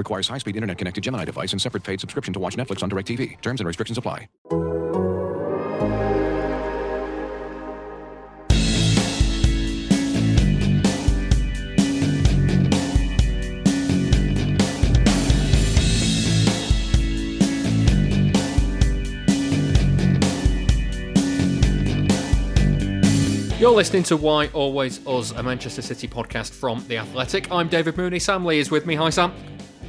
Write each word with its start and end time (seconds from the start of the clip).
Requires 0.00 0.28
high-speed 0.28 0.56
internet-connected 0.56 1.04
Gemini 1.04 1.26
device 1.26 1.52
and 1.52 1.60
separate 1.60 1.84
paid 1.84 2.00
subscription 2.00 2.32
to 2.32 2.40
watch 2.40 2.56
Netflix 2.56 2.82
on 2.82 2.88
DirecTV. 2.88 3.38
Terms 3.42 3.60
and 3.60 3.66
restrictions 3.66 3.98
apply. 3.98 4.28
You're 23.60 23.70
listening 23.70 24.04
to 24.04 24.16
Why 24.16 24.46
Always 24.54 25.06
Us, 25.06 25.32
a 25.32 25.42
Manchester 25.42 25.82
City 25.82 26.08
podcast 26.08 26.52
from 26.52 26.82
The 26.88 26.96
Athletic. 26.96 27.52
I'm 27.52 27.68
David 27.68 27.98
Mooney. 27.98 28.18
Sam 28.18 28.46
Lee 28.46 28.58
is 28.58 28.70
with 28.70 28.86
me. 28.86 28.94
Hi, 28.94 29.10
Sam. 29.10 29.34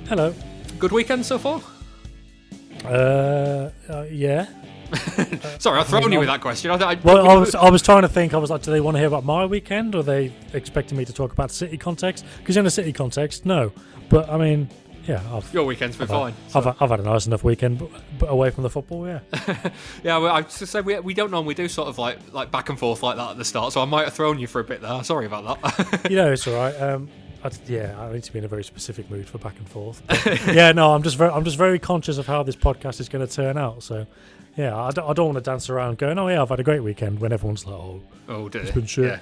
Hello. 0.08 0.34
Good 0.80 0.91
weekend 0.91 1.26
so 1.26 1.38
far? 1.38 1.62
Uh, 2.86 3.70
uh 3.90 4.04
yeah. 4.09 4.48
Sorry, 5.59 5.80
I've 5.80 5.88
thrown 5.88 6.12
you 6.12 6.20
with 6.20 6.28
that 6.28 6.42
question. 6.42 6.70
I, 6.72 6.76
I, 6.76 6.96
well, 6.96 7.30
I 7.30 7.36
was 7.36 7.55
I 7.55 7.70
was 7.70 7.82
trying 7.82 8.02
to 8.02 8.09
think. 8.09 8.34
I 8.34 8.38
was 8.38 8.50
like, 8.50 8.62
do 8.62 8.72
they 8.72 8.81
want 8.81 8.95
to 8.95 9.00
hear 9.00 9.08
about 9.08 9.23
my 9.23 9.45
weekend, 9.45 9.95
or 9.95 10.00
are 10.00 10.03
they 10.03 10.34
expecting 10.53 10.98
me 10.98 11.06
to 11.06 11.14
talk 11.14 11.31
about 11.31 11.50
City 11.50 11.78
context? 11.78 12.25
Because 12.40 12.58
in 12.58 12.66
a 12.66 12.70
City 12.70 12.92
context, 12.92 13.45
no. 13.45 13.72
But 14.09 14.30
I 14.30 14.38
mean, 14.38 14.70
yeah, 15.08 15.22
I've, 15.31 15.52
your 15.53 15.64
weekend's 15.64 15.95
been 15.95 16.03
I've 16.03 16.09
fine. 16.09 16.34
Had, 16.34 16.52
so. 16.52 16.59
I've, 16.59 16.81
I've 16.81 16.90
had 16.90 17.00
a 17.00 17.03
nice 17.03 17.25
enough 17.25 17.44
weekend, 17.44 17.80
but, 17.80 17.90
but 18.20 18.25
away 18.28 18.50
from 18.50 18.64
the 18.64 18.70
football, 18.70 19.08
yeah. 19.08 19.20
yeah, 20.03 20.18
well, 20.18 20.36
I 20.36 20.42
just 20.42 20.68
say 20.68 20.81
we, 20.81 21.00
we 21.00 21.14
don't 21.14 21.31
normally 21.31 21.56
do 21.56 21.68
sort 21.68 21.88
of 21.88 21.97
like 21.97 22.20
like 22.34 22.52
back 22.52 22.70
and 22.70 22.78
forth 22.78 23.02
like 23.02 23.16
that 23.16 23.31
at 23.31 23.38
the 23.38 23.45
start, 23.45 23.72
so 23.73 23.81
I 23.81 23.86
might 23.86 24.03
have 24.03 24.14
thrown 24.14 24.40
you 24.40 24.47
for 24.47 24.59
a 24.59 24.64
bit 24.64 24.81
there. 24.81 25.03
Sorry 25.03 25.25
about 25.25 25.62
that. 25.62 26.12
you 26.12 26.18
know, 26.18 26.31
it's 26.34 26.45
all 26.47 26.56
right. 26.56 26.75
Um, 26.81 27.09
I, 27.44 27.52
yeah, 27.67 28.00
I 28.00 28.14
need 28.14 28.23
to 28.23 28.31
be 28.31 28.39
in 28.39 28.45
a 28.45 28.47
very 28.47 28.64
specific 28.64 29.09
mood 29.09 29.28
for 29.28 29.38
back 29.38 29.58
and 29.58 29.67
forth. 29.67 30.02
Yeah, 30.47 30.72
no, 30.72 30.94
I'm 30.94 31.03
just 31.03 31.17
very, 31.17 31.31
I'm 31.31 31.44
just 31.44 31.58
very 31.58 31.80
conscious 31.80 32.17
of 32.17 32.28
how 32.28 32.44
this 32.44 32.56
podcast 32.56 33.00
is 33.00 33.09
going 33.09 33.25
to 33.25 33.34
turn 33.34 33.58
out. 33.58 33.84
So, 33.84 34.06
yeah, 34.58 34.75
I 34.75 34.92
don't, 34.92 35.09
I 35.09 35.14
don't 35.14 35.34
want 35.34 35.38
to 35.38 35.50
dance 35.50 35.69
around 35.69 35.97
going, 35.97 36.17
oh 36.19 36.28
yeah, 36.28 36.42
I've 36.42 36.50
had 36.50 36.59
a 36.59 36.64
great 36.64 36.84
weekend 36.84 37.19
when 37.19 37.31
everyone's 37.31 37.66
like, 37.66 37.75
oh, 37.75 38.02
oh, 38.30 38.50
dear. 38.50 38.62
it's 38.62 38.72
been 38.72 38.86
shit. 38.86 39.06
Yeah 39.06 39.19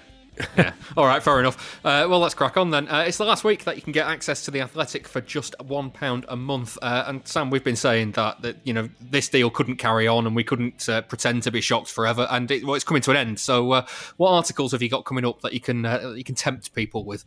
yeah. 0.58 0.74
All 0.98 1.06
right. 1.06 1.22
Fair 1.22 1.40
enough. 1.40 1.80
Uh, 1.84 2.08
well, 2.10 2.20
let's 2.20 2.34
crack 2.34 2.58
on 2.58 2.72
then. 2.72 2.88
Uh, 2.88 3.06
it's 3.08 3.18
the 3.18 3.26
last 3.26 3.44
week 3.44 3.66
that 3.66 3.76
you 3.76 3.82
can 3.82 3.92
get 3.92 4.08
access 4.08 4.46
to 4.46 4.52
the 4.52 4.62
Athletic 4.62 5.08
for 5.08 5.22
just 5.22 5.56
one 5.62 5.92
pound 5.92 6.26
a 6.30 6.36
month. 6.36 6.78
Uh, 6.82 7.06
and 7.08 7.28
Sam, 7.28 7.50
we've 7.50 7.64
been 7.64 7.76
saying 7.76 8.14
that 8.14 8.42
that 8.42 8.58
you 8.64 8.74
know 8.74 8.90
this 9.02 9.30
deal 9.30 9.50
couldn't 9.50 9.78
carry 9.78 10.08
on, 10.08 10.26
and 10.28 10.36
we 10.36 10.44
couldn't 10.44 10.88
uh, 10.88 11.02
pretend 11.02 11.44
to 11.44 11.52
be 11.52 11.62
shocked 11.62 11.92
forever. 11.92 12.28
And 12.30 12.50
it, 12.52 12.66
well, 12.66 12.76
it's 12.76 12.86
coming 12.86 13.02
to 13.04 13.12
an 13.12 13.18
end. 13.18 13.40
So, 13.40 13.72
uh, 13.72 13.86
what 14.18 14.32
articles 14.32 14.72
have 14.72 14.82
you 14.82 14.90
got 14.90 15.06
coming 15.06 15.26
up 15.26 15.42
that 15.42 15.54
you 15.54 15.60
can 15.60 15.86
uh, 15.86 16.14
you 16.16 16.24
can 16.24 16.36
tempt 16.36 16.74
people 16.74 17.04
with? 17.04 17.26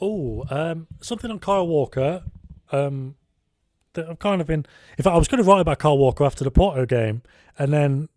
Oh, 0.00 0.44
um, 0.50 0.86
something 1.00 1.30
on 1.30 1.38
Kyle 1.38 1.66
Walker. 1.66 2.22
Um, 2.72 3.16
that 3.94 4.08
I've 4.08 4.18
kind 4.18 4.40
of 4.40 4.46
been. 4.46 4.66
In 4.98 5.02
fact, 5.02 5.14
I 5.14 5.18
was 5.18 5.28
going 5.28 5.42
to 5.42 5.48
write 5.48 5.60
about 5.60 5.78
Kyle 5.78 5.96
Walker 5.96 6.24
after 6.24 6.44
the 6.44 6.50
Porto 6.50 6.84
game, 6.84 7.22
and 7.58 7.72
then 7.72 8.08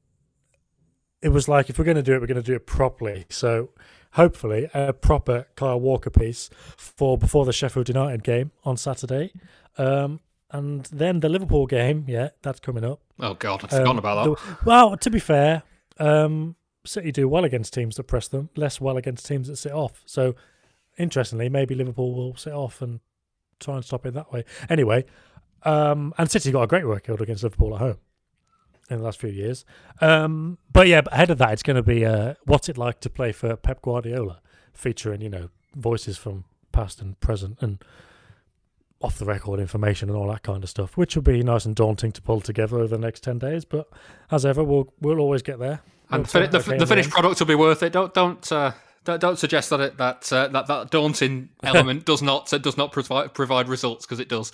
it 1.22 1.30
was 1.30 1.48
like 1.48 1.70
if 1.70 1.78
we're 1.80 1.86
going 1.86 1.98
to 1.98 2.04
do 2.04 2.14
it, 2.14 2.22
we're 2.22 2.28
going 2.28 2.42
to 2.42 2.44
do 2.44 2.56
it 2.56 2.66
properly. 2.66 3.26
So 3.30 3.70
hopefully 4.14 4.70
a 4.74 4.94
proper 4.94 5.48
Kyle 5.56 5.80
Walker 5.80 6.10
piece 6.10 6.50
for 6.78 7.18
before 7.18 7.46
the 7.46 7.54
Sheffield 7.54 7.88
United 7.88 8.24
game 8.24 8.52
on 8.64 8.78
Saturday. 8.78 9.32
Um, 9.78 10.20
and 10.52 10.86
then 10.86 11.20
the 11.20 11.30
Liverpool 11.30 11.66
game, 11.66 12.06
yeah, 12.08 12.30
that's 12.42 12.60
coming 12.60 12.84
up. 12.84 13.02
Oh 13.20 13.34
God, 13.34 13.64
I've 13.64 13.70
forgotten 13.70 13.88
um, 13.92 14.00
about 14.00 14.24
that. 14.24 14.48
The, 14.48 14.66
well, 14.66 14.98
to 14.98 15.10
be 15.10 15.20
fair, 15.20 15.64
um, 16.00 16.56
City 16.86 17.12
do 17.12 17.28
well 17.28 17.44
against 17.44 17.74
teams 17.74 17.98
that 17.98 18.04
press 18.04 18.28
them, 18.28 18.50
less 18.56 18.80
well 18.80 18.98
against 18.98 19.26
teams 19.26 19.50
that 19.50 19.58
sit 19.58 19.74
off. 19.74 20.04
So, 20.06 20.36
interestingly, 20.98 21.50
maybe 21.50 21.76
Liverpool 21.76 22.14
will 22.14 22.36
sit 22.36 22.54
off 22.54 22.82
and 22.82 23.00
try 23.60 23.76
and 23.76 23.86
stop 23.86 24.06
it 24.06 24.14
that 24.14 24.32
way. 24.32 24.44
Anyway, 24.70 25.06
um, 25.64 26.14
and 26.18 26.30
City 26.30 26.52
got 26.52 26.64
a 26.64 26.68
great 26.68 26.86
record 26.86 27.22
against 27.22 27.44
Liverpool 27.44 27.76
at 27.76 27.82
home 27.82 27.98
in 28.90 29.00
the 29.00 29.04
last 29.04 29.20
few 29.20 29.30
years. 29.30 29.66
Um, 30.02 30.58
but 30.72 30.88
yeah, 30.88 31.02
ahead 31.12 31.30
of 31.30 31.38
that, 31.40 31.54
it's 31.54 31.64
going 31.64 31.76
to 31.76 31.84
be 31.84 32.06
uh, 32.06 32.36
what's 32.46 32.70
it 32.70 32.78
like 32.78 33.00
to 33.02 33.10
play 33.10 33.32
for 33.32 33.56
Pep 33.56 33.82
Guardiola, 33.82 34.42
featuring 34.74 35.22
you 35.22 35.30
know 35.30 35.50
voices 35.76 36.18
from 36.18 36.46
past 36.72 37.02
and 37.02 37.20
present 37.20 37.58
and 37.62 37.84
off 39.00 39.20
the 39.20 39.26
record 39.26 39.60
information 39.60 40.10
and 40.10 40.18
all 40.18 40.28
that 40.28 40.42
kind 40.42 40.64
of 40.64 40.70
stuff, 40.70 40.98
which 40.98 41.16
will 41.16 41.24
be 41.24 41.44
nice 41.44 41.66
and 41.66 41.76
daunting 41.76 42.12
to 42.12 42.22
pull 42.22 42.42
together 42.42 42.78
over 42.78 42.96
the 42.96 42.98
next 42.98 43.24
ten 43.24 43.38
days. 43.38 43.66
But 43.66 43.88
as 44.32 44.46
ever, 44.46 44.64
we'll 44.64 44.94
we'll 45.02 45.20
always 45.20 45.42
get 45.42 45.60
there. 45.60 45.82
And 46.10 46.26
the, 46.26 46.48
the, 46.48 46.76
the 46.80 46.88
finished 46.88 47.10
product 47.10 47.40
will 47.40 47.48
be 47.48 47.56
worth 47.56 47.84
it. 47.84 47.92
Don't 47.92 48.14
don't. 48.14 48.52
Uh... 48.52 48.72
Don't, 49.08 49.22
don't 49.22 49.40
suggest 49.40 49.70
that 49.70 49.80
it, 49.80 49.98
that, 50.00 50.34
uh, 50.34 50.50
that 50.50 50.68
that 50.68 50.92
daunting 50.92 51.48
element 51.64 52.04
does 52.04 52.22
not 52.22 52.52
uh, 52.52 52.58
does 52.58 52.76
not 52.76 52.92
provide 52.92 53.34
provide 53.34 53.70
results 53.70 54.06
because 54.06 54.20
it 54.20 54.28
does. 54.28 54.52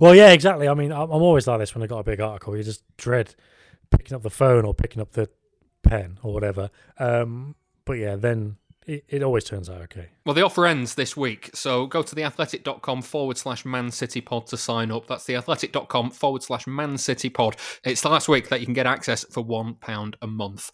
Well, 0.00 0.16
yeah, 0.16 0.32
exactly. 0.32 0.66
I 0.66 0.74
mean, 0.74 0.90
I'm, 0.90 1.10
always 1.12 1.46
like 1.46 1.60
this 1.60 1.72
when 1.72 1.84
I 1.84 1.86
got 1.86 2.00
a 2.00 2.04
big 2.04 2.20
article. 2.20 2.56
You 2.56 2.64
just 2.64 2.82
dread 2.96 3.36
picking 3.90 4.16
up 4.16 4.22
the 4.22 4.30
phone 4.30 4.64
or 4.64 4.74
picking 4.74 5.00
up 5.00 5.12
the 5.12 5.28
pen 5.84 6.18
or 6.24 6.34
whatever. 6.34 6.70
Um, 6.98 7.54
but 7.84 7.94
yeah, 7.94 8.16
then 8.16 8.56
it, 8.84 9.04
it, 9.08 9.22
always 9.22 9.44
turns 9.44 9.70
out 9.70 9.82
okay. 9.82 10.08
Well, 10.26 10.34
the 10.34 10.42
offer 10.42 10.66
ends 10.66 10.96
this 10.96 11.16
week, 11.16 11.50
so 11.54 11.86
go 11.86 12.02
to 12.02 12.16
theathletic.com 12.16 13.02
forward 13.02 13.38
slash 13.38 13.64
Man 13.64 13.92
City 13.92 14.20
Pod 14.20 14.48
to 14.48 14.56
sign 14.56 14.90
up. 14.90 15.06
That's 15.06 15.24
theathletic.com 15.24 16.10
forward 16.10 16.42
slash 16.42 16.66
Man 16.66 16.98
City 16.98 17.30
Pod. 17.30 17.54
It's 17.84 18.00
the 18.00 18.08
last 18.08 18.28
week 18.28 18.48
that 18.48 18.58
you 18.58 18.66
can 18.66 18.74
get 18.74 18.86
access 18.86 19.24
for 19.30 19.44
£1 19.44 20.14
a 20.20 20.26
month. 20.26 20.72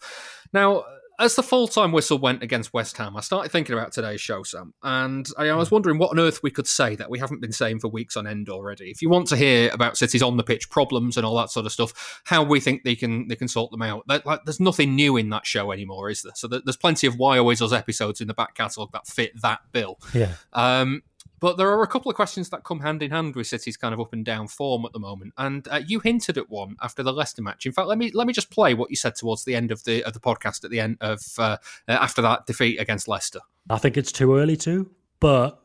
Now, 0.53 0.85
as 1.19 1.35
the 1.35 1.43
full 1.43 1.67
time 1.67 1.91
whistle 1.91 2.17
went 2.17 2.41
against 2.41 2.73
West 2.73 2.97
Ham, 2.97 3.17
I 3.17 3.21
started 3.21 3.51
thinking 3.51 3.73
about 3.73 3.91
today's 3.91 4.21
show, 4.21 4.43
Sam, 4.43 4.73
and 4.81 5.27
I, 5.37 5.49
I, 5.49 5.55
was 5.55 5.69
wondering 5.69 5.97
what 5.97 6.11
on 6.11 6.19
earth 6.19 6.41
we 6.41 6.49
could 6.49 6.67
say 6.67 6.95
that 6.95 7.09
we 7.09 7.19
haven't 7.19 7.41
been 7.41 7.51
saying 7.51 7.79
for 7.79 7.89
weeks 7.89 8.15
on 8.15 8.25
end 8.25 8.49
already. 8.49 8.85
If 8.89 9.01
you 9.01 9.09
want 9.09 9.27
to 9.27 9.35
hear 9.35 9.69
about 9.73 9.97
City's 9.97 10.23
on 10.23 10.37
the 10.37 10.43
pitch 10.43 10.69
problems 10.69 11.17
and 11.17 11.25
all 11.25 11.35
that 11.37 11.49
sort 11.49 11.65
of 11.65 11.71
stuff, 11.71 12.21
how 12.23 12.43
we 12.43 12.59
think 12.59 12.83
they 12.83 12.95
can 12.95 13.27
they 13.27 13.35
can 13.35 13.47
sort 13.47 13.71
them 13.71 13.81
out, 13.81 14.03
like, 14.07 14.23
there's 14.45 14.59
nothing 14.59 14.95
new 14.95 15.17
in 15.17 15.29
that 15.29 15.45
show 15.45 15.71
anymore, 15.71 16.09
is 16.09 16.21
there? 16.21 16.33
So 16.35 16.47
there's 16.47 16.77
plenty 16.77 17.05
of 17.05 17.17
Why 17.17 17.37
Always 17.37 17.61
Us 17.61 17.73
episodes 17.73 18.21
in 18.21 18.27
the 18.27 18.33
back 18.33 18.55
catalogue 18.55 18.91
that 18.93 19.05
fit 19.05 19.39
that 19.41 19.59
bill. 19.71 19.99
Yeah. 20.13 20.33
Um, 20.53 21.03
but 21.39 21.57
there 21.57 21.69
are 21.69 21.83
a 21.83 21.87
couple 21.87 22.09
of 22.09 22.15
questions 22.15 22.49
that 22.49 22.63
come 22.63 22.79
hand 22.81 23.01
in 23.01 23.11
hand 23.11 23.35
with 23.35 23.47
City's 23.47 23.77
kind 23.77 23.93
of 23.93 23.99
up 23.99 24.13
and 24.13 24.25
down 24.25 24.47
form 24.47 24.85
at 24.85 24.93
the 24.93 24.99
moment, 24.99 25.33
and 25.37 25.67
uh, 25.69 25.81
you 25.85 25.99
hinted 25.99 26.37
at 26.37 26.49
one 26.49 26.75
after 26.81 27.03
the 27.03 27.13
Leicester 27.13 27.41
match. 27.41 27.65
In 27.65 27.71
fact, 27.71 27.87
let 27.87 27.97
me 27.97 28.11
let 28.13 28.27
me 28.27 28.33
just 28.33 28.49
play 28.49 28.73
what 28.73 28.89
you 28.89 28.95
said 28.95 29.15
towards 29.15 29.45
the 29.45 29.55
end 29.55 29.71
of 29.71 29.83
the 29.83 30.03
of 30.03 30.13
the 30.13 30.19
podcast 30.19 30.63
at 30.63 30.71
the 30.71 30.79
end 30.79 30.97
of 31.01 31.21
uh, 31.37 31.57
uh, 31.87 31.91
after 31.91 32.21
that 32.21 32.45
defeat 32.45 32.79
against 32.79 33.07
Leicester. 33.07 33.39
I 33.69 33.77
think 33.77 33.97
it's 33.97 34.11
too 34.11 34.35
early 34.35 34.57
to, 34.57 34.89
but 35.19 35.61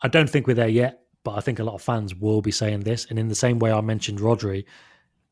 I 0.00 0.08
don't 0.08 0.28
think 0.28 0.46
we're 0.46 0.54
there 0.54 0.68
yet. 0.68 1.00
But 1.24 1.36
I 1.36 1.40
think 1.40 1.58
a 1.58 1.64
lot 1.64 1.74
of 1.74 1.82
fans 1.82 2.14
will 2.14 2.40
be 2.40 2.52
saying 2.52 2.80
this, 2.80 3.06
and 3.10 3.18
in 3.18 3.28
the 3.28 3.34
same 3.34 3.58
way 3.58 3.72
I 3.72 3.80
mentioned 3.80 4.20
Rodri, 4.20 4.64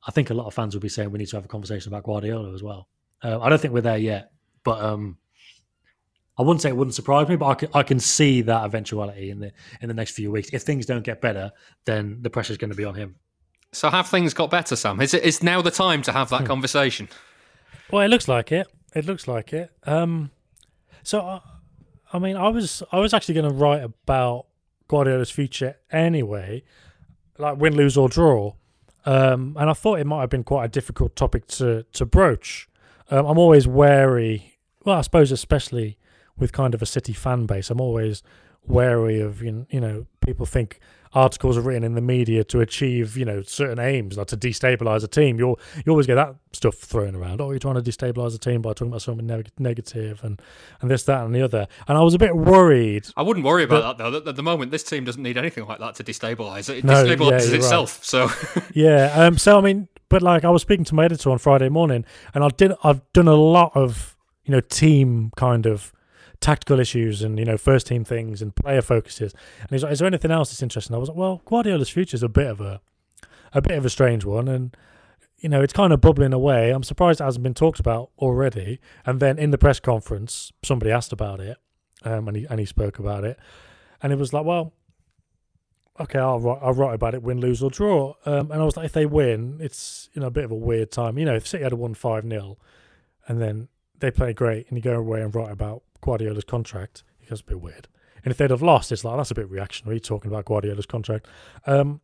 I 0.06 0.10
think 0.10 0.30
a 0.30 0.34
lot 0.34 0.46
of 0.46 0.52
fans 0.52 0.74
will 0.74 0.80
be 0.80 0.88
saying 0.88 1.10
we 1.10 1.18
need 1.18 1.28
to 1.28 1.36
have 1.36 1.44
a 1.44 1.48
conversation 1.48 1.90
about 1.90 2.02
Guardiola 2.04 2.52
as 2.52 2.62
well. 2.62 2.88
Uh, 3.22 3.40
I 3.40 3.48
don't 3.48 3.60
think 3.60 3.72
we're 3.72 3.80
there 3.80 3.96
yet, 3.96 4.32
but 4.62 4.82
um, 4.82 5.16
I 6.38 6.42
wouldn't 6.42 6.60
say 6.60 6.68
it 6.68 6.76
wouldn't 6.76 6.94
surprise 6.94 7.28
me, 7.28 7.36
but 7.36 7.46
I 7.46 7.54
can, 7.54 7.68
I 7.72 7.82
can 7.82 7.98
see 7.98 8.42
that 8.42 8.64
eventuality 8.64 9.30
in 9.30 9.40
the 9.40 9.52
in 9.80 9.88
the 9.88 9.94
next 9.94 10.12
few 10.12 10.30
weeks. 10.30 10.50
If 10.52 10.62
things 10.62 10.84
don't 10.84 11.04
get 11.04 11.20
better, 11.20 11.52
then 11.86 12.18
the 12.20 12.30
pressure's 12.30 12.58
going 12.58 12.70
to 12.70 12.76
be 12.76 12.84
on 12.84 12.94
him. 12.94 13.16
So 13.72 13.90
have 13.90 14.08
things 14.08 14.34
got 14.34 14.50
better, 14.50 14.76
Sam? 14.76 15.00
Is 15.00 15.14
it 15.14 15.22
is 15.24 15.42
now 15.42 15.62
the 15.62 15.70
time 15.70 16.02
to 16.02 16.12
have 16.12 16.28
that 16.30 16.42
hmm. 16.42 16.46
conversation? 16.46 17.08
Well, 17.90 18.02
it 18.02 18.08
looks 18.08 18.28
like 18.28 18.52
it. 18.52 18.66
It 18.94 19.06
looks 19.06 19.28
like 19.28 19.52
it. 19.52 19.70
Um, 19.84 20.30
so, 21.02 21.20
I, 21.20 21.34
uh, 21.34 21.40
I 22.12 22.18
mean, 22.18 22.36
I 22.36 22.48
was 22.48 22.82
I 22.92 22.98
was 22.98 23.14
actually 23.14 23.34
going 23.34 23.50
to 23.50 23.54
write 23.54 23.82
about 23.82 24.46
Guardiola's 24.88 25.30
future 25.30 25.76
anyway, 25.90 26.62
like 27.38 27.58
win, 27.58 27.76
lose 27.76 27.96
or 27.96 28.08
draw, 28.08 28.54
um, 29.04 29.56
and 29.58 29.68
I 29.68 29.72
thought 29.72 30.00
it 30.00 30.06
might 30.06 30.20
have 30.20 30.30
been 30.30 30.44
quite 30.44 30.64
a 30.64 30.68
difficult 30.68 31.16
topic 31.16 31.46
to 31.48 31.84
to 31.92 32.06
broach. 32.06 32.68
Um, 33.10 33.26
I'm 33.26 33.38
always 33.38 33.66
wary. 33.66 34.58
Well, 34.84 34.98
I 34.98 35.00
suppose 35.00 35.32
especially 35.32 35.98
with 36.38 36.52
kind 36.52 36.74
of 36.74 36.82
a 36.82 36.86
City 36.86 37.12
fan 37.12 37.46
base, 37.46 37.70
I'm 37.70 37.80
always 37.80 38.22
wary 38.68 39.20
of 39.20 39.42
you 39.42 39.64
know 39.72 40.06
people 40.20 40.44
think 40.44 40.80
articles 41.14 41.56
are 41.56 41.60
written 41.60 41.84
in 41.84 41.94
the 41.94 42.00
media 42.00 42.42
to 42.42 42.58
achieve 42.58 43.16
you 43.16 43.24
know 43.24 43.40
certain 43.40 43.78
aims 43.78 44.18
like 44.18 44.26
to 44.26 44.36
destabilize 44.36 45.04
a 45.04 45.08
team. 45.08 45.38
You 45.38 45.56
you 45.84 45.90
always 45.90 46.06
get 46.06 46.16
that 46.16 46.34
stuff 46.52 46.74
thrown 46.74 47.14
around. 47.14 47.40
Oh 47.40 47.50
you're 47.50 47.58
trying 47.58 47.80
to 47.80 47.82
destabilize 47.82 48.34
a 48.34 48.38
team 48.38 48.62
by 48.62 48.70
talking 48.70 48.88
about 48.88 49.02
something 49.02 49.26
neg- 49.26 49.52
negative 49.58 50.20
and 50.24 50.42
and 50.80 50.90
this 50.90 51.04
that 51.04 51.24
and 51.24 51.34
the 51.34 51.42
other. 51.42 51.68
And 51.86 51.96
i 51.96 52.02
was 52.02 52.14
a 52.14 52.18
bit 52.18 52.36
worried 52.36 53.06
i 53.16 53.22
wouldn't 53.22 53.46
worry 53.46 53.62
about 53.62 53.98
that, 53.98 54.10
though. 54.10 54.30
At 54.30 54.36
the 54.36 54.42
moment 54.42 54.72
this 54.72 54.82
team 54.82 55.04
doesn't 55.04 55.22
need 55.22 55.38
anything 55.38 55.64
like 55.66 55.78
that 55.78 55.94
to 55.96 56.04
destabilize 56.04 56.68
it. 56.68 56.78
It 56.78 56.84
no, 56.84 57.04
destabilizes 57.04 57.50
yeah, 57.50 57.56
itself 57.56 57.98
right. 57.98 58.04
so. 58.04 58.62
Yeah 58.74 59.12
um 59.14 59.38
so 59.38 59.58
i 59.58 59.60
mean 59.60 59.88
but 60.08 60.22
like 60.22 60.44
I 60.44 60.50
was 60.50 60.62
speaking 60.62 60.84
to 60.86 60.94
my 60.94 61.04
editor 61.04 61.30
on 61.30 61.38
Friday 61.38 61.68
morning, 61.68 62.04
and 62.34 62.44
I 62.44 62.48
did 62.48 62.72
I've 62.82 63.00
done 63.12 63.28
a 63.28 63.34
lot 63.34 63.72
of 63.74 64.16
you 64.44 64.52
know 64.52 64.60
team 64.60 65.32
kind 65.36 65.66
of 65.66 65.92
tactical 66.40 66.80
issues 66.80 67.22
and 67.22 67.38
you 67.38 67.44
know 67.44 67.56
first 67.56 67.86
team 67.86 68.04
things 68.04 68.42
and 68.42 68.54
player 68.54 68.82
focuses. 68.82 69.32
And 69.60 69.70
he's 69.70 69.82
like, 69.82 69.92
"Is 69.92 69.98
there 69.98 70.06
anything 70.06 70.30
else 70.30 70.50
that's 70.50 70.62
interesting?" 70.62 70.94
I 70.94 70.98
was 70.98 71.08
like, 71.08 71.18
"Well, 71.18 71.42
Guardiola's 71.44 71.88
future 71.88 72.14
is 72.14 72.22
a 72.22 72.28
bit 72.28 72.46
of 72.46 72.60
a 72.60 72.80
a 73.52 73.62
bit 73.62 73.76
of 73.78 73.84
a 73.84 73.90
strange 73.90 74.24
one, 74.24 74.48
and 74.48 74.76
you 75.38 75.48
know 75.48 75.62
it's 75.62 75.72
kind 75.72 75.92
of 75.92 76.00
bubbling 76.00 76.32
away. 76.32 76.70
I'm 76.70 76.82
surprised 76.82 77.20
it 77.20 77.24
hasn't 77.24 77.42
been 77.42 77.54
talked 77.54 77.80
about 77.80 78.10
already." 78.18 78.80
And 79.04 79.20
then 79.20 79.38
in 79.38 79.50
the 79.50 79.58
press 79.58 79.80
conference, 79.80 80.52
somebody 80.64 80.90
asked 80.90 81.12
about 81.12 81.40
it, 81.40 81.58
um, 82.04 82.28
and 82.28 82.36
he 82.36 82.46
and 82.46 82.60
he 82.60 82.66
spoke 82.66 82.98
about 82.98 83.24
it, 83.24 83.38
and 84.02 84.12
it 84.12 84.18
was 84.18 84.32
like, 84.32 84.44
"Well." 84.44 84.72
Okay, 85.98 86.18
I'll 86.18 86.38
write, 86.38 86.58
I'll 86.60 86.74
write 86.74 86.92
about 86.94 87.14
it, 87.14 87.22
win, 87.22 87.40
lose, 87.40 87.62
or 87.62 87.70
draw. 87.70 88.12
Um, 88.26 88.50
and 88.50 88.60
I 88.60 88.64
was 88.66 88.76
like, 88.76 88.84
if 88.84 88.92
they 88.92 89.06
win, 89.06 89.56
it's 89.62 90.10
you 90.12 90.20
know 90.20 90.26
a 90.26 90.30
bit 90.30 90.44
of 90.44 90.50
a 90.50 90.54
weird 90.54 90.90
time. 90.90 91.16
You 91.16 91.24
know, 91.24 91.34
if 91.34 91.46
City 91.46 91.64
had 91.64 91.72
won 91.72 91.94
five 91.94 92.28
0 92.28 92.58
and 93.26 93.40
then 93.40 93.68
they 93.98 94.10
play 94.10 94.32
great, 94.32 94.68
and 94.68 94.76
you 94.76 94.82
go 94.82 94.96
away 94.96 95.22
and 95.22 95.34
write 95.34 95.50
about 95.50 95.82
Guardiola's 96.00 96.44
contract, 96.44 97.02
it 97.20 97.28
goes 97.28 97.40
a 97.40 97.44
bit 97.44 97.60
weird. 97.60 97.88
And 98.24 98.32
if 98.32 98.38
they'd 98.38 98.50
have 98.50 98.62
lost, 98.62 98.90
it's 98.90 99.04
like 99.04 99.16
that's 99.16 99.30
a 99.30 99.34
bit 99.34 99.48
reactionary 99.48 100.00
talking 100.00 100.30
about 100.30 100.44
Guardiola's 100.46 100.86
contract. 100.86 101.26
Um, 101.66 102.00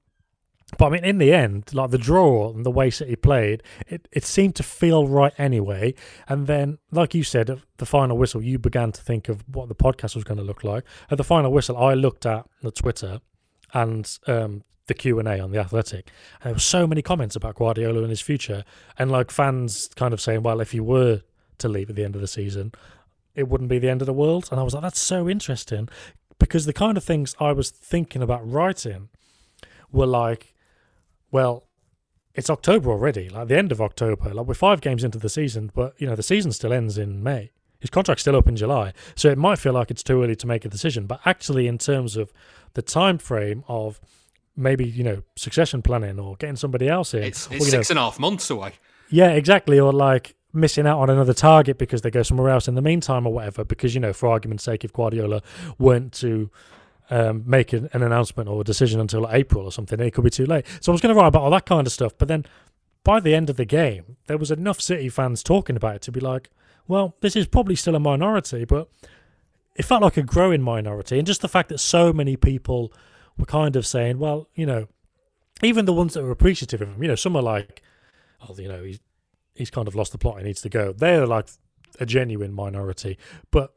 but 0.78 0.86
I 0.86 0.90
mean, 0.90 1.04
in 1.04 1.18
the 1.18 1.32
end, 1.32 1.74
like 1.74 1.90
the 1.90 1.98
draw 1.98 2.50
and 2.52 2.64
the 2.64 2.70
way 2.70 2.90
City 2.90 3.16
played, 3.16 3.62
it, 3.86 4.08
it 4.12 4.24
seemed 4.24 4.54
to 4.56 4.62
feel 4.62 5.06
right 5.06 5.32
anyway. 5.36 5.94
And 6.28 6.46
then, 6.46 6.78
like 6.90 7.14
you 7.14 7.24
said, 7.24 7.50
at 7.50 7.58
the 7.78 7.86
final 7.86 8.16
whistle, 8.16 8.42
you 8.42 8.58
began 8.58 8.92
to 8.92 9.02
think 9.02 9.28
of 9.28 9.44
what 9.48 9.68
the 9.68 9.74
podcast 9.74 10.14
was 10.14 10.24
going 10.24 10.38
to 10.38 10.44
look 10.44 10.64
like. 10.64 10.84
At 11.10 11.18
the 11.18 11.24
final 11.24 11.52
whistle, 11.52 11.76
I 11.76 11.94
looked 11.94 12.24
at 12.24 12.46
the 12.62 12.70
Twitter 12.70 13.20
and 13.74 14.18
um, 14.26 14.64
the 14.86 14.94
Q 14.94 15.18
and 15.18 15.28
A 15.28 15.40
on 15.40 15.50
the 15.50 15.58
Athletic, 15.58 16.10
and 16.40 16.48
there 16.48 16.54
were 16.54 16.60
so 16.60 16.86
many 16.86 17.02
comments 17.02 17.36
about 17.36 17.56
Guardiola 17.56 18.00
and 18.00 18.10
his 18.10 18.20
future, 18.20 18.64
and 18.98 19.10
like 19.10 19.30
fans 19.30 19.88
kind 19.94 20.12
of 20.12 20.20
saying, 20.20 20.42
"Well, 20.42 20.60
if 20.60 20.72
he 20.72 20.80
were 20.80 21.22
to 21.58 21.68
leave 21.68 21.90
at 21.90 21.96
the 21.96 22.04
end 22.04 22.14
of 22.14 22.20
the 22.20 22.26
season, 22.26 22.72
it 23.34 23.48
wouldn't 23.48 23.70
be 23.70 23.78
the 23.78 23.88
end 23.90 24.02
of 24.02 24.06
the 24.06 24.12
world." 24.12 24.48
And 24.50 24.60
I 24.60 24.62
was 24.62 24.74
like, 24.74 24.82
"That's 24.82 24.98
so 25.00 25.28
interesting," 25.28 25.88
because 26.38 26.66
the 26.66 26.72
kind 26.72 26.96
of 26.96 27.04
things 27.04 27.34
I 27.40 27.52
was 27.52 27.70
thinking 27.70 28.22
about 28.22 28.48
writing 28.50 29.08
were 29.90 30.06
like, 30.06 30.54
"Well, 31.30 31.64
it's 32.34 32.48
October 32.50 32.90
already, 32.90 33.28
like 33.28 33.48
the 33.48 33.58
end 33.58 33.72
of 33.72 33.80
October. 33.80 34.32
Like 34.32 34.46
we're 34.46 34.54
five 34.54 34.80
games 34.80 35.04
into 35.04 35.18
the 35.18 35.28
season, 35.28 35.70
but 35.74 35.94
you 35.98 36.06
know 36.06 36.16
the 36.16 36.22
season 36.22 36.52
still 36.52 36.72
ends 36.72 36.98
in 36.98 37.22
May." 37.22 37.50
His 37.80 37.90
contract's 37.90 38.22
still 38.22 38.36
up 38.36 38.46
in 38.46 38.54
July, 38.54 38.92
so 39.16 39.28
it 39.28 39.36
might 39.38 39.58
feel 39.58 39.72
like 39.72 39.90
it's 39.90 40.04
too 40.04 40.22
early 40.22 40.36
to 40.36 40.46
make 40.46 40.64
a 40.64 40.68
decision. 40.68 41.06
But 41.06 41.20
actually, 41.24 41.66
in 41.66 41.78
terms 41.78 42.16
of 42.16 42.32
the 42.74 42.82
time 42.82 43.18
frame 43.18 43.64
of 43.66 44.00
maybe 44.56 44.84
you 44.86 45.02
know 45.02 45.22
succession 45.36 45.82
planning 45.82 46.20
or 46.20 46.36
getting 46.36 46.56
somebody 46.56 46.88
else 46.88 47.12
in, 47.12 47.24
It's, 47.24 47.48
or, 47.48 47.54
it's 47.54 47.64
know, 47.66 47.70
six 47.78 47.90
and 47.90 47.98
a 47.98 48.02
half 48.02 48.18
months 48.20 48.50
away. 48.50 48.74
yeah, 49.10 49.30
exactly, 49.30 49.80
or 49.80 49.92
like 49.92 50.36
missing 50.52 50.86
out 50.86 51.00
on 51.00 51.10
another 51.10 51.34
target 51.34 51.78
because 51.78 52.02
they 52.02 52.10
go 52.10 52.22
somewhere 52.22 52.50
else 52.50 52.68
in 52.68 52.74
the 52.74 52.82
meantime 52.82 53.26
or 53.26 53.32
whatever. 53.32 53.64
Because 53.64 53.94
you 53.94 54.00
know, 54.00 54.12
for 54.12 54.28
argument's 54.28 54.64
sake, 54.64 54.84
if 54.84 54.92
Guardiola 54.92 55.42
weren't 55.78 56.12
to 56.14 56.50
um, 57.10 57.42
make 57.46 57.72
an, 57.72 57.88
an 57.92 58.02
announcement 58.02 58.48
or 58.48 58.60
a 58.60 58.64
decision 58.64 59.00
until 59.00 59.28
April 59.30 59.64
or 59.64 59.72
something, 59.72 60.00
it 60.00 60.12
could 60.12 60.24
be 60.24 60.30
too 60.30 60.46
late. 60.46 60.66
So 60.80 60.92
I 60.92 60.94
was 60.94 61.00
going 61.00 61.14
to 61.14 61.20
write 61.20 61.28
about 61.28 61.42
all 61.42 61.50
that 61.50 61.66
kind 61.66 61.86
of 61.86 61.92
stuff, 61.92 62.12
but 62.16 62.28
then 62.28 62.46
by 63.04 63.20
the 63.20 63.34
end 63.34 63.50
of 63.50 63.56
the 63.56 63.64
game, 63.64 64.16
there 64.26 64.38
was 64.38 64.50
enough 64.50 64.80
City 64.80 65.08
fans 65.08 65.42
talking 65.42 65.76
about 65.76 65.96
it 65.96 66.02
to 66.02 66.12
be 66.12 66.20
like, 66.20 66.50
well, 66.86 67.16
this 67.20 67.36
is 67.36 67.46
probably 67.46 67.74
still 67.74 67.94
a 67.94 68.00
minority, 68.00 68.64
but 68.64 68.88
it 69.74 69.84
felt 69.84 70.02
like 70.02 70.16
a 70.16 70.22
growing 70.22 70.62
minority. 70.62 71.18
And 71.18 71.26
just 71.26 71.40
the 71.40 71.48
fact 71.48 71.68
that 71.70 71.78
so 71.78 72.12
many 72.12 72.36
people 72.36 72.92
were 73.36 73.46
kind 73.46 73.76
of 73.76 73.86
saying, 73.86 74.18
well, 74.18 74.48
you 74.54 74.66
know, 74.66 74.88
even 75.62 75.84
the 75.84 75.92
ones 75.92 76.14
that 76.14 76.22
were 76.22 76.30
appreciative 76.30 76.82
of 76.82 76.88
him, 76.88 77.02
you 77.02 77.08
know, 77.08 77.14
some 77.14 77.36
are 77.36 77.42
like, 77.42 77.82
oh, 78.48 78.54
you 78.56 78.68
know, 78.68 78.82
he's 78.82 79.00
he's 79.54 79.70
kind 79.70 79.88
of 79.88 79.94
lost 79.94 80.12
the 80.12 80.18
plot, 80.18 80.38
he 80.38 80.44
needs 80.44 80.62
to 80.62 80.68
go. 80.68 80.92
They're 80.92 81.26
like 81.26 81.48
a 82.00 82.06
genuine 82.06 82.52
minority. 82.52 83.18
But 83.50 83.74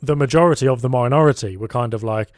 the 0.00 0.16
majority 0.16 0.66
of 0.66 0.82
the 0.82 0.88
minority 0.88 1.56
were 1.56 1.68
kind 1.68 1.94
of 1.94 2.02
like, 2.02 2.30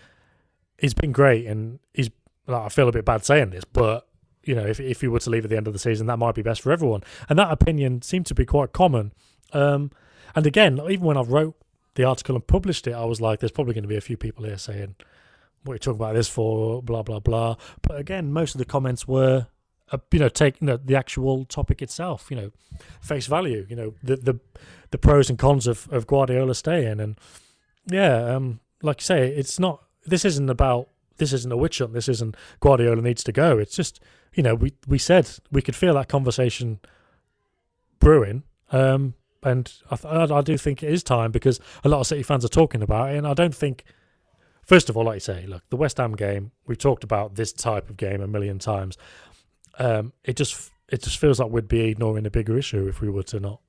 he's 0.79 0.95
been 0.95 1.13
great 1.13 1.47
and 1.47 1.79
he's, 1.95 2.11
like, 2.47 2.63
I 2.63 2.69
feel 2.69 2.89
a 2.89 2.93
bit 2.93 3.05
bad 3.05 3.25
saying 3.25 3.51
this, 3.51 3.65
but, 3.65 4.07
you 4.45 4.55
know, 4.55 4.67
if, 4.67 4.79
if 4.79 5.01
he 5.01 5.09
were 5.09 5.19
to 5.21 5.31
leave 5.31 5.45
at 5.45 5.51
the 5.51 5.57
end 5.57 5.67
of 5.67 5.73
the 5.73 5.79
season, 5.79 6.07
that 6.07 6.19
might 6.19 6.35
be 6.35 6.43
best 6.43 6.61
for 6.61 6.71
everyone. 6.71 7.03
And 7.29 7.39
that 7.39 7.51
opinion 7.51 8.03
seemed 8.03 8.27
to 8.27 8.35
be 8.35 8.45
quite 8.45 8.73
common. 8.73 9.13
Um, 9.53 9.91
and 10.35 10.47
again, 10.47 10.81
even 10.89 11.05
when 11.05 11.17
I 11.17 11.23
wrote 11.23 11.57
the 11.95 12.05
article 12.05 12.37
and 12.37 12.47
published 12.47 12.87
it, 12.87 12.93
I 12.93 13.05
was 13.05 13.21
like, 13.21 13.41
there's 13.41 13.51
probably 13.51 13.75
going 13.75 13.83
to 13.85 13.89
be 13.89 13.97
a 13.97 14.03
few 14.03 14.17
people 14.17 14.45
here 14.45 14.59
saying, 14.59 14.97
what 15.65 15.73
are 15.73 15.77
you 15.77 15.81
talking 15.81 16.01
about 16.01 16.15
this 16.15 16.29
for, 16.29 16.83
blah, 16.83 17.03
blah, 17.03 17.19
blah. 17.19 17.57
But 17.83 17.99
again, 17.99 18.33
most 18.33 18.55
of 18.55 18.59
the 18.59 18.65
comments 18.65 19.09
were, 19.09 19.49
uh, 19.93 19.99
you 20.13 20.19
know, 20.19 20.29
know, 20.61 20.77
the 20.77 20.97
actual 20.97 21.45
topic 21.45 21.83
itself, 21.83 22.27
you 22.31 22.37
know, 22.37 22.51
face 23.01 23.27
value, 23.27 23.67
you 23.69 23.77
know, 23.77 23.95
the 24.03 24.17
the, 24.17 24.41
the 24.91 24.99
pros 24.99 25.31
and 25.31 25.39
cons 25.39 25.67
of, 25.67 25.89
of 25.91 26.07
Guardiola 26.07 26.55
staying. 26.55 27.01
And 27.01 27.19
yeah, 27.87 28.35
um, 28.35 28.61
like 28.83 29.01
I 29.01 29.03
say, 29.03 29.29
it's 29.29 29.59
not, 29.59 29.83
this 30.05 30.25
isn't 30.25 30.51
about, 30.51 30.89
this 31.19 31.33
isn't 31.33 31.53
a 31.53 31.57
witch 31.57 31.79
hunt. 31.79 31.93
This 31.93 32.09
isn't 32.09 32.37
Guardiola 32.61 33.01
needs 33.01 33.25
to 33.25 33.33
go. 33.33 33.59
It's 33.59 33.75
just, 33.77 34.01
you 34.35 34.43
know, 34.43 34.55
we, 34.55 34.73
we 34.87 34.99
said 34.99 35.31
we 35.51 35.63
could 35.63 35.77
feel 35.77 35.95
that 35.95 36.09
conversation 36.09 36.81
brewing. 37.99 38.43
Um, 38.71 39.15
and 39.43 39.73
I, 39.91 39.97
I 40.05 40.41
do 40.43 40.59
think 40.59 40.83
it 40.83 40.93
is 40.93 41.03
time 41.03 41.31
because 41.31 41.61
a 41.85 41.89
lot 41.89 42.01
of 42.01 42.07
City 42.07 42.23
fans 42.23 42.45
are 42.45 42.49
talking 42.49 42.83
about 42.83 43.13
it. 43.13 43.19
And 43.19 43.27
I 43.27 43.35
don't 43.35 43.55
think, 43.55 43.85
first 44.65 44.91
of 44.91 44.97
all, 44.97 45.05
like 45.05 45.17
you 45.17 45.21
say, 45.21 45.47
look, 45.47 45.63
the 45.69 45.77
West 45.77 45.97
Ham 45.99 46.17
game, 46.17 46.51
we've 46.67 46.77
talked 46.77 47.05
about 47.05 47.37
this 47.37 47.53
type 47.53 47.89
of 47.89 47.97
game 47.97 48.21
a 48.21 48.27
million 48.27 48.59
times. 48.59 48.99
Um, 49.79 50.13
it 50.25 50.37
just 50.37 50.71
it 50.89 51.03
just 51.03 51.19
feels 51.19 51.41
like 51.41 51.51
we'd 51.51 51.69
be 51.69 51.81
ignoring 51.81 52.27
a 52.27 52.31
bigger 52.31 52.57
issue 52.57 52.87
if 52.87 53.01
we 53.01 53.09
were 53.09 53.25
to 53.25 53.41
not 53.41 53.61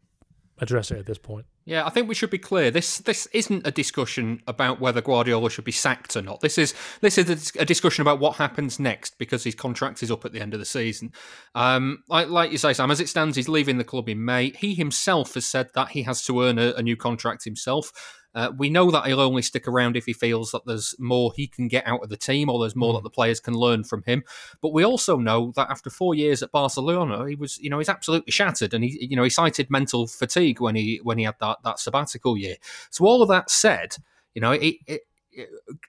address 0.59 0.91
it 0.91 0.97
at 0.97 1.05
this 1.05 1.17
point. 1.17 1.45
Yeah, 1.65 1.85
I 1.85 1.89
think 1.89 2.07
we 2.07 2.15
should 2.15 2.29
be 2.29 2.37
clear. 2.37 2.71
This 2.71 2.99
this 2.99 3.27
isn't 3.33 3.67
a 3.67 3.71
discussion 3.71 4.41
about 4.47 4.79
whether 4.79 5.01
Guardiola 5.01 5.49
should 5.49 5.65
be 5.65 5.73
sacked 5.73 6.15
or 6.15 6.21
not. 6.21 6.39
This 6.39 6.57
is 6.57 6.73
this 7.01 7.17
is 7.17 7.51
a, 7.57 7.65
discussion 7.65 8.01
about 8.01 8.19
what 8.19 8.37
happens 8.37 8.79
next 8.79 9.17
because 9.19 9.43
his 9.43 9.53
contract 9.53 10.01
is 10.01 10.09
up 10.09 10.23
at 10.23 10.31
the 10.31 10.39
end 10.39 10.53
of 10.53 10.61
the 10.61 10.65
season. 10.65 11.11
Um, 11.55 12.03
like, 12.07 12.29
like 12.29 12.51
you 12.51 12.57
say, 12.57 12.71
Sam, 12.71 12.89
as 12.89 13.01
it 13.01 13.09
stands, 13.09 13.35
he's 13.35 13.49
leaving 13.49 13.77
the 13.77 13.83
club 13.83 14.07
in 14.07 14.23
May. 14.23 14.51
He 14.51 14.75
himself 14.75 15.33
has 15.33 15.45
said 15.45 15.67
that 15.75 15.89
he 15.89 16.03
has 16.03 16.23
to 16.25 16.41
earn 16.41 16.57
a, 16.57 16.73
a 16.77 16.81
new 16.81 16.95
contract 16.95 17.43
himself. 17.43 17.91
Uh, 18.37 18.51
we 18.55 18.69
know 18.69 18.91
that 18.91 19.07
he'll 19.07 19.19
only 19.19 19.41
stick 19.41 19.67
around 19.67 19.97
if 19.97 20.05
he 20.05 20.13
feels 20.13 20.51
that 20.51 20.61
there's 20.67 20.93
more 20.99 21.33
he 21.35 21.47
can 21.47 21.67
get 21.67 21.87
out 21.87 22.03
of 22.03 22.09
the 22.09 22.15
team 22.15 22.51
or 22.51 22.59
there's 22.59 22.75
more 22.75 22.93
that 22.93 23.01
the 23.01 23.09
players 23.09 23.39
can 23.39 23.55
learn 23.55 23.83
from 23.83 24.03
him. 24.03 24.23
But 24.61 24.73
we 24.73 24.85
also 24.85 25.17
know 25.17 25.51
that 25.55 25.71
after 25.71 25.89
four 25.89 26.13
years 26.13 26.43
at 26.43 26.51
Barcelona, 26.51 27.27
he 27.27 27.33
was, 27.33 27.57
you 27.57 27.71
know, 27.71 27.79
he's 27.79 27.89
absolutely 27.89 28.31
shattered, 28.31 28.75
and 28.75 28.83
he, 28.83 29.07
you 29.09 29.15
know, 29.15 29.23
he 29.23 29.31
cited 29.31 29.71
mental 29.71 30.05
fatigue 30.05 30.61
when 30.61 30.75
he 30.75 30.99
when 31.01 31.17
he 31.17 31.23
had 31.23 31.33
that 31.39 31.57
that 31.63 31.79
sabbatical 31.79 32.37
year. 32.37 32.57
So 32.91 33.05
all 33.05 33.23
of 33.23 33.29
that 33.29 33.49
said, 33.49 33.97
you 34.35 34.41
know, 34.41 34.51
it, 34.51 34.75
it 34.85 35.01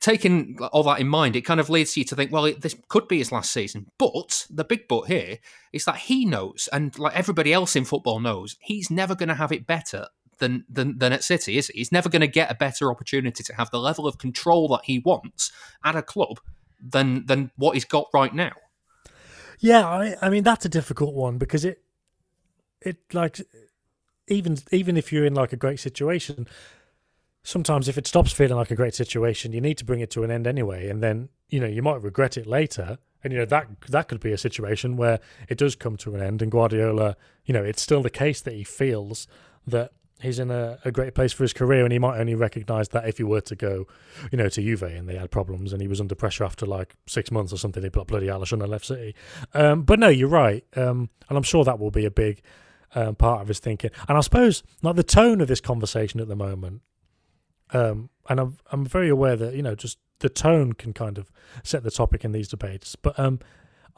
taking 0.01 0.59
all 0.73 0.83
that 0.85 1.01
in 1.01 1.09
mind, 1.09 1.37
it 1.37 1.43
kind 1.43 1.61
of 1.61 1.71
leads 1.71 1.97
you 1.97 2.05
to 2.05 2.17
think, 2.17 2.33
well, 2.33 2.45
it, 2.45 2.61
this 2.61 2.77
could 2.89 3.09
be 3.09 3.19
his 3.19 3.33
last 3.33 3.53
season. 3.53 3.87
But 3.99 4.47
the 4.51 4.65
big 4.65 4.89
but 4.89 5.03
here 5.03 5.39
is 5.73 5.85
that 5.85 5.97
he 5.97 6.25
knows, 6.25 6.69
and 6.73 6.99
like 6.99 7.15
everybody 7.17 7.53
else 7.53 7.77
in 7.77 7.85
football 7.85 8.21
knows, 8.21 8.57
he's 8.61 8.91
never 8.91 9.15
going 9.15 9.29
to 9.29 9.35
have 9.35 9.53
it 9.53 9.67
better 9.67 10.07
than, 10.39 10.65
than 10.69 10.99
than 10.99 11.13
at 11.13 11.25
City, 11.25 11.59
is 11.59 11.69
he? 11.69 11.79
He's 11.79 11.93
never 11.93 12.09
going 12.09 12.21
to 12.21 12.29
get 12.29 12.51
a 12.51 12.55
better 12.55 12.91
opportunity 12.91 13.43
to 13.43 13.55
have 13.55 13.71
the 13.71 13.79
level 13.79 14.07
of 14.07 14.19
control 14.19 14.69
that 14.69 14.83
he 14.85 14.99
wants 14.99 15.53
at 15.85 15.97
a 15.97 16.03
club 16.03 16.41
than 16.81 17.27
than 17.27 17.51
what 17.57 17.75
he's 17.75 17.85
got 17.85 18.07
right 18.13 18.35
now. 18.35 18.53
Yeah, 19.61 19.87
I, 19.87 20.17
I 20.23 20.31
mean 20.31 20.45
that's 20.45 20.65
a 20.65 20.69
difficult 20.69 21.15
one 21.15 21.39
because 21.39 21.65
it 21.65 21.83
it 22.81 22.99
like 23.13 23.41
even 24.29 24.59
even 24.71 24.97
if 24.97 25.13
you're 25.13 25.25
in 25.25 25.35
like 25.35 25.53
a 25.53 25.57
great 25.57 25.81
situation, 25.81 26.47
sometimes 27.43 27.89
if 27.89 27.99
it 27.99 28.07
stops 28.07 28.33
feeling 28.33 28.57
like 28.57 28.71
a 28.71 28.77
great 28.77 28.95
situation, 28.95 29.53
you 29.53 29.61
need 29.61 29.79
to 29.79 29.85
bring 29.85 30.01
it 30.01 30.11
to 30.13 30.23
an 30.23 30.31
end 30.31 30.47
anyway, 30.47 30.89
and 30.89 31.03
then 31.03 31.29
you 31.49 31.61
know 31.61 31.67
you 31.67 31.83
might 31.83 32.03
regret 32.03 32.37
it 32.37 32.47
later. 32.47 32.99
And 33.25 33.33
you 33.33 33.41
know 33.41 33.47
that 33.47 33.67
that 33.89 34.07
could 34.07 34.21
be 34.21 34.31
a 34.31 34.39
situation 34.39 34.97
where 34.97 35.19
it 35.49 35.59
does 35.59 35.75
come 35.75 35.97
to 35.99 36.15
an 36.15 36.23
end, 36.23 36.41
and 36.41 36.53
Guardiola, 36.53 37.17
you 37.45 37.53
know, 37.53 37.65
it's 37.65 37.83
still 37.83 38.01
the 38.01 38.11
case 38.11 38.41
that 38.43 38.55
he 38.55 38.63
feels 38.63 39.27
that 39.67 39.93
he's 40.21 40.39
in 40.39 40.51
a, 40.51 40.79
a 40.85 40.91
great 40.91 41.15
place 41.15 41.33
for 41.33 41.45
his 41.45 41.53
career, 41.53 41.85
and 41.85 41.93
he 41.93 41.99
might 41.99 42.19
only 42.19 42.35
recognise 42.35 42.89
that 42.91 43.09
if 43.09 43.19
he 43.19 43.25
were 43.25 43.41
to 43.43 43.57
go, 43.57 43.87
you 44.33 44.39
know, 44.39 44.49
to 44.49 44.61
Juve 44.61 44.83
and 44.83 45.09
they 45.09 45.17
had 45.17 45.31
problems, 45.31 45.73
and 45.73 45.81
he 45.81 45.89
was 45.89 46.01
under 46.01 46.15
pressure 46.15 46.45
after 46.45 46.67
like 46.67 46.95
six 47.07 47.31
months 47.31 47.53
or 47.53 47.57
something, 47.57 47.83
be 47.83 47.91
like, 47.95 48.07
bloody 48.07 48.27
hell, 48.27 48.43
I 48.43 48.45
shouldn't 48.45 48.69
left 48.69 48.87
City. 48.87 49.15
Um, 49.55 49.83
but 49.83 49.99
no, 49.99 50.09
you're 50.09 50.29
right, 50.29 50.65
um, 50.77 51.11
and 51.29 51.37
I'm 51.37 51.43
sure 51.43 51.65
that 51.65 51.79
will 51.79 51.91
be 51.91 52.05
a 52.05 52.11
big 52.11 52.43
um, 52.95 53.15
part 53.15 53.43
of 53.43 53.49
his 53.49 53.59
thinking. 53.59 53.91
And 54.09 54.17
I 54.17 54.21
suppose 54.21 54.63
like 54.83 54.97
the 54.97 55.03
tone 55.03 55.41
of 55.41 55.49
this 55.49 55.61
conversation 55.61 56.21
at 56.21 56.29
the 56.29 56.37
moment, 56.37 56.83
um, 57.71 58.11
and 58.29 58.41
I'm 58.41 58.57
I'm 58.73 58.85
very 58.85 59.09
aware 59.09 59.37
that 59.37 59.55
you 59.55 59.63
know 59.63 59.75
just 59.75 59.99
the 60.21 60.29
tone 60.29 60.73
can 60.73 60.93
kind 60.93 61.19
of 61.19 61.31
set 61.63 61.85
the 61.85 61.91
topic 61.91 62.25
in 62.25 62.33
these 62.33 62.49
debates, 62.49 62.97
but 62.97 63.19
um, 63.19 63.41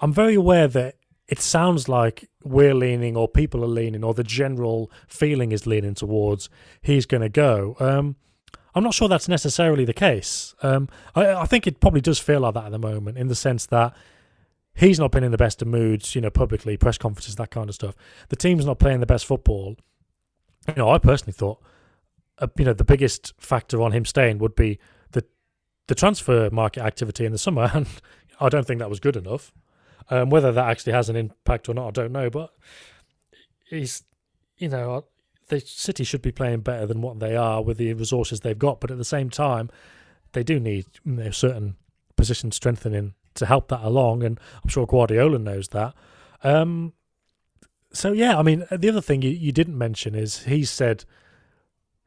I'm 0.00 0.12
very 0.12 0.34
aware 0.34 0.68
that 0.68 0.96
it 1.30 1.38
sounds 1.38 1.88
like 1.88 2.28
we're 2.42 2.74
leaning 2.74 3.16
or 3.16 3.28
people 3.28 3.62
are 3.62 3.68
leaning 3.68 4.02
or 4.02 4.12
the 4.12 4.24
general 4.24 4.90
feeling 5.06 5.52
is 5.52 5.64
leaning 5.64 5.94
towards 5.94 6.50
he's 6.82 7.06
going 7.06 7.20
to 7.20 7.28
go. 7.28 7.76
Um, 7.78 8.16
I'm 8.74 8.82
not 8.82 8.94
sure 8.94 9.08
that's 9.08 9.28
necessarily 9.28 9.84
the 9.84 9.94
case. 9.94 10.54
Um, 10.62 10.88
I, 11.14 11.34
I 11.34 11.46
think 11.46 11.68
it 11.68 11.78
probably 11.78 12.00
does 12.00 12.18
feel 12.18 12.40
like 12.40 12.54
that 12.54 12.64
at 12.64 12.72
the 12.72 12.78
moment 12.78 13.16
in 13.16 13.28
the 13.28 13.36
sense 13.36 13.64
that 13.66 13.94
he's 14.74 14.98
not 14.98 15.12
been 15.12 15.22
in 15.22 15.30
the 15.30 15.38
best 15.38 15.62
of 15.62 15.68
moods, 15.68 16.16
you 16.16 16.20
know, 16.20 16.30
publicly, 16.30 16.76
press 16.76 16.98
conferences, 16.98 17.36
that 17.36 17.50
kind 17.50 17.68
of 17.68 17.76
stuff. 17.76 17.94
The 18.28 18.36
team's 18.36 18.66
not 18.66 18.80
playing 18.80 18.98
the 18.98 19.06
best 19.06 19.24
football. 19.24 19.76
You 20.66 20.74
know, 20.76 20.90
I 20.90 20.98
personally 20.98 21.32
thought, 21.32 21.62
uh, 22.38 22.48
you 22.58 22.64
know, 22.64 22.72
the 22.72 22.84
biggest 22.84 23.34
factor 23.38 23.80
on 23.82 23.92
him 23.92 24.04
staying 24.04 24.38
would 24.38 24.56
be 24.56 24.80
the 25.12 25.24
the 25.86 25.94
transfer 25.94 26.50
market 26.50 26.82
activity 26.82 27.24
in 27.24 27.32
the 27.32 27.38
summer, 27.38 27.70
and 27.74 27.86
I 28.40 28.48
don't 28.48 28.66
think 28.66 28.80
that 28.80 28.90
was 28.90 28.98
good 28.98 29.16
enough. 29.16 29.52
Um, 30.08 30.30
whether 30.30 30.52
that 30.52 30.68
actually 30.68 30.92
has 30.94 31.08
an 31.08 31.16
impact 31.16 31.68
or 31.68 31.74
not, 31.74 31.88
I 31.88 31.90
don't 31.90 32.12
know. 32.12 32.30
But 32.30 32.52
he's, 33.68 34.02
you 34.58 34.68
know, 34.68 35.04
the 35.48 35.60
City 35.60 36.04
should 36.04 36.22
be 36.22 36.32
playing 36.32 36.60
better 36.60 36.86
than 36.86 37.02
what 37.02 37.20
they 37.20 37.36
are 37.36 37.62
with 37.62 37.76
the 37.76 37.92
resources 37.94 38.40
they've 38.40 38.58
got. 38.58 38.80
But 38.80 38.90
at 38.90 38.98
the 38.98 39.04
same 39.04 39.30
time, 39.30 39.70
they 40.32 40.42
do 40.42 40.58
need 40.58 40.86
you 41.04 41.12
know, 41.12 41.30
certain 41.30 41.76
position 42.16 42.52
strengthening 42.52 43.14
to 43.34 43.46
help 43.46 43.68
that 43.68 43.82
along, 43.82 44.22
and 44.22 44.38
I'm 44.62 44.68
sure 44.68 44.86
Guardiola 44.86 45.38
knows 45.38 45.68
that. 45.68 45.94
Um, 46.42 46.92
so 47.92 48.12
yeah, 48.12 48.38
I 48.38 48.42
mean, 48.42 48.66
the 48.70 48.88
other 48.88 49.00
thing 49.00 49.22
you, 49.22 49.30
you 49.30 49.52
didn't 49.52 49.76
mention 49.76 50.14
is 50.14 50.44
he 50.44 50.64
said, 50.64 51.04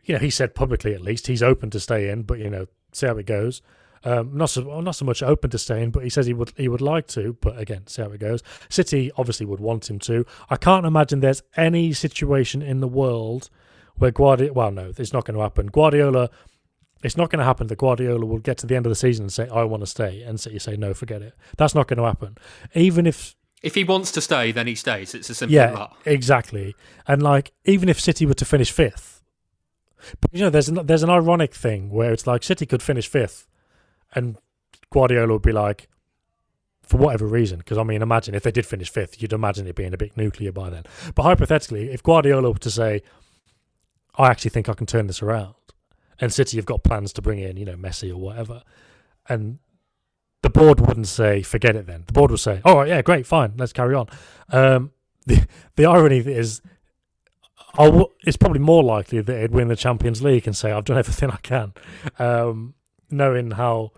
you 0.03 0.13
know, 0.13 0.19
he 0.19 0.29
said 0.29 0.55
publicly 0.55 0.93
at 0.93 1.01
least 1.01 1.27
he's 1.27 1.43
open 1.43 1.69
to 1.71 1.79
stay 1.79 2.09
in, 2.09 2.23
but 2.23 2.39
you 2.39 2.49
know, 2.49 2.67
see 2.91 3.07
how 3.07 3.17
it 3.17 3.25
goes. 3.25 3.61
Um, 4.05 4.35
not 4.35 4.49
so 4.49 4.81
not 4.81 4.95
so 4.95 5.05
much 5.05 5.23
open 5.23 5.49
to 5.51 5.57
staying, 5.57 5.91
but 5.91 6.03
he 6.03 6.09
says 6.09 6.25
he 6.25 6.33
would 6.33 6.51
he 6.57 6.67
would 6.67 6.81
like 6.81 7.07
to. 7.07 7.37
But 7.39 7.57
again, 7.57 7.87
see 7.87 8.01
how 8.01 8.09
it 8.11 8.19
goes. 8.19 8.43
City 8.69 9.11
obviously 9.17 9.45
would 9.45 9.59
want 9.61 9.89
him 9.89 9.99
to. 9.99 10.25
I 10.49 10.57
can't 10.57 10.85
imagine 10.85 11.21
there's 11.21 11.43
any 11.55 11.93
situation 11.93 12.61
in 12.61 12.81
the 12.81 12.87
world 12.87 13.49
where 13.95 14.11
Guardiola. 14.11 14.53
Well, 14.53 14.71
no, 14.71 14.91
it's 14.97 15.13
not 15.13 15.25
going 15.25 15.35
to 15.37 15.41
happen. 15.43 15.67
Guardiola. 15.67 16.29
It's 17.01 17.17
not 17.17 17.29
going 17.29 17.39
to 17.39 17.45
happen 17.45 17.67
that 17.67 17.77
Guardiola 17.77 18.25
will 18.25 18.39
get 18.39 18.57
to 18.59 18.65
the 18.65 18.77
end 18.77 18.85
of 18.85 18.89
the 18.89 18.95
season 18.95 19.23
and 19.25 19.33
say, 19.33 19.49
"I 19.49 19.63
want 19.63 19.83
to 19.83 19.87
stay," 19.87 20.21
and 20.21 20.39
City 20.39 20.57
say, 20.59 20.77
"No, 20.77 20.93
forget 20.93 21.21
it." 21.21 21.33
That's 21.57 21.75
not 21.75 21.87
going 21.87 21.97
to 21.97 22.05
happen. 22.05 22.37
Even 22.73 23.05
if 23.05 23.35
If 23.61 23.75
he 23.75 23.83
wants 23.83 24.11
to 24.13 24.21
stay, 24.21 24.51
then 24.53 24.67
he 24.67 24.75
stays. 24.75 25.13
It's 25.13 25.29
as 25.29 25.37
simple 25.37 25.53
yeah, 25.53 25.71
as 25.71 25.77
that. 25.77 25.91
exactly. 26.05 26.75
And 27.05 27.21
like, 27.21 27.51
even 27.65 27.89
if 27.89 27.99
City 27.99 28.25
were 28.25 28.33
to 28.35 28.45
finish 28.45 28.71
fifth, 28.71 29.21
but 30.21 30.33
you 30.33 30.41
know, 30.41 30.49
there's 30.49 30.69
an, 30.69 30.85
there's 30.85 31.03
an 31.03 31.09
ironic 31.09 31.53
thing 31.53 31.89
where 31.89 32.13
it's 32.13 32.25
like 32.25 32.41
City 32.43 32.65
could 32.65 32.81
finish 32.81 33.07
fifth, 33.07 33.47
and 34.15 34.37
Guardiola 34.91 35.33
would 35.33 35.41
be 35.41 35.51
like, 35.51 35.89
for 36.83 36.97
whatever 36.97 37.25
reason, 37.25 37.59
because 37.59 37.77
I 37.77 37.83
mean, 37.83 38.01
imagine 38.01 38.35
if 38.35 38.43
they 38.43 38.51
did 38.51 38.65
finish 38.65 38.89
fifth, 38.89 39.21
you'd 39.21 39.33
imagine 39.33 39.67
it 39.67 39.75
being 39.75 39.93
a 39.93 39.97
bit 39.97 40.17
nuclear 40.17 40.51
by 40.51 40.69
then. 40.69 40.83
But 41.15 41.23
hypothetically, 41.23 41.91
if 41.91 42.03
Guardiola 42.03 42.51
were 42.51 42.59
to 42.59 42.69
say, 42.69 43.01
I 44.17 44.29
actually 44.29 44.51
think 44.51 44.69
I 44.69 44.73
can 44.73 44.85
turn 44.85 45.07
this 45.07 45.21
around, 45.21 45.55
and 46.19 46.31
City 46.31 46.57
have 46.57 46.65
got 46.65 46.83
plans 46.83 47.13
to 47.13 47.21
bring 47.21 47.39
in, 47.39 47.57
you 47.57 47.65
know, 47.65 47.75
Messi 47.75 48.11
or 48.11 48.17
whatever, 48.17 48.63
and 49.27 49.59
the 50.41 50.49
board 50.49 50.81
wouldn't 50.81 51.07
say, 51.07 51.41
forget 51.41 51.75
it 51.75 51.87
then. 51.87 52.03
The 52.05 52.13
board 52.13 52.29
would 52.29 52.39
say, 52.39 52.61
all 52.65 52.77
right, 52.77 52.89
yeah, 52.89 53.01
great, 53.01 53.25
fine, 53.25 53.53
let's 53.57 53.73
carry 53.73 53.95
on. 53.95 54.07
Um, 54.49 54.91
the, 55.25 55.47
the 55.77 55.85
irony 55.85 56.17
is, 56.17 56.61
it's 57.79 58.37
probably 58.37 58.59
more 58.59 58.83
likely 58.83 59.21
that 59.21 59.41
he'd 59.41 59.51
win 59.51 59.69
the 59.69 59.75
Champions 59.75 60.21
League 60.21 60.45
and 60.45 60.55
say, 60.55 60.71
I've 60.71 60.85
done 60.85 60.97
everything 60.97 61.31
I 61.31 61.37
can, 61.37 61.73
um, 62.19 62.75
knowing 63.09 63.51
how, 63.51 63.93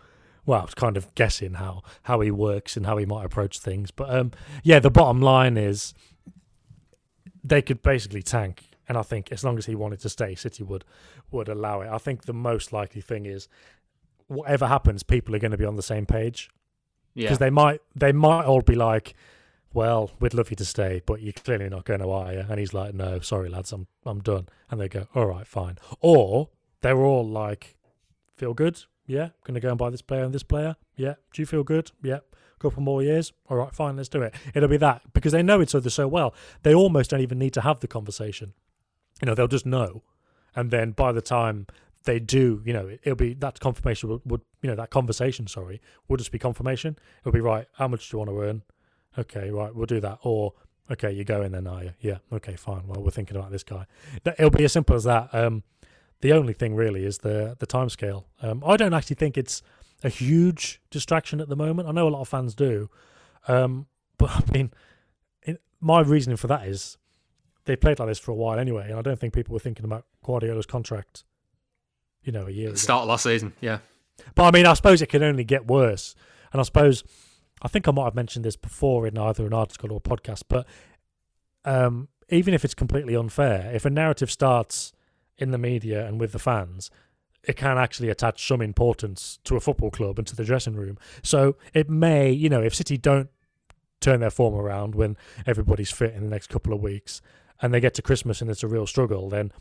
well, 0.45 0.63
it's 0.65 0.73
kind 0.75 0.95
of 0.97 1.13
guessing 1.15 1.55
how, 1.55 1.81
how 2.03 2.19
he 2.21 2.29
works 2.31 2.77
and 2.77 2.85
how 2.85 2.97
he 2.97 3.05
might 3.05 3.25
approach 3.25 3.59
things. 3.59 3.91
But 3.91 4.09
um, 4.09 4.31
yeah, 4.63 4.79
the 4.79 4.91
bottom 4.91 5.21
line 5.21 5.57
is 5.57 5.93
they 7.43 7.61
could 7.61 7.81
basically 7.81 8.21
tank. 8.23 8.63
And 8.87 8.97
I 8.97 9.01
think 9.01 9.31
as 9.31 9.43
long 9.43 9.57
as 9.57 9.65
he 9.65 9.73
wanted 9.75 9.99
to 10.01 10.09
stay, 10.09 10.35
City 10.35 10.63
would 10.63 10.85
would 11.31 11.49
allow 11.49 11.81
it. 11.81 11.89
I 11.89 11.97
think 11.97 12.23
the 12.25 12.33
most 12.33 12.71
likely 12.71 13.01
thing 13.01 13.25
is 13.25 13.47
whatever 14.27 14.67
happens, 14.67 15.01
people 15.03 15.35
are 15.35 15.39
going 15.39 15.51
to 15.51 15.57
be 15.57 15.65
on 15.65 15.75
the 15.75 15.81
same 15.81 16.05
page 16.05 16.49
Yeah. 17.15 17.23
because 17.23 17.39
they 17.39 17.49
might 17.49 17.81
they 17.95 18.11
might 18.11 18.45
all 18.45 18.61
be 18.61 18.75
like, 18.75 19.15
"Well, 19.73 20.11
we'd 20.19 20.35
love 20.35 20.51
you 20.51 20.55
to 20.57 20.65
stay, 20.65 21.01
but 21.05 21.21
you're 21.23 21.33
clearly 21.33 21.67
not 21.67 21.85
going 21.85 22.01
to, 22.01 22.09
are 22.11 22.31
you?" 22.33 22.45
And 22.47 22.59
he's 22.59 22.73
like, 22.75 22.93
"No, 22.93 23.19
sorry, 23.21 23.49
lads, 23.49 23.71
I'm 23.71 23.87
I'm 24.05 24.19
done." 24.19 24.47
And 24.69 24.79
they 24.79 24.87
go, 24.87 25.07
"All 25.15 25.25
right, 25.25 25.47
fine." 25.47 25.79
Or 26.01 26.49
they're 26.81 27.01
all 27.03 27.27
like, 27.27 27.75
"Feel 28.35 28.53
good? 28.53 28.83
Yeah, 29.05 29.29
going 29.43 29.55
to 29.55 29.59
go 29.59 29.69
and 29.69 29.77
buy 29.77 29.89
this 29.89 30.01
player 30.01 30.23
and 30.23 30.33
this 30.33 30.43
player? 30.43 30.75
Yeah, 30.95 31.15
do 31.33 31.41
you 31.41 31.45
feel 31.45 31.63
good? 31.63 31.91
Yeah." 32.01 32.19
Couple 32.57 32.81
more 32.81 33.03
years, 33.03 33.33
all 33.49 33.57
right, 33.57 33.75
fine, 33.75 33.97
let's 33.97 34.09
do 34.09 34.21
it. 34.21 34.33
It'll 34.55 34.69
be 34.69 34.77
that 34.77 35.01
because 35.13 35.33
they 35.33 35.43
know 35.43 35.61
each 35.61 35.75
other 35.75 35.89
so 35.89 36.07
well. 36.07 36.33
They 36.63 36.73
almost 36.73 37.11
don't 37.11 37.19
even 37.19 37.37
need 37.37 37.53
to 37.53 37.61
have 37.61 37.81
the 37.81 37.87
conversation. 37.87 38.53
You 39.21 39.27
know, 39.27 39.35
they'll 39.35 39.49
just 39.49 39.65
know, 39.65 40.03
and 40.55 40.71
then 40.71 40.91
by 40.91 41.11
the 41.11 41.21
time 41.21 41.67
they 42.05 42.17
do, 42.17 42.63
you 42.65 42.73
know, 42.73 42.97
it'll 43.03 43.17
be 43.17 43.33
that 43.35 43.59
confirmation 43.59 44.09
would, 44.09 44.21
would 44.25 44.41
you 44.61 44.69
know, 44.69 44.75
that 44.75 44.89
conversation, 44.89 45.47
sorry, 45.47 45.81
would 46.07 46.17
just 46.17 46.31
be 46.31 46.39
confirmation. 46.39 46.97
It'll 47.21 47.33
be 47.33 47.41
right. 47.41 47.67
How 47.73 47.87
much 47.87 48.09
do 48.09 48.15
you 48.15 48.19
want 48.19 48.31
to 48.31 48.41
earn? 48.41 48.63
Okay, 49.17 49.51
right, 49.51 49.75
we'll 49.75 49.85
do 49.85 49.99
that. 49.99 50.19
Or 50.23 50.53
okay, 50.89 51.11
you 51.11 51.23
go 51.23 51.41
in 51.41 51.51
then, 51.51 51.67
are 51.67 51.83
you? 51.83 51.93
Yeah, 51.99 52.17
okay, 52.31 52.55
fine. 52.55 52.87
Well, 52.87 53.03
we're 53.03 53.11
thinking 53.11 53.35
about 53.35 53.51
this 53.51 53.63
guy. 53.63 53.85
It'll 54.25 54.49
be 54.49 54.63
as 54.63 54.71
simple 54.71 54.95
as 54.95 55.03
that. 55.03 55.29
Um, 55.33 55.63
the 56.21 56.33
only 56.33 56.53
thing 56.53 56.75
really 56.75 57.05
is 57.05 57.19
the 57.19 57.55
the 57.59 57.65
time 57.65 57.89
scale. 57.89 58.27
Um, 58.41 58.63
I 58.65 58.77
don't 58.77 58.93
actually 58.93 59.15
think 59.15 59.37
it's 59.37 59.61
a 60.03 60.09
huge 60.09 60.81
distraction 60.89 61.41
at 61.41 61.49
the 61.49 61.55
moment. 61.55 61.87
I 61.87 61.91
know 61.91 62.07
a 62.07 62.09
lot 62.09 62.21
of 62.21 62.27
fans 62.27 62.55
do, 62.55 62.89
um, 63.47 63.87
but 64.17 64.29
I 64.31 64.43
mean, 64.51 64.71
it, 65.43 65.61
my 65.79 66.01
reasoning 66.01 66.37
for 66.37 66.47
that 66.47 66.67
is 66.67 66.97
they 67.65 67.75
played 67.75 67.99
like 67.99 68.07
this 68.07 68.19
for 68.19 68.31
a 68.31 68.35
while 68.35 68.59
anyway, 68.59 68.89
and 68.89 68.99
I 68.99 69.01
don't 69.01 69.19
think 69.19 69.33
people 69.33 69.53
were 69.53 69.59
thinking 69.59 69.85
about 69.85 70.05
Guardiola's 70.23 70.65
contract. 70.65 71.23
You 72.23 72.31
know, 72.31 72.47
a 72.47 72.51
year 72.51 72.69
ago. 72.69 72.75
Start 72.75 73.03
of 73.03 73.09
last 73.09 73.21
season. 73.21 73.53
Yeah. 73.61 73.79
But 74.33 74.45
I 74.45 74.51
mean, 74.51 74.65
I 74.65 74.73
suppose 74.73 74.99
it 75.01 75.09
can 75.09 75.21
only 75.21 75.43
get 75.43 75.67
worse. 75.67 76.15
And 76.51 76.59
I 76.59 76.63
suppose, 76.63 77.03
I 77.61 77.67
think 77.67 77.87
I 77.87 77.91
might 77.91 78.05
have 78.05 78.15
mentioned 78.15 78.45
this 78.45 78.55
before 78.55 79.05
in 79.05 79.17
either 79.17 79.45
an 79.45 79.53
article 79.53 79.91
or 79.91 79.97
a 79.97 79.99
podcast, 79.99 80.43
but 80.47 80.65
um, 81.65 82.07
even 82.29 82.53
if 82.53 82.63
it's 82.63 82.73
completely 82.73 83.15
unfair, 83.15 83.71
if 83.73 83.85
a 83.85 83.89
narrative 83.89 84.31
starts 84.31 84.93
in 85.37 85.51
the 85.51 85.57
media 85.57 86.05
and 86.05 86.19
with 86.19 86.31
the 86.31 86.39
fans, 86.39 86.89
it 87.43 87.55
can 87.55 87.77
actually 87.77 88.09
attach 88.09 88.47
some 88.47 88.61
importance 88.61 89.39
to 89.43 89.55
a 89.55 89.59
football 89.59 89.91
club 89.91 90.17
and 90.17 90.27
to 90.27 90.35
the 90.35 90.43
dressing 90.43 90.75
room. 90.75 90.97
So 91.21 91.55
it 91.73 91.89
may, 91.89 92.31
you 92.31 92.49
know, 92.49 92.61
if 92.61 92.73
City 92.73 92.97
don't 92.97 93.29
turn 94.01 94.19
their 94.19 94.29
form 94.29 94.55
around 94.55 94.95
when 94.95 95.17
everybody's 95.45 95.91
fit 95.91 96.13
in 96.13 96.23
the 96.23 96.29
next 96.29 96.47
couple 96.47 96.73
of 96.73 96.81
weeks 96.81 97.21
and 97.61 97.73
they 97.73 97.79
get 97.79 97.93
to 97.95 98.01
Christmas 98.01 98.41
and 98.41 98.49
it's 98.49 98.63
a 98.63 98.67
real 98.67 98.87
struggle, 98.87 99.29
then 99.29 99.51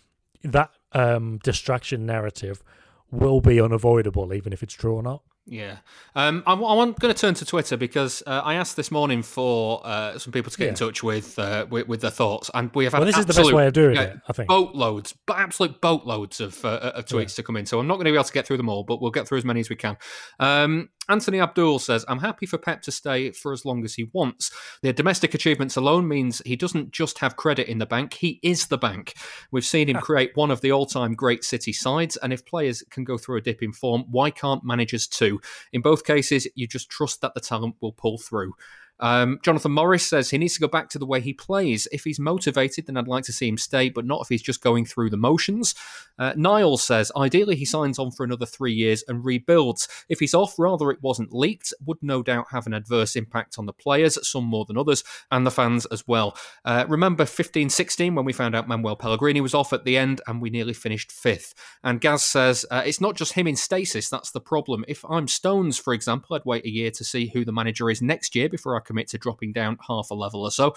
that 0.43 0.71
um, 0.93 1.39
distraction 1.43 2.07
narrative 2.07 2.63
will 3.11 3.41
be 3.41 3.61
unavoidable, 3.61 4.33
even 4.33 4.53
if 4.53 4.63
it's 4.63 4.75
true 4.75 4.95
or 4.95 5.03
not. 5.03 5.23
Yeah. 5.47 5.79
Um, 6.15 6.43
I'm, 6.47 6.63
I'm 6.63 6.93
going 6.93 7.13
to 7.13 7.15
turn 7.15 7.35
to 7.35 7.45
Twitter 7.45 7.77
because 7.77 8.23
uh, 8.27 8.41
I 8.45 8.55
asked 8.55 8.77
this 8.77 8.91
morning 8.91 9.23
for 9.23 9.83
uh, 9.85 10.19
some 10.19 10.33
people 10.33 10.51
to 10.51 10.57
get 10.57 10.69
in 10.69 10.75
touch 10.75 11.03
with, 11.03 11.39
uh, 11.39 11.67
with 11.69 11.87
with 11.87 12.01
their 12.01 12.11
thoughts, 12.11 12.51
and 12.55 12.71
we 12.75 12.85
have 12.85 12.95
had 12.95 13.01
Well, 13.01 13.07
this 13.07 13.19
is 13.19 13.27
the 13.27 13.35
best 13.35 13.53
way 13.53 13.67
of 13.67 13.75
doing 13.75 13.97
yeah, 13.97 14.03
it, 14.03 14.21
I 14.29 14.33
think. 14.33 14.49
boatloads, 14.49 15.15
but 15.27 15.39
absolute 15.39 15.81
boatloads 15.83 16.41
of, 16.41 16.65
uh, 16.65 16.93
of 16.95 17.05
tweets 17.05 17.35
to 17.37 17.43
come 17.43 17.57
in. 17.57 17.67
So 17.67 17.79
I'm 17.79 17.87
not 17.87 17.97
going 17.97 18.07
to 18.07 18.13
be 18.13 18.17
able 18.17 18.25
to 18.25 18.33
get 18.33 18.47
through 18.47 18.57
them 18.57 18.71
all, 18.71 18.85
but 18.85 19.03
we'll 19.03 19.11
get 19.11 19.29
through 19.29 19.39
as 19.39 19.45
many 19.45 19.61
as 19.61 19.69
we 19.69 19.77
can. 19.77 19.99
Um, 20.41 20.89
Anthony 21.09 21.41
Abdul 21.41 21.79
says, 21.81 22.05
"I'm 22.09 22.21
happy 22.21 22.47
for 22.47 22.57
Pep 22.57 22.81
to 22.83 22.93
stay 22.93 23.31
for 23.33 23.53
as 23.53 23.65
long 23.65 23.85
as 23.85 23.95
he 23.95 24.11
wants. 24.13 24.51
Their 24.83 24.93
domestic 24.93 25.35
achievements 25.35 25.77
alone 25.77 26.09
means 26.09 26.41
he 26.47 26.57
doesn't 26.57 26.93
just 26.93 27.19
have 27.19 27.37
credit 27.37 27.69
in 27.69 27.79
the 27.79 27.87
bank; 27.87 28.15
he 28.15 28.41
is 28.43 28.69
the 28.69 28.79
bank. 28.79 29.15
We've 29.51 29.65
seen 29.65 29.89
him 29.89 29.97
ah. 29.97 30.01
create 30.01 30.35
one 30.35 30.51
of 30.51 30.61
the 30.63 30.73
all-time 30.73 31.15
great 31.15 31.45
City 31.45 31.73
sides, 31.73 32.17
and 32.17 32.33
if 32.33 32.47
players 32.47 32.83
can 32.91 33.05
go 33.05 33.19
through 33.19 33.37
a 33.37 33.43
dip 33.43 33.63
in 33.63 33.73
form, 33.73 34.05
why 34.11 34.31
can't 34.31 34.65
managers 34.65 35.07
too? 35.07 35.41
In 35.73 35.83
both 35.83 36.05
cases, 36.05 36.49
you 36.55 36.67
just 36.67 36.89
trust 36.89 37.21
that 37.21 37.35
the 37.35 37.41
talent 37.41 37.77
will 37.81 37.93
pull 37.93 38.19
through." 38.19 38.55
Um, 39.01 39.39
Jonathan 39.43 39.73
Morris 39.73 40.07
says 40.07 40.31
he 40.31 40.39
needs 40.39 40.55
to 40.55 40.61
go 40.61 40.69
back 40.69 40.89
to 40.91 40.99
the 40.99 41.07
way 41.07 41.21
he 41.21 41.33
plays. 41.33 41.89
If 41.93 42.05
he's 42.05 42.19
motivated, 42.19 42.87
then 42.87 42.97
I'd 42.97 43.09
like 43.09 43.25
to 43.25 43.33
see 43.33 43.49
him 43.49 43.59
stay, 43.59 43.89
but 43.89 44.05
not 44.05 44.23
if 44.23 44.29
he's 44.29 44.43
just 44.43 44.63
going 44.63 44.85
through 44.85 45.11
the 45.11 45.17
motions. 45.17 45.75
Uh, 46.19 46.33
Niall 46.37 46.77
says 46.77 47.11
ideally 47.17 47.57
he 47.57 47.65
signs 47.65 47.99
on 47.99 48.11
for 48.11 48.25
another 48.25 48.47
three 48.47 48.73
years 48.73 49.03
and 49.09 49.25
rebuilds. 49.25 49.89
If 50.09 50.21
he's 50.21 50.35
off, 50.35 50.59
rather 50.59 50.91
it 50.91 51.03
wasn't 51.03 51.33
leaked, 51.33 51.75
would 51.85 51.99
no 52.03 52.23
doubt 52.23 52.47
have 52.51 52.67
an 52.67 52.75
adverse 52.75 53.17
impact 53.17 53.59
on 53.59 53.67
the 53.67 53.73
players, 53.73 54.19
some 54.27 54.45
more 54.45 54.65
than 54.65 54.79
others, 54.79 55.03
and 55.31 55.47
the 55.47 55.51
fans 55.51 55.87
as 55.87 56.07
well. 56.07 56.37
Uh, 56.65 56.85
remember 56.89 57.25
15 57.25 57.69
16 57.71 58.15
when 58.15 58.25
we 58.25 58.33
found 58.33 58.55
out 58.55 58.69
Manuel 58.69 58.97
Pellegrini 58.97 59.41
was 59.41 59.55
off 59.55 59.73
at 59.73 59.85
the 59.85 59.97
end 59.97 60.21
and 60.27 60.41
we 60.41 60.51
nearly 60.51 60.73
finished 60.73 61.11
fifth. 61.11 61.55
And 61.83 62.01
Gaz 62.01 62.23
says 62.23 62.65
uh, 62.71 62.83
it's 62.87 63.01
not 63.01 63.17
just 63.17 63.33
him 63.33 63.47
in 63.47 63.57
stasis, 63.57 64.09
that's 64.09 64.31
the 64.31 64.41
problem. 64.41 64.85
If 64.87 65.05
I'm 65.09 65.27
Stones, 65.27 65.79
for 65.79 65.93
example, 65.93 66.37
I'd 66.37 66.45
wait 66.45 66.65
a 66.65 66.71
year 66.71 66.91
to 66.93 67.05
see 67.05 67.29
who 67.35 67.45
the 67.45 67.53
manager 67.53 67.91
is 67.91 68.01
next 68.01 68.37
year 68.37 68.49
before 68.49 68.77
I 68.77 68.84
commit 68.85 69.09
to 69.09 69.19
dropping 69.19 69.53
down 69.53 69.79
half 69.89 70.11
a 70.11 70.15
level 70.15 70.43
or 70.43 70.51
so. 70.51 70.75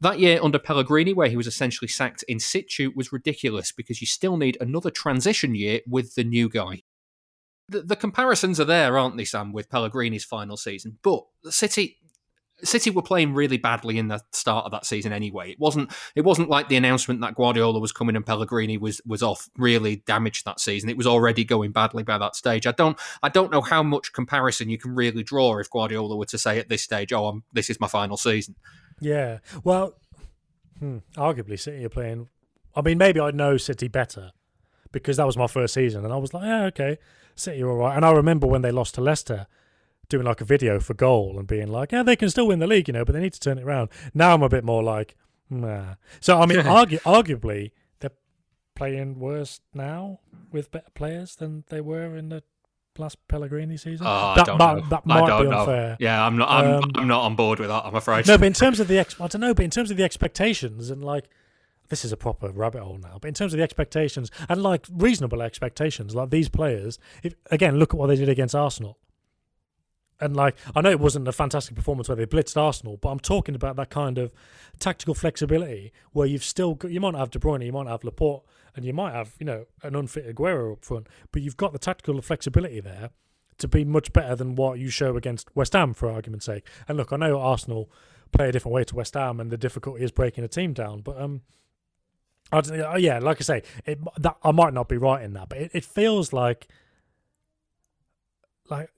That 0.00 0.18
year 0.18 0.40
under 0.42 0.58
Pellegrini, 0.58 1.12
where 1.12 1.28
he 1.28 1.36
was 1.36 1.46
essentially 1.46 1.88
sacked 1.88 2.24
in 2.24 2.40
situ, 2.40 2.92
was 2.94 3.12
ridiculous 3.12 3.72
because 3.72 4.00
you 4.00 4.06
still 4.06 4.36
need 4.36 4.56
another 4.60 4.90
transition 4.90 5.54
year 5.54 5.80
with 5.86 6.14
the 6.14 6.24
new 6.24 6.48
guy. 6.48 6.82
The, 7.68 7.82
the 7.82 7.96
comparisons 7.96 8.58
are 8.58 8.64
there, 8.64 8.98
aren't 8.98 9.16
they, 9.16 9.24
Sam, 9.24 9.52
with 9.52 9.70
Pellegrini's 9.70 10.24
final 10.24 10.56
season? 10.56 10.98
But 11.02 11.24
City, 11.50 11.98
City 12.64 12.90
were 12.90 13.02
playing 13.02 13.34
really 13.34 13.58
badly 13.58 13.98
in 13.98 14.08
the 14.08 14.22
start 14.32 14.64
of 14.64 14.72
that 14.72 14.86
season 14.86 15.12
anyway. 15.12 15.50
It 15.50 15.58
wasn't 15.58 15.92
it 16.14 16.22
wasn't 16.22 16.48
like 16.48 16.68
the 16.68 16.76
announcement 16.76 17.20
that 17.20 17.34
Guardiola 17.34 17.78
was 17.78 17.92
coming 17.92 18.16
and 18.16 18.24
Pellegrini 18.24 18.78
was 18.78 19.00
was 19.06 19.22
off 19.22 19.48
really 19.56 19.96
damaged 20.06 20.44
that 20.44 20.60
season. 20.60 20.88
It 20.88 20.96
was 20.96 21.06
already 21.06 21.44
going 21.44 21.72
badly 21.72 22.02
by 22.02 22.18
that 22.18 22.36
stage. 22.36 22.66
I 22.66 22.72
don't 22.72 22.98
I 23.22 23.28
don't 23.28 23.52
know 23.52 23.60
how 23.60 23.82
much 23.82 24.12
comparison 24.12 24.68
you 24.68 24.78
can 24.78 24.94
really 24.94 25.22
draw 25.22 25.58
if 25.58 25.70
Guardiola 25.70 26.16
were 26.16 26.26
to 26.26 26.38
say 26.38 26.58
at 26.58 26.68
this 26.68 26.82
stage, 26.82 27.12
"Oh, 27.12 27.26
I'm, 27.26 27.44
this 27.52 27.70
is 27.70 27.80
my 27.80 27.88
final 27.88 28.16
season." 28.16 28.54
Yeah. 29.00 29.38
Well, 29.64 29.94
hmm, 30.78 30.98
arguably 31.16 31.58
City 31.58 31.84
are 31.84 31.90
playing. 31.90 32.28
I 32.74 32.82
mean, 32.82 32.98
maybe 32.98 33.20
I 33.20 33.30
know 33.30 33.56
City 33.56 33.88
better 33.88 34.32
because 34.92 35.16
that 35.16 35.26
was 35.26 35.36
my 35.36 35.46
first 35.46 35.74
season, 35.74 36.04
and 36.04 36.12
I 36.12 36.16
was 36.16 36.34
like, 36.34 36.44
yeah, 36.44 36.64
okay, 36.66 36.98
City 37.34 37.62
are 37.62 37.70
all 37.70 37.76
right. 37.76 37.96
And 37.96 38.04
I 38.04 38.12
remember 38.12 38.46
when 38.46 38.62
they 38.62 38.70
lost 38.70 38.94
to 38.96 39.00
Leicester, 39.00 39.46
doing 40.10 40.26
like 40.26 40.40
a 40.42 40.44
video 40.44 40.78
for 40.80 40.92
goal 40.92 41.38
and 41.38 41.46
being 41.48 41.68
like, 41.68 41.92
yeah, 41.92 42.02
they 42.02 42.16
can 42.16 42.28
still 42.28 42.48
win 42.48 42.58
the 42.58 42.66
league, 42.66 42.88
you 42.88 42.92
know, 42.92 43.04
but 43.04 43.12
they 43.14 43.20
need 43.20 43.32
to 43.32 43.40
turn 43.40 43.56
it 43.56 43.64
around. 43.64 43.88
Now 44.12 44.34
I'm 44.34 44.42
a 44.42 44.48
bit 44.48 44.64
more 44.64 44.82
like, 44.82 45.16
nah. 45.48 45.94
So 46.20 46.38
I 46.40 46.46
mean, 46.46 46.58
argu- 46.58 47.00
arguably 47.02 47.70
they're 48.00 48.10
playing 48.74 49.18
worse 49.18 49.60
now 49.72 50.20
with 50.52 50.70
better 50.70 50.90
players 50.94 51.36
than 51.36 51.64
they 51.70 51.80
were 51.80 52.16
in 52.16 52.28
the 52.28 52.42
last 52.98 53.16
Pellegrini 53.28 53.76
season. 53.76 54.06
Oh, 54.06 54.34
that 54.36 54.46
might, 54.58 54.74
know. 54.76 54.84
that 54.90 55.06
might 55.06 55.20
be 55.42 55.48
know. 55.48 55.60
unfair. 55.60 55.96
Yeah, 56.00 56.24
I'm 56.24 56.36
not. 56.36 56.50
I'm, 56.50 56.74
Um, 56.74 56.90
I'm 56.96 57.08
not 57.08 57.22
on 57.22 57.36
board 57.36 57.58
with 57.58 57.68
that. 57.68 57.86
I'm 57.86 57.94
afraid. 57.94 58.26
No, 58.26 58.36
but 58.36 58.46
in 58.46 58.52
terms 58.64 58.80
of 58.80 58.88
the 58.88 58.98
ex, 58.98 59.18
I 59.20 59.26
don't 59.28 59.40
know, 59.40 59.54
but 59.54 59.64
in 59.64 59.70
terms 59.70 59.90
of 59.90 59.96
the 59.96 60.04
expectations 60.04 60.90
and 60.90 61.02
like, 61.02 61.28
this 61.88 62.04
is 62.04 62.12
a 62.12 62.16
proper 62.16 62.50
rabbit 62.50 62.82
hole 62.82 62.98
now. 62.98 63.18
But 63.20 63.28
in 63.28 63.34
terms 63.34 63.52
of 63.52 63.58
the 63.58 63.64
expectations 63.64 64.30
and 64.48 64.62
like 64.62 64.86
reasonable 64.92 65.42
expectations, 65.42 66.14
like 66.14 66.30
these 66.30 66.48
players, 66.48 66.98
if 67.22 67.34
again 67.50 67.78
look 67.78 67.94
at 67.94 67.98
what 67.98 68.08
they 68.08 68.16
did 68.16 68.28
against 68.28 68.54
Arsenal. 68.54 68.98
And 70.20 70.36
like, 70.36 70.56
I 70.76 70.80
know 70.80 70.90
it 70.90 71.00
wasn't 71.00 71.28
a 71.28 71.32
fantastic 71.32 71.74
performance 71.74 72.08
where 72.08 72.16
they 72.16 72.26
blitzed 72.26 72.56
Arsenal, 72.56 72.96
but 72.96 73.08
I'm 73.08 73.20
talking 73.20 73.54
about 73.54 73.76
that 73.76 73.90
kind 73.90 74.18
of 74.18 74.32
tactical 74.78 75.14
flexibility 75.14 75.92
where 76.12 76.26
you've 76.26 76.44
still 76.44 76.74
got, 76.74 76.90
you 76.90 77.00
might 77.00 77.14
have 77.14 77.30
De 77.30 77.38
Bruyne, 77.38 77.64
you 77.64 77.72
might 77.72 77.86
have 77.86 78.04
Laporte, 78.04 78.44
and 78.76 78.84
you 78.84 78.92
might 78.92 79.12
have, 79.12 79.34
you 79.38 79.46
know, 79.46 79.66
an 79.82 79.96
unfit 79.96 80.32
Aguero 80.32 80.74
up 80.74 80.84
front, 80.84 81.08
but 81.32 81.42
you've 81.42 81.56
got 81.56 81.72
the 81.72 81.78
tactical 81.78 82.20
flexibility 82.20 82.80
there 82.80 83.10
to 83.58 83.68
be 83.68 83.84
much 83.84 84.12
better 84.12 84.34
than 84.34 84.54
what 84.54 84.78
you 84.78 84.90
show 84.90 85.16
against 85.16 85.54
West 85.54 85.72
Ham, 85.72 85.94
for 85.94 86.10
argument's 86.10 86.46
sake. 86.46 86.66
And 86.88 86.96
look, 86.96 87.12
I 87.12 87.16
know 87.16 87.38
Arsenal 87.40 87.90
play 88.32 88.48
a 88.48 88.52
different 88.52 88.74
way 88.74 88.84
to 88.84 88.96
West 88.96 89.14
Ham, 89.14 89.40
and 89.40 89.50
the 89.50 89.58
difficulty 89.58 90.02
is 90.02 90.12
breaking 90.12 90.44
a 90.44 90.48
team 90.48 90.72
down. 90.72 91.00
But 91.00 91.20
um, 91.20 91.42
I 92.52 92.60
don't, 92.60 93.00
yeah, 93.00 93.18
like 93.18 93.38
I 93.40 93.44
say, 93.44 93.62
it, 93.84 93.98
that 94.18 94.36
I 94.42 94.50
might 94.52 94.72
not 94.72 94.88
be 94.88 94.96
right 94.96 95.22
in 95.22 95.34
that, 95.34 95.48
but 95.48 95.58
it, 95.58 95.70
it 95.74 95.84
feels 95.84 96.32
like 96.32 96.68
like 98.68 98.90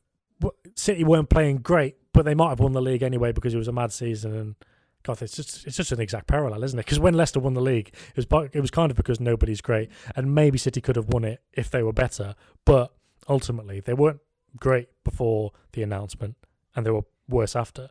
City 0.75 1.05
weren't 1.05 1.29
playing 1.29 1.59
great, 1.59 1.97
but 2.13 2.25
they 2.25 2.35
might 2.35 2.51
have 2.51 2.61
won 2.61 2.73
the 2.73 2.83
league 2.83 3.03
anyway 3.03 3.33
because 3.33 3.55
it 3.55 3.59
was 3.59 3.69
a 3.69 3.73
mad 3.73 3.93
season. 3.93 4.35
And 4.35 4.55
God, 5.03 5.21
it's 5.23 5.35
just 5.35 5.67
it's 5.67 5.77
just 5.77 5.93
an 5.93 6.01
exact 6.01 6.27
parallel, 6.27 6.63
isn't 6.63 6.79
it? 6.79 6.85
Because 6.85 7.01
when 7.01 7.15
Leicester 7.15 7.41
won 7.41 7.55
the 7.55 7.61
league, 7.61 7.93
it 8.15 8.27
was 8.31 8.49
it 8.53 8.61
was 8.61 8.71
kind 8.71 8.91
of 8.91 8.97
because 8.97 9.21
nobody's 9.21 9.61
great, 9.61 9.91
and 10.17 10.35
maybe 10.35 10.59
City 10.59 10.81
could 10.81 10.97
have 10.97 11.09
won 11.09 11.25
it 11.25 11.43
if 11.53 11.71
they 11.71 11.83
were 11.83 11.93
better, 11.93 12.35
but 12.65 12.95
ultimately 13.29 13.81
they 13.81 13.95
weren't 13.95 14.21
great 14.59 14.89
before 15.05 15.53
the 15.73 15.83
announcement, 15.83 16.37
and 16.77 16.87
they 16.87 16.91
were 16.91 17.05
worse 17.29 17.57
after. 17.57 17.89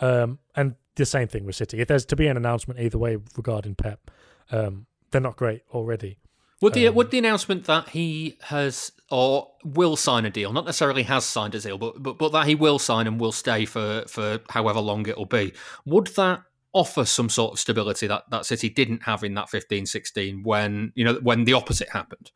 Um, 0.00 0.38
and 0.56 0.74
the 0.96 1.06
same 1.06 1.28
thing 1.28 1.44
with 1.44 1.56
City. 1.56 1.80
If 1.80 1.88
there's 1.88 2.04
to 2.06 2.16
be 2.16 2.26
an 2.26 2.36
announcement 2.36 2.80
either 2.80 2.98
way 2.98 3.16
regarding 3.36 3.74
Pep, 3.74 4.10
um, 4.50 4.86
they're 5.10 5.20
not 5.20 5.36
great 5.36 5.62
already. 5.72 6.18
Would 6.62 6.74
the 6.74 6.88
Um, 6.88 6.94
would 6.94 7.10
the 7.10 7.18
announcement 7.18 7.64
that 7.64 7.90
he 7.90 8.38
has 8.42 8.92
or 9.10 9.50
will 9.64 9.96
sign 9.96 10.24
a 10.24 10.30
deal, 10.30 10.52
not 10.52 10.64
necessarily 10.64 11.02
has 11.02 11.24
signed 11.24 11.54
a 11.54 11.60
deal, 11.60 11.76
but 11.76 12.02
but, 12.02 12.18
but 12.18 12.30
that 12.32 12.46
he 12.46 12.54
will 12.54 12.78
sign 12.78 13.06
and 13.06 13.20
will 13.20 13.32
stay 13.32 13.66
for 13.66 14.04
for 14.06 14.40
however 14.48 14.80
long 14.80 15.06
it'll 15.06 15.26
be, 15.26 15.52
would 15.84 16.06
that 16.16 16.42
offer 16.72 17.04
some 17.04 17.28
sort 17.28 17.52
of 17.52 17.58
stability 17.58 18.06
that, 18.06 18.24
that 18.30 18.46
City 18.46 18.70
didn't 18.70 19.02
have 19.02 19.22
in 19.22 19.34
that 19.34 19.48
15-16 19.48 20.42
when 20.44 20.92
you 20.94 21.04
know 21.04 21.14
when 21.22 21.44
the 21.44 21.52
opposite 21.52 21.90
happened? 21.90 22.30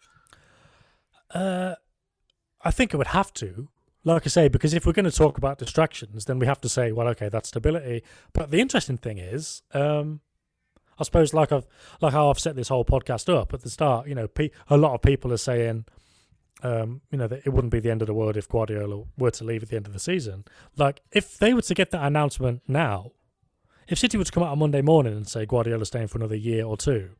Uh, 1.30 1.76
I 2.62 2.70
think 2.70 2.92
it 2.92 2.96
would 2.96 3.08
have 3.08 3.32
to. 3.34 3.68
Like 4.04 4.22
I 4.24 4.28
say, 4.28 4.48
because 4.48 4.72
if 4.72 4.86
we're 4.86 4.92
going 4.92 5.10
to 5.10 5.10
talk 5.10 5.36
about 5.36 5.58
distractions, 5.58 6.26
then 6.26 6.38
we 6.38 6.46
have 6.46 6.60
to 6.60 6.68
say, 6.68 6.92
well, 6.92 7.08
okay, 7.08 7.28
that's 7.28 7.48
stability. 7.48 8.04
But 8.32 8.52
the 8.52 8.60
interesting 8.60 8.98
thing 8.98 9.18
is, 9.18 9.62
um, 9.72 10.20
I 10.98 11.04
suppose, 11.04 11.34
like 11.34 11.52
I've 11.52 11.66
like 12.00 12.12
how 12.12 12.30
I've 12.30 12.38
set 12.38 12.56
this 12.56 12.68
whole 12.68 12.84
podcast 12.84 13.32
up 13.32 13.52
at 13.52 13.62
the 13.62 13.70
start. 13.70 14.06
You 14.08 14.14
know, 14.14 14.28
pe- 14.28 14.50
a 14.68 14.76
lot 14.76 14.94
of 14.94 15.02
people 15.02 15.32
are 15.32 15.36
saying, 15.38 15.84
um, 16.62 17.02
you 17.10 17.18
know, 17.18 17.26
that 17.28 17.42
it 17.46 17.50
wouldn't 17.50 17.72
be 17.72 17.80
the 17.80 17.90
end 17.90 18.02
of 18.02 18.06
the 18.06 18.14
world 18.14 18.36
if 18.36 18.48
Guardiola 18.48 19.04
were 19.18 19.30
to 19.32 19.44
leave 19.44 19.62
at 19.62 19.68
the 19.68 19.76
end 19.76 19.86
of 19.86 19.92
the 19.92 19.98
season. 20.00 20.44
Like, 20.76 21.02
if 21.12 21.36
they 21.38 21.52
were 21.52 21.62
to 21.62 21.74
get 21.74 21.90
that 21.90 22.04
announcement 22.04 22.62
now, 22.66 23.12
if 23.88 23.98
City 23.98 24.16
were 24.16 24.24
to 24.24 24.32
come 24.32 24.42
out 24.42 24.52
on 24.52 24.58
Monday 24.58 24.80
morning 24.82 25.12
and 25.12 25.28
say 25.28 25.44
Guardiola's 25.46 25.88
staying 25.88 26.08
for 26.08 26.18
another 26.18 26.34
year 26.34 26.64
or 26.64 26.76
two, 26.76 27.10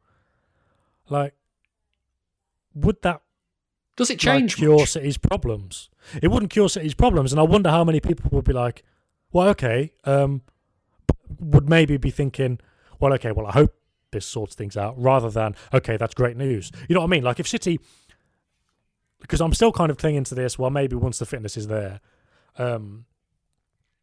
like, 1.09 1.35
would 2.75 3.01
that 3.03 3.23
Does 3.97 4.11
it 4.11 4.15
like, 4.15 4.21
change? 4.21 4.57
cure 4.57 4.79
much? 4.79 4.91
City's 4.91 5.19
problems. 5.19 5.91
It 6.23 6.29
wouldn't 6.29 6.51
cure 6.51 6.69
City's 6.69 6.95
problems, 6.95 7.33
and 7.33 7.39
I 7.41 7.45
wonder 7.45 7.71
how 7.71 7.85
many 7.85 8.01
people 8.01 8.31
would 8.33 8.45
be 8.45 8.53
like, 8.53 8.83
"Well, 9.33 9.49
okay," 9.51 9.93
um, 10.05 10.43
would 11.41 11.69
maybe 11.69 11.97
be 11.97 12.11
thinking, 12.11 12.59
"Well, 13.01 13.13
okay, 13.15 13.33
well, 13.33 13.47
I 13.47 13.53
hope 13.53 13.75
this 14.13 14.27
sorts 14.27 14.55
things 14.55 14.77
out," 14.77 14.95
rather 15.01 15.31
than, 15.31 15.55
"Okay, 15.73 15.97
that's 15.97 16.15
great 16.15 16.37
news." 16.37 16.71
You 16.89 16.95
know 16.95 17.01
what 17.01 17.09
I 17.09 17.11
mean? 17.11 17.25
Like 17.25 17.41
if 17.41 17.49
City, 17.49 17.81
because 19.21 19.41
I'm 19.41 19.53
still 19.53 19.73
kind 19.73 19.91
of 19.91 19.99
clinging 19.99 20.25
to 20.25 20.35
this. 20.35 20.59
Well, 20.59 20.71
maybe 20.71 20.97
once 20.97 21.19
the 21.19 21.27
fitness 21.27 21.57
is 21.57 21.67
there, 21.67 22.01
um, 22.59 23.07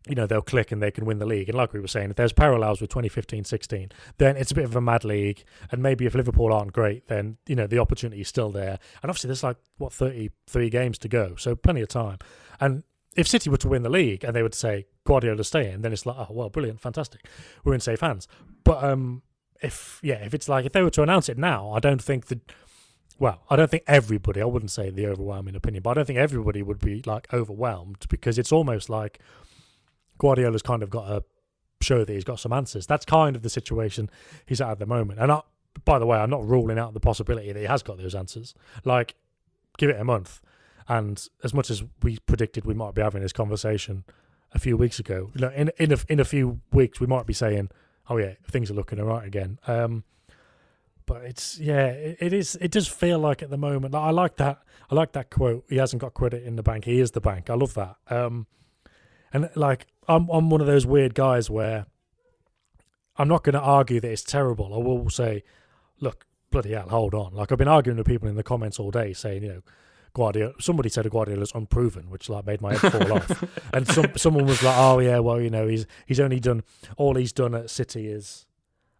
you 0.07 0.15
know, 0.15 0.27
they'll 0.27 0.41
click 0.41 0.71
and 0.71 0.81
they 0.81 0.91
can 0.91 1.05
win 1.05 1.19
the 1.19 1.25
league. 1.25 1.47
And 1.47 1.57
like 1.57 1.71
we 1.71 1.79
were 1.79 1.87
saying, 1.87 2.09
if 2.09 2.17
there's 2.17 2.33
parallels 2.33 2.81
with 2.81 2.89
2015-16, 2.89 3.91
then 4.17 4.35
it's 4.35 4.51
a 4.51 4.55
bit 4.55 4.65
of 4.65 4.75
a 4.75 4.81
mad 4.81 5.05
league. 5.05 5.43
And 5.71 5.81
maybe 5.81 6.05
if 6.05 6.13
Liverpool 6.13 6.51
aren't 6.51 6.73
great, 6.73 7.07
then, 7.07 7.37
you 7.47 7.55
know, 7.55 7.67
the 7.67 7.79
opportunity 7.79 8.21
is 8.21 8.27
still 8.27 8.51
there. 8.51 8.79
And 9.01 9.09
obviously 9.09 9.29
there's 9.29 9.43
like, 9.43 9.57
what, 9.77 9.93
33 9.93 10.69
games 10.69 10.97
to 10.99 11.07
go. 11.07 11.35
So 11.35 11.55
plenty 11.55 11.81
of 11.81 11.87
time. 11.87 12.19
And 12.59 12.83
if 13.15 13.27
City 13.27 13.49
were 13.49 13.57
to 13.57 13.67
win 13.67 13.83
the 13.83 13.89
league 13.89 14.23
and 14.23 14.35
they 14.35 14.43
would 14.43 14.55
say 14.55 14.85
Guardiola 15.05 15.43
staying, 15.43 15.81
then 15.81 15.93
it's 15.93 16.05
like, 16.05 16.15
oh, 16.17 16.27
well, 16.29 16.49
brilliant, 16.49 16.79
fantastic. 16.79 17.27
We're 17.63 17.73
in 17.73 17.79
safe 17.79 18.01
hands. 18.01 18.27
But 18.63 18.83
um, 18.83 19.21
if, 19.61 19.99
yeah, 20.03 20.23
if 20.25 20.33
it's 20.33 20.49
like, 20.49 20.65
if 20.65 20.71
they 20.71 20.81
were 20.81 20.89
to 20.91 21.03
announce 21.03 21.29
it 21.29 21.37
now, 21.37 21.71
I 21.71 21.79
don't 21.79 22.01
think 22.01 22.27
that, 22.27 22.51
well, 23.19 23.43
I 23.49 23.55
don't 23.55 23.69
think 23.69 23.83
everybody, 23.87 24.41
I 24.41 24.45
wouldn't 24.45 24.71
say 24.71 24.89
the 24.89 25.07
overwhelming 25.07 25.55
opinion, 25.55 25.83
but 25.83 25.91
I 25.91 25.93
don't 25.95 26.05
think 26.05 26.19
everybody 26.19 26.61
would 26.61 26.79
be 26.79 27.01
like 27.05 27.31
overwhelmed 27.33 28.05
because 28.09 28.37
it's 28.37 28.51
almost 28.51 28.89
like, 28.89 29.19
Guardiola's 30.17 30.61
kind 30.61 30.83
of 30.83 30.89
got 30.89 31.07
to 31.07 31.23
show 31.81 32.05
that 32.05 32.13
he's 32.13 32.23
got 32.23 32.39
some 32.39 32.53
answers. 32.53 32.87
That's 32.87 33.05
kind 33.05 33.35
of 33.35 33.41
the 33.41 33.49
situation 33.49 34.09
he's 34.45 34.61
at 34.61 34.69
at 34.69 34.79
the 34.79 34.85
moment. 34.85 35.19
And 35.19 35.31
I, 35.31 35.41
by 35.85 35.99
the 35.99 36.05
way, 36.05 36.17
I'm 36.17 36.29
not 36.29 36.47
ruling 36.47 36.79
out 36.79 36.93
the 36.93 36.99
possibility 36.99 37.51
that 37.51 37.59
he 37.59 37.65
has 37.65 37.83
got 37.83 37.97
those 37.97 38.15
answers. 38.15 38.53
Like, 38.85 39.15
give 39.77 39.89
it 39.89 39.99
a 39.99 40.03
month, 40.03 40.39
and 40.87 41.27
as 41.43 41.53
much 41.53 41.69
as 41.69 41.83
we 42.01 42.17
predicted 42.25 42.65
we 42.65 42.73
might 42.73 42.93
be 42.93 43.01
having 43.01 43.21
this 43.21 43.33
conversation 43.33 44.03
a 44.53 44.59
few 44.59 44.77
weeks 44.77 44.99
ago, 44.99 45.31
you 45.33 45.41
know, 45.41 45.49
in 45.49 45.71
in 45.77 45.91
a, 45.91 45.97
in 46.09 46.19
a 46.19 46.25
few 46.25 46.61
weeks 46.71 46.99
we 46.99 47.07
might 47.07 47.25
be 47.25 47.33
saying, 47.33 47.69
"Oh 48.09 48.17
yeah, 48.17 48.33
things 48.49 48.69
are 48.69 48.75
looking 48.75 48.99
alright 48.99 49.27
again." 49.27 49.59
Um, 49.67 50.03
but 51.05 51.23
it's 51.23 51.59
yeah, 51.59 51.87
it, 51.87 52.17
it 52.19 52.33
is. 52.33 52.57
It 52.61 52.71
does 52.71 52.87
feel 52.87 53.19
like 53.19 53.41
at 53.41 53.49
the 53.49 53.57
moment. 53.57 53.95
I 53.95 54.11
like 54.11 54.37
that. 54.37 54.59
I 54.89 54.95
like 54.95 55.13
that 55.13 55.29
quote. 55.29 55.65
He 55.69 55.77
hasn't 55.77 56.01
got 56.01 56.13
credit 56.13 56.43
in 56.43 56.55
the 56.55 56.63
bank. 56.63 56.85
He 56.85 56.99
is 56.99 57.11
the 57.11 57.21
bank. 57.21 57.49
I 57.49 57.55
love 57.55 57.73
that. 57.73 57.95
Um, 58.09 58.47
and 59.31 59.49
like 59.55 59.87
I'm 60.07 60.29
I'm 60.29 60.49
one 60.49 60.61
of 60.61 60.67
those 60.67 60.85
weird 60.85 61.15
guys 61.15 61.49
where 61.49 61.87
I'm 63.17 63.27
not 63.27 63.43
going 63.43 63.53
to 63.53 63.61
argue 63.61 63.99
that 63.99 64.11
it's 64.11 64.23
terrible. 64.23 64.73
I 64.73 64.77
will 64.77 65.09
say, 65.09 65.43
look, 65.99 66.25
bloody 66.51 66.71
hell, 66.71 66.89
hold 66.89 67.13
on. 67.13 67.33
Like 67.33 67.51
I've 67.51 67.57
been 67.57 67.67
arguing 67.67 67.97
with 67.97 68.07
people 68.07 68.27
in 68.27 68.35
the 68.35 68.43
comments 68.43 68.79
all 68.79 68.91
day, 68.91 69.13
saying, 69.13 69.43
you 69.43 69.49
know, 69.49 69.61
Guardiola. 70.13 70.53
Somebody 70.59 70.89
said 70.89 71.09
Guardiola's 71.09 71.51
unproven, 71.55 72.09
which 72.09 72.29
like 72.29 72.45
made 72.45 72.61
my 72.61 72.75
head 72.75 72.91
fall 72.91 73.13
off. 73.13 73.43
And 73.73 73.87
some 73.87 74.11
someone 74.15 74.45
was 74.45 74.61
like, 74.61 74.77
oh 74.77 74.99
yeah, 74.99 75.19
well 75.19 75.41
you 75.41 75.49
know 75.49 75.67
he's 75.67 75.85
he's 76.05 76.19
only 76.19 76.39
done 76.39 76.63
all 76.97 77.15
he's 77.15 77.33
done 77.33 77.55
at 77.55 77.69
City 77.69 78.07
is. 78.07 78.45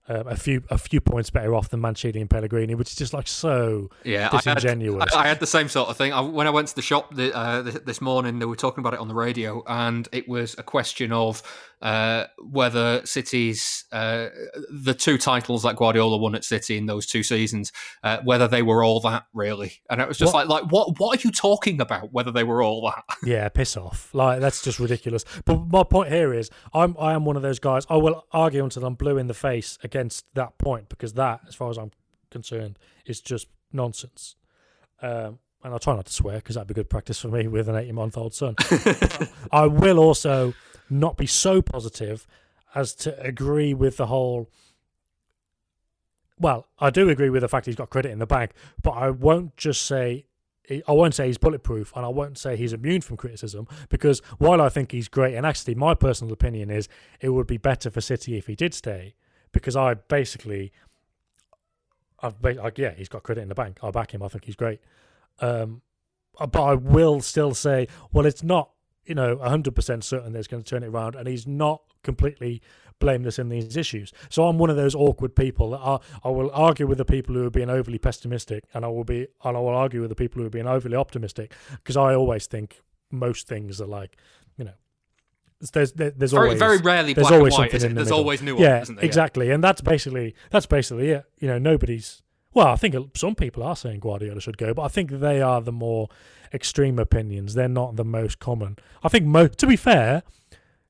Um, 0.10 0.28
a 0.28 0.36
few 0.36 0.62
a 0.70 0.78
few 0.78 1.00
points 1.00 1.30
better 1.30 1.56
off 1.56 1.70
than 1.70 1.80
Mancini 1.80 2.20
and 2.20 2.30
Pellegrini, 2.30 2.76
which 2.76 2.90
is 2.90 2.98
just 2.98 3.14
like 3.14 3.26
so 3.26 3.90
Yeah, 4.04 4.28
I 4.34 4.36
had, 4.36 4.58
disingenuous. 4.58 5.14
I, 5.14 5.24
I 5.24 5.28
had 5.30 5.40
the 5.40 5.48
same 5.48 5.70
sort 5.70 5.88
of 5.88 5.96
thing. 5.96 6.12
I, 6.12 6.20
when 6.20 6.46
I 6.46 6.50
went 6.50 6.68
to 6.68 6.76
the 6.76 6.82
shop 6.82 7.16
the, 7.16 7.34
uh, 7.34 7.64
th- 7.64 7.86
this 7.86 8.02
morning, 8.02 8.40
they 8.40 8.46
were 8.46 8.58
talking 8.58 8.82
about 8.82 8.94
it 8.94 9.00
on 9.00 9.08
the 9.08 9.14
radio, 9.14 9.64
and 9.66 10.10
it 10.12 10.28
was 10.28 10.58
a 10.58 10.64
question 10.64 11.14
of 11.14 11.42
uh, 11.84 12.26
whether 12.42 13.06
City's 13.06 13.84
uh, 13.92 14.30
the 14.72 14.94
two 14.94 15.18
titles 15.20 15.62
that 15.64 15.76
Guardiola 15.76 16.18
won 16.18 16.34
at 16.34 16.44
City 16.46 16.78
in 16.78 16.86
those 16.88 17.06
two 17.06 17.22
seasons, 17.24 17.72
uh, 18.04 18.18
whether 18.24 18.48
they 18.48 18.62
were 18.64 18.84
all 18.84 19.00
that 19.02 19.26
really. 19.34 19.82
And 19.90 20.00
it 20.02 20.08
was 20.08 20.18
just 20.18 20.34
What- 20.34 20.48
like, 20.48 20.64
like 20.64 20.72
what 20.72 20.98
what 21.00 21.20
are 21.20 21.28
you 21.28 21.32
talking 21.32 21.82
about? 21.82 22.12
Whether 22.14 22.32
they 22.32 22.44
were 22.46 22.64
all 22.64 22.82
that? 22.90 23.04
Yeah, 23.26 23.50
piss 23.50 23.76
off. 23.78 24.10
Like 24.14 24.40
that's 24.40 24.64
just 24.64 24.80
ridiculous. 24.80 25.26
But 25.46 25.68
my 25.68 25.84
point 25.84 26.10
here 26.10 26.34
is, 26.34 26.50
I'm 26.74 26.96
I 27.00 27.14
am 27.14 27.26
one 27.26 27.36
of 27.36 27.42
those 27.42 27.60
guys. 27.60 27.86
I 27.90 27.98
will 27.98 28.26
argue 28.32 28.64
until 28.64 28.86
I'm 28.86 28.96
blue 28.96 29.18
in 29.18 29.28
the 29.28 29.34
face 29.34 29.78
against 29.84 30.26
that 30.36 30.58
point 30.58 30.88
because 30.90 31.14
that, 31.14 31.42
as 31.48 31.54
far 31.54 31.70
as 31.70 31.78
I'm 31.78 31.92
concerned, 32.32 32.80
is 33.06 33.20
just 33.22 33.48
nonsense. 33.74 34.36
Um, 35.02 35.40
and 35.66 35.74
I 35.74 35.78
try 35.78 35.96
not 35.96 36.06
to 36.06 36.14
swear 36.14 36.36
because 36.38 36.56
that'd 36.56 36.68
be 36.68 36.74
good 36.74 36.90
practice 36.90 37.20
for 37.20 37.28
me 37.28 37.48
with 37.48 37.68
an 37.70 37.76
80 37.76 37.92
month 37.92 38.18
old 38.18 38.34
son. 38.34 38.56
I 39.52 39.66
will 39.68 40.00
also 40.00 40.54
not 40.90 41.18
be 41.18 41.26
so 41.26 41.62
positive 41.62 42.28
as 42.76 42.94
to 42.96 43.20
agree 43.22 43.74
with 43.74 43.98
the 43.98 44.08
whole. 44.08 44.50
Well, 46.40 46.68
I 46.80 46.90
do 46.90 47.10
agree 47.10 47.30
with 47.30 47.42
the 47.42 47.48
fact 47.48 47.68
he's 47.68 47.76
got 47.76 47.90
credit 47.90 48.12
in 48.12 48.20
the 48.20 48.26
bank, 48.26 48.52
but 48.82 48.92
I 48.92 49.10
won't 49.12 49.56
just 49.58 49.84
say 49.84 50.26
I 50.70 50.94
won't 50.94 51.14
say 51.14 51.28
he's 51.28 51.38
bulletproof, 51.38 51.92
and 51.96 52.06
I 52.06 52.10
won't 52.10 52.38
say 52.38 52.56
he's 52.56 52.72
immune 52.72 53.02
from 53.02 53.18
criticism 53.18 53.68
because 53.90 54.22
while 54.38 54.62
I 54.62 54.70
think 54.70 54.94
he's 54.94 55.10
great, 55.10 55.36
and 55.36 55.46
actually 55.46 55.76
my 55.76 55.94
personal 55.94 56.34
opinion 56.34 56.70
is 56.70 56.88
it 57.20 57.30
would 57.30 57.48
be 57.48 57.58
better 57.58 57.90
for 57.90 58.00
City 58.00 58.38
if 58.38 58.48
he 58.48 58.56
did 58.56 58.74
stay, 58.74 59.14
because 59.52 59.76
I 59.76 59.96
basically, 59.96 60.72
I've 62.22 62.36
like 62.42 62.78
yeah, 62.78 62.94
he's 62.96 63.10
got 63.10 63.24
credit 63.24 63.42
in 63.42 63.50
the 63.50 63.56
bank. 63.56 63.80
I 63.84 63.92
back 63.92 64.14
him. 64.14 64.24
I 64.24 64.30
think 64.30 64.46
he's 64.46 64.56
great. 64.56 64.80
Um, 65.40 65.82
but 66.40 66.64
I 66.64 66.76
will 66.76 67.20
still 67.22 67.54
say, 67.54 67.88
well, 68.14 68.26
it's 68.26 68.42
not 68.42 68.70
you 69.06 69.16
know 69.16 69.38
100% 69.38 70.04
certain 70.04 70.34
that 70.34 70.40
he's 70.40 70.48
going 70.48 70.64
to 70.64 70.70
turn 70.70 70.84
it 70.84 70.88
around, 70.88 71.16
and 71.16 71.28
he's 71.28 71.48
not 71.48 71.82
completely 72.04 72.62
blameless 73.00 73.40
in 73.40 73.50
these 73.50 73.76
issues. 73.76 74.14
So 74.30 74.48
I'm 74.48 74.58
one 74.58 74.70
of 74.70 74.76
those 74.76 74.96
awkward 74.96 75.36
people 75.36 75.72
that 75.72 75.80
I, 75.80 76.00
I 76.24 76.30
will 76.30 76.52
argue 76.54 76.88
with 76.88 76.98
the 76.98 77.06
people 77.06 77.36
who 77.36 77.46
are 77.46 77.50
being 77.50 77.70
overly 77.70 77.98
pessimistic, 77.98 78.64
and 78.74 78.86
I 78.86 78.88
will 78.88 79.04
be 79.04 79.28
and 79.44 79.58
I 79.58 79.60
will 79.60 79.76
argue 79.76 80.02
with 80.02 80.10
the 80.10 80.16
people 80.16 80.42
who 80.42 80.48
are 80.48 80.52
being 80.52 80.68
overly 80.68 80.96
optimistic 80.96 81.54
because 81.72 81.98
I 81.98 82.16
always 82.16 82.48
think 82.48 82.82
most 83.12 83.48
things 83.48 83.80
are 83.80 83.86
like 83.88 84.18
you 84.58 84.66
know 84.66 84.74
there's 85.72 85.94
there's 85.94 86.32
very, 86.32 86.48
always 86.48 86.60
very 86.60 86.78
rarely 86.78 87.14
there's 87.14 87.28
black 87.28 87.38
always 87.40 87.54
and 87.54 87.60
white. 87.62 87.72
something 87.72 87.90
in 87.90 87.96
the 87.96 88.00
There's 88.00 88.08
middle. 88.08 88.20
always 88.20 88.42
nuance, 88.42 88.62
yeah, 88.62 88.82
isn't 88.82 88.96
there? 88.96 89.06
exactly, 89.06 89.50
and 89.52 89.64
that's 89.64 89.82
basically 89.82 90.36
that's 90.50 90.66
basically 90.66 91.10
it. 91.12 91.26
You 91.40 91.48
know, 91.48 91.58
nobody's. 91.58 92.22
Well, 92.54 92.68
I 92.68 92.76
think 92.76 92.96
some 93.16 93.36
people 93.36 93.64
are 93.64 93.76
saying 93.76 94.00
Guardiola 94.00 94.40
should 94.40 94.58
go, 94.58 94.74
but 94.74 94.84
I 94.84 94.88
think 94.88 95.10
they 95.10 95.42
are 95.42 95.62
the 95.62 95.72
more 95.72 96.10
extreme 96.54 97.00
opinions. 97.00 97.54
They're 97.54 97.68
not 97.68 97.96
the 97.96 98.06
most 98.06 98.40
common. 98.40 98.78
I 99.04 99.10
think, 99.10 99.26
mo- 99.26 99.48
to 99.48 99.68
be 99.68 99.76
fair, 99.76 100.24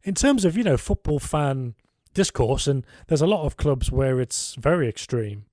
in 0.03 0.13
terms 0.13 0.43
of 0.43 0.57
you 0.57 0.63
know 0.63 0.77
football 0.77 1.19
fan 1.19 1.75
discourse, 2.13 2.67
and 2.67 2.85
there's 3.07 3.21
a 3.21 3.27
lot 3.27 3.45
of 3.45 3.57
clubs 3.57 3.91
where 3.91 4.19
it's 4.19 4.55
very 4.55 4.89
extreme. 4.89 5.45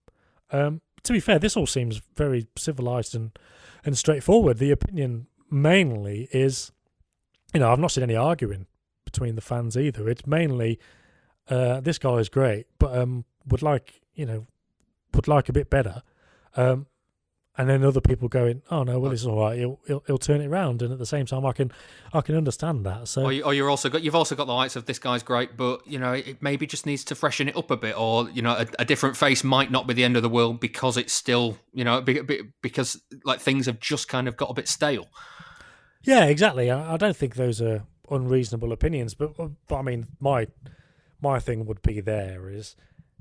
Um, 0.51 0.81
to 1.05 1.13
be 1.13 1.21
fair, 1.21 1.39
this 1.39 1.57
all 1.57 1.67
seems 1.67 2.03
very 2.17 2.49
civilized 2.57 3.15
and 3.15 3.39
and 3.85 3.97
straightforward. 3.97 4.59
The 4.59 4.73
opinion 4.73 5.27
mainly 5.51 6.29
is, 6.33 6.73
you 7.55 7.61
know, 7.61 7.73
I've 7.73 7.79
not 7.79 7.93
seen 7.93 8.05
any 8.05 8.17
arguing 8.17 8.67
between 9.05 9.37
the 9.37 9.41
fans 9.41 9.77
either. 9.77 10.09
It's 10.09 10.27
mainly 10.27 10.79
uh, 11.49 11.81
this 11.81 11.99
guy 11.99 12.17
is 12.17 12.29
great, 12.29 12.67
but 12.79 12.97
um, 12.97 13.25
would 13.47 13.63
like 13.63 14.01
you 14.15 14.27
know 14.27 14.47
would 15.15 15.29
like 15.29 15.49
a 15.49 15.53
bit 15.53 15.71
better. 15.71 16.03
Um, 16.57 16.87
and 17.59 17.69
then 17.69 17.85
other 17.85 18.01
people 18.01 18.29
going, 18.29 18.63
"Oh 18.71 18.85
no, 18.85 18.99
well 18.99 19.13
it's 19.13 19.27
all 19.27 19.39
right. 19.39 19.59
He'll, 19.59 19.79
he'll 19.87 20.03
he'll 20.07 20.19
turn 20.19 20.41
it 20.41 20.47
around." 20.47 20.83
And 20.83 20.93
at 20.93 20.99
the 20.99 21.05
same 21.05 21.27
time, 21.27 21.45
I 21.45 21.53
can 21.53 21.71
I 22.13 22.21
can 22.21 22.37
understand 22.37 22.87
that. 22.87 23.09
So 23.09 23.25
Or, 23.25 23.33
you, 23.33 23.43
or 23.43 23.53
you're 23.53 23.69
also 23.69 23.91
got 23.91 24.03
you've 24.03 24.15
also 24.15 24.35
got 24.35 24.47
the 24.47 24.55
likes 24.55 24.77
of 24.77 24.87
this 24.87 24.99
guy's 24.99 25.23
great, 25.23 25.57
but 25.57 25.87
you 25.87 25.99
know 25.99 26.13
it 26.13 26.41
maybe 26.41 26.67
just 26.67 26.87
needs 26.87 27.05
to 27.05 27.15
freshen 27.15 27.49
it 27.49 27.57
up 27.57 27.71
a 27.71 27.77
bit, 27.77 27.99
or 27.99 28.31
you 28.31 28.41
know 28.41 28.53
a, 28.53 28.67
a 28.79 28.85
different 28.85 29.17
face 29.17 29.45
might 29.45 29.71
not 29.71 29.87
be 29.87 29.95
the 29.95 30.05
end 30.05 30.17
of 30.17 30.23
the 30.23 30.29
world 30.29 30.61
because 30.61 30.97
it's 30.97 31.13
still 31.13 31.59
you 31.75 31.85
know 31.85 32.01
be, 32.01 32.21
be, 32.23 32.43
because 32.63 33.03
like 33.25 33.41
things 33.41 33.67
have 33.67 33.81
just 33.81 34.09
kind 34.09 34.29
of 34.29 34.37
got 34.37 34.49
a 34.49 34.55
bit 34.55 34.69
stale. 34.69 35.09
Yeah, 36.03 36.25
exactly. 36.27 36.71
I, 36.71 36.95
I 36.95 36.97
don't 36.97 37.17
think 37.17 37.35
those 37.35 37.61
are 37.61 37.83
unreasonable 38.11 38.73
opinions, 38.73 39.15
but 39.15 39.37
but 39.37 39.77
I 39.77 39.83
mean, 39.83 40.07
my 40.21 40.47
my 41.21 41.41
thing 41.41 41.67
would 41.67 41.83
be 41.83 42.01
there 42.01 42.49
is 42.49 42.77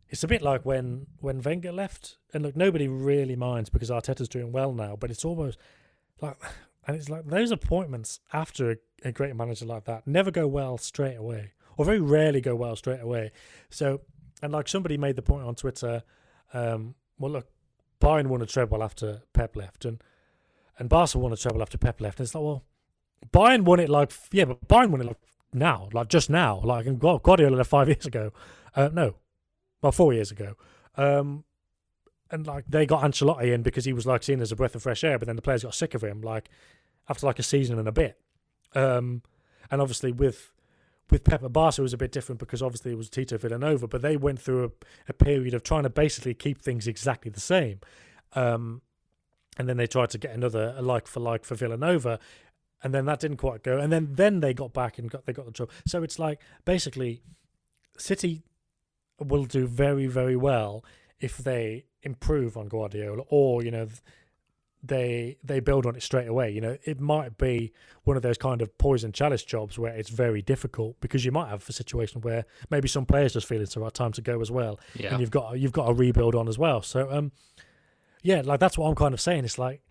it's 0.09 0.23
a 0.23 0.27
bit 0.27 0.41
like 0.41 0.65
when 0.65 1.05
when 1.19 1.41
Wenger 1.41 1.71
left, 1.71 2.17
and 2.33 2.43
look, 2.43 2.55
nobody 2.55 2.87
really 2.87 3.35
minds 3.35 3.69
because 3.69 3.89
Arteta's 3.89 4.27
doing 4.27 4.51
well 4.51 4.73
now, 4.73 4.95
but 4.95 5.11
it's 5.11 5.23
almost 5.23 5.57
like, 6.19 6.37
and 6.87 6.97
it's 6.97 7.09
like 7.09 7.25
those 7.25 7.51
appointments 7.51 8.19
after 8.33 8.71
a, 8.71 8.75
a 9.03 9.11
great 9.11 9.35
manager 9.35 9.65
like 9.65 9.85
that 9.85 10.07
never 10.07 10.31
go 10.31 10.47
well 10.47 10.77
straight 10.77 11.15
away, 11.15 11.53
or 11.77 11.85
very 11.85 11.99
rarely 11.99 12.41
go 12.41 12.55
well 12.55 12.75
straight 12.75 13.01
away. 13.01 13.31
So, 13.69 14.01
and 14.41 14.51
like 14.51 14.67
somebody 14.67 14.97
made 14.97 15.15
the 15.15 15.21
point 15.21 15.45
on 15.45 15.53
Twitter, 15.53 16.03
um, 16.53 16.95
well, 17.19 17.31
look, 17.31 17.47
Bayern 18.01 18.27
won 18.27 18.41
a 18.41 18.47
treble 18.47 18.83
after 18.83 19.21
Pep 19.33 19.55
left, 19.55 19.85
and 19.85 20.01
and 20.79 20.89
Barca 20.89 21.19
won 21.19 21.33
a 21.33 21.37
treble 21.37 21.61
after 21.61 21.77
Pep 21.77 22.01
left. 22.01 22.19
And 22.19 22.25
it's 22.25 22.33
like, 22.33 22.43
well, 22.43 22.63
Bayern 23.31 23.63
won 23.63 23.79
it 23.79 23.89
like 23.89 24.11
yeah, 24.31 24.45
but 24.45 24.67
Bayern 24.67 24.89
won 24.89 25.01
it 25.01 25.07
like 25.07 25.17
now, 25.53 25.89
like 25.93 26.07
just 26.07 26.31
now, 26.31 26.61
like 26.63 26.87
and 26.87 26.99
Gu- 26.99 27.19
Guardiola 27.19 27.57
left 27.57 27.69
five 27.69 27.87
years 27.87 28.07
ago. 28.07 28.33
Uh, 28.75 28.89
no, 28.91 29.15
well, 29.81 29.91
four 29.91 30.13
years 30.13 30.31
ago. 30.31 30.55
Um, 30.95 31.43
and 32.31 32.45
like 32.45 32.65
they 32.67 32.85
got 32.85 33.03
Ancelotti 33.03 33.53
in 33.53 33.63
because 33.63 33.85
he 33.85 33.93
was 33.93 34.05
like 34.05 34.23
seen 34.23 34.41
as 34.41 34.51
a 34.51 34.55
breath 34.55 34.75
of 34.75 34.83
fresh 34.83 35.03
air, 35.03 35.17
but 35.17 35.25
then 35.25 35.35
the 35.35 35.41
players 35.41 35.63
got 35.63 35.73
sick 35.73 35.93
of 35.93 36.03
him 36.03 36.21
like 36.21 36.49
after 37.07 37.25
like 37.25 37.39
a 37.39 37.43
season 37.43 37.79
and 37.79 37.87
a 37.87 37.91
bit. 37.91 38.19
Um, 38.75 39.23
and 39.71 39.81
obviously 39.81 40.11
with 40.11 40.51
with 41.09 41.23
Pep 41.23 41.41
Barca 41.51 41.81
it 41.81 41.83
was 41.83 41.93
a 41.93 41.97
bit 41.97 42.11
different 42.11 42.39
because 42.39 42.61
obviously 42.61 42.91
it 42.91 42.97
was 42.97 43.09
Tito 43.09 43.37
Vilanova, 43.37 43.89
but 43.89 44.01
they 44.01 44.15
went 44.15 44.39
through 44.39 44.65
a, 44.65 44.71
a 45.09 45.13
period 45.13 45.55
of 45.55 45.63
trying 45.63 45.83
to 45.83 45.89
basically 45.89 46.35
keep 46.35 46.61
things 46.61 46.87
exactly 46.87 47.31
the 47.31 47.39
same. 47.39 47.79
Um, 48.33 48.81
and 49.57 49.67
then 49.67 49.77
they 49.77 49.87
tried 49.87 50.11
to 50.11 50.17
get 50.19 50.31
another 50.31 50.79
like 50.81 51.07
for 51.07 51.19
like 51.19 51.45
for 51.45 51.55
Vilanova, 51.55 52.19
and 52.83 52.93
then 52.93 53.05
that 53.05 53.19
didn't 53.19 53.37
quite 53.37 53.63
go. 53.63 53.79
And 53.79 53.91
then 53.91 54.09
then 54.11 54.39
they 54.39 54.53
got 54.53 54.71
back 54.71 54.99
and 54.99 55.09
got 55.09 55.25
they 55.25 55.33
got 55.33 55.45
the 55.45 55.51
job. 55.51 55.71
So 55.87 56.03
it's 56.03 56.19
like 56.19 56.41
basically, 56.63 57.23
City 57.97 58.43
will 59.21 59.45
do 59.45 59.67
very 59.67 60.07
very 60.07 60.35
well 60.35 60.83
if 61.19 61.37
they 61.37 61.85
improve 62.03 62.55
on 62.57 62.67
Guardiola, 62.67 63.23
or 63.29 63.63
you 63.63 63.71
know 63.71 63.87
they 64.81 65.37
they 65.43 65.59
build 65.59 65.85
on 65.85 65.95
it 65.95 66.03
straight 66.03 66.27
away. 66.27 66.49
You 66.51 66.61
know, 66.61 66.77
it 66.85 66.99
might 67.01 67.37
be 67.37 67.73
one 68.03 68.15
of 68.15 68.23
those 68.23 68.37
kind 68.37 68.61
of 68.61 68.77
poison 68.77 69.11
chalice 69.11 69.43
jobs 69.43 69.77
where 69.77 69.93
it's 69.93 70.09
very 70.09 70.41
difficult 70.41 70.99
because 71.01 71.25
you 71.25 71.31
might 71.33 71.49
have 71.49 71.67
a 71.67 71.73
situation 71.73 72.21
where 72.21 72.45
maybe 72.69 72.87
some 72.87 73.05
players 73.05 73.33
just 73.33 73.45
feel 73.47 73.61
it's 73.61 73.73
the 73.73 73.81
right 73.81 73.93
time 73.93 74.13
to 74.13 74.21
go 74.21 74.39
as 74.39 74.49
well, 74.49 74.79
Yeah. 74.95 75.11
and 75.11 75.19
you've 75.19 75.31
got 75.31 75.59
you've 75.59 75.73
got 75.73 75.87
to 75.87 75.93
rebuild 75.93 76.33
on 76.35 76.47
as 76.47 76.57
well. 76.57 76.81
So 76.81 77.11
um, 77.11 77.31
yeah, 78.23 78.41
like 78.45 78.59
that's 78.61 78.77
what 78.77 78.87
I'm 78.87 78.95
kind 78.95 79.13
of 79.13 79.19
saying. 79.19 79.43
It's 79.43 79.57
like 79.59 79.81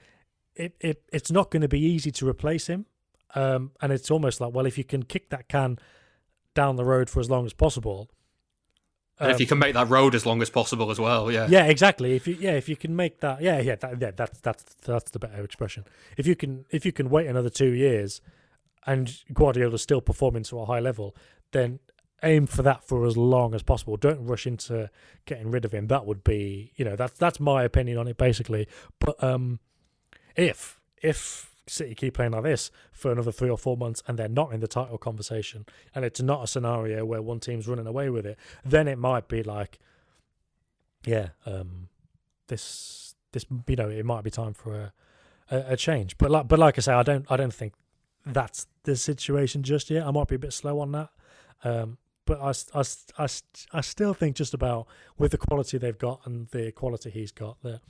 it 0.55 0.75
it 0.81 1.03
it's 1.12 1.31
not 1.31 1.51
going 1.51 1.62
to 1.62 1.69
be 1.69 1.81
easy 1.81 2.11
to 2.12 2.27
replace 2.27 2.67
him, 2.67 2.87
um, 3.35 3.73
and 3.83 3.93
it's 3.93 4.11
almost 4.11 4.41
like 4.41 4.55
well, 4.55 4.64
if 4.64 4.79
you 4.79 4.85
can 4.85 5.03
kick 5.03 5.29
that 5.29 5.49
can 5.49 5.79
down 6.55 6.77
the 6.77 6.85
road 6.85 7.11
for 7.11 7.21
as 7.21 7.29
long 7.29 7.45
as 7.45 7.53
possible. 7.53 8.11
And 9.20 9.31
if 9.31 9.40
you 9.40 9.46
can 9.46 9.59
make 9.59 9.74
that 9.74 9.88
road 9.88 10.14
as 10.14 10.24
long 10.24 10.42
as 10.42 10.50
possible 10.50 10.90
as 10.90 11.00
well, 11.00 11.31
yeah. 11.31 11.44
Um, 11.44 11.52
Yeah, 11.52 11.64
exactly. 11.64 12.14
If 12.14 12.26
you 12.26 12.37
yeah, 12.38 12.52
if 12.52 12.68
you 12.68 12.76
can 12.76 12.94
make 12.94 13.20
that 13.20 13.40
yeah, 13.40 13.61
yeah, 13.61 13.76
that, 13.76 14.00
yeah, 14.00 14.11
that's 14.14 14.38
that's 14.40 14.62
that's 14.85 15.11
the 15.11 15.18
better 15.18 15.42
expression. 15.42 15.85
If 16.16 16.26
you 16.26 16.37
can 16.37 16.64
if 16.70 16.87
you 16.87 16.92
can 16.92 17.11
wait 17.11 17.26
another 17.26 17.50
two 17.50 17.70
years 17.70 18.20
and 18.87 19.12
Guardiola's 19.33 19.83
still 19.83 20.00
performing 20.00 20.44
to 20.44 20.61
a 20.61 20.66
high 20.66 20.81
level, 20.81 21.16
then 21.52 21.81
aim 22.22 22.46
for 22.46 22.62
that 22.62 22.85
for 22.85 23.07
as 23.07 23.16
long 23.16 23.54
as 23.54 23.62
possible. 23.62 23.96
Don't 23.96 24.24
rush 24.24 24.46
into 24.46 24.90
getting 25.26 25.50
rid 25.50 25.64
of 25.64 25.72
him. 25.72 25.88
That 25.88 26.07
would 26.07 26.22
be 26.22 26.72
you 26.76 26.85
know, 26.85 26.96
that's 26.96 27.18
that's 27.18 27.40
my 27.40 27.64
opinion 27.64 27.98
on 27.98 28.09
it 28.09 28.16
basically. 28.16 28.68
But 29.00 29.22
um 29.22 29.59
if 30.37 30.81
if 31.02 31.50
City 31.70 31.94
keep 31.94 32.14
playing 32.14 32.33
like 32.33 32.44
this 32.44 32.70
for 32.92 33.12
another 33.12 33.33
three 33.33 33.50
or 33.50 33.59
four 33.59 33.76
months 33.76 34.02
and 34.07 34.18
they're 34.18 34.28
not 34.28 34.52
in 34.52 34.61
the 34.61 34.68
title 34.68 34.98
conversation 34.98 35.66
and 35.94 36.04
it's 36.04 36.20
not 36.20 36.44
a 36.44 36.46
scenario 36.46 37.04
where 37.04 37.22
one 37.22 37.40
team's 37.40 37.68
running 37.68 37.87
away 37.87 38.11
with 38.11 38.26
it, 38.26 38.38
then 38.64 38.88
it 38.88 38.98
might 38.98 39.28
be 39.28 39.42
like 39.42 39.78
yeah, 41.04 41.28
um, 41.46 41.88
this 42.48 43.14
this 43.33 43.44
you 43.66 43.76
know 43.76 43.88
it 43.88 44.04
might 44.04 44.24
be 44.24 44.31
time 44.31 44.54
for 44.54 44.74
a, 44.74 44.92
a, 45.50 45.72
a 45.72 45.76
change. 45.76 46.18
But 46.18 46.31
like 46.31 46.48
but 46.48 46.59
like 46.59 46.78
I 46.78 46.81
say, 46.81 46.92
I 46.92 47.02
don't 47.02 47.31
I 47.31 47.37
don't 47.37 47.54
think 47.54 47.74
that's 48.26 48.66
the 48.85 48.96
situation 48.96 49.62
just 49.62 49.90
yet. 49.90 50.07
I 50.07 50.11
might 50.11 50.28
be 50.28 50.35
a 50.35 50.38
bit 50.38 50.52
slow 50.52 50.81
on 50.81 50.92
that. 50.92 51.11
Um, 51.64 51.98
but 52.29 52.41
I, 52.41 52.53
I, 52.79 52.85
I, 53.25 53.29
I 53.73 53.81
still 53.81 54.12
think 54.14 54.37
just 54.37 54.53
about 54.55 54.87
with 55.17 55.33
the 55.33 55.38
quality 55.38 55.79
they've 55.79 55.97
got 55.99 56.21
and 56.27 56.47
the 56.51 56.71
quality 56.73 57.09
he's 57.11 57.33
got 57.33 57.61
that 57.62 57.81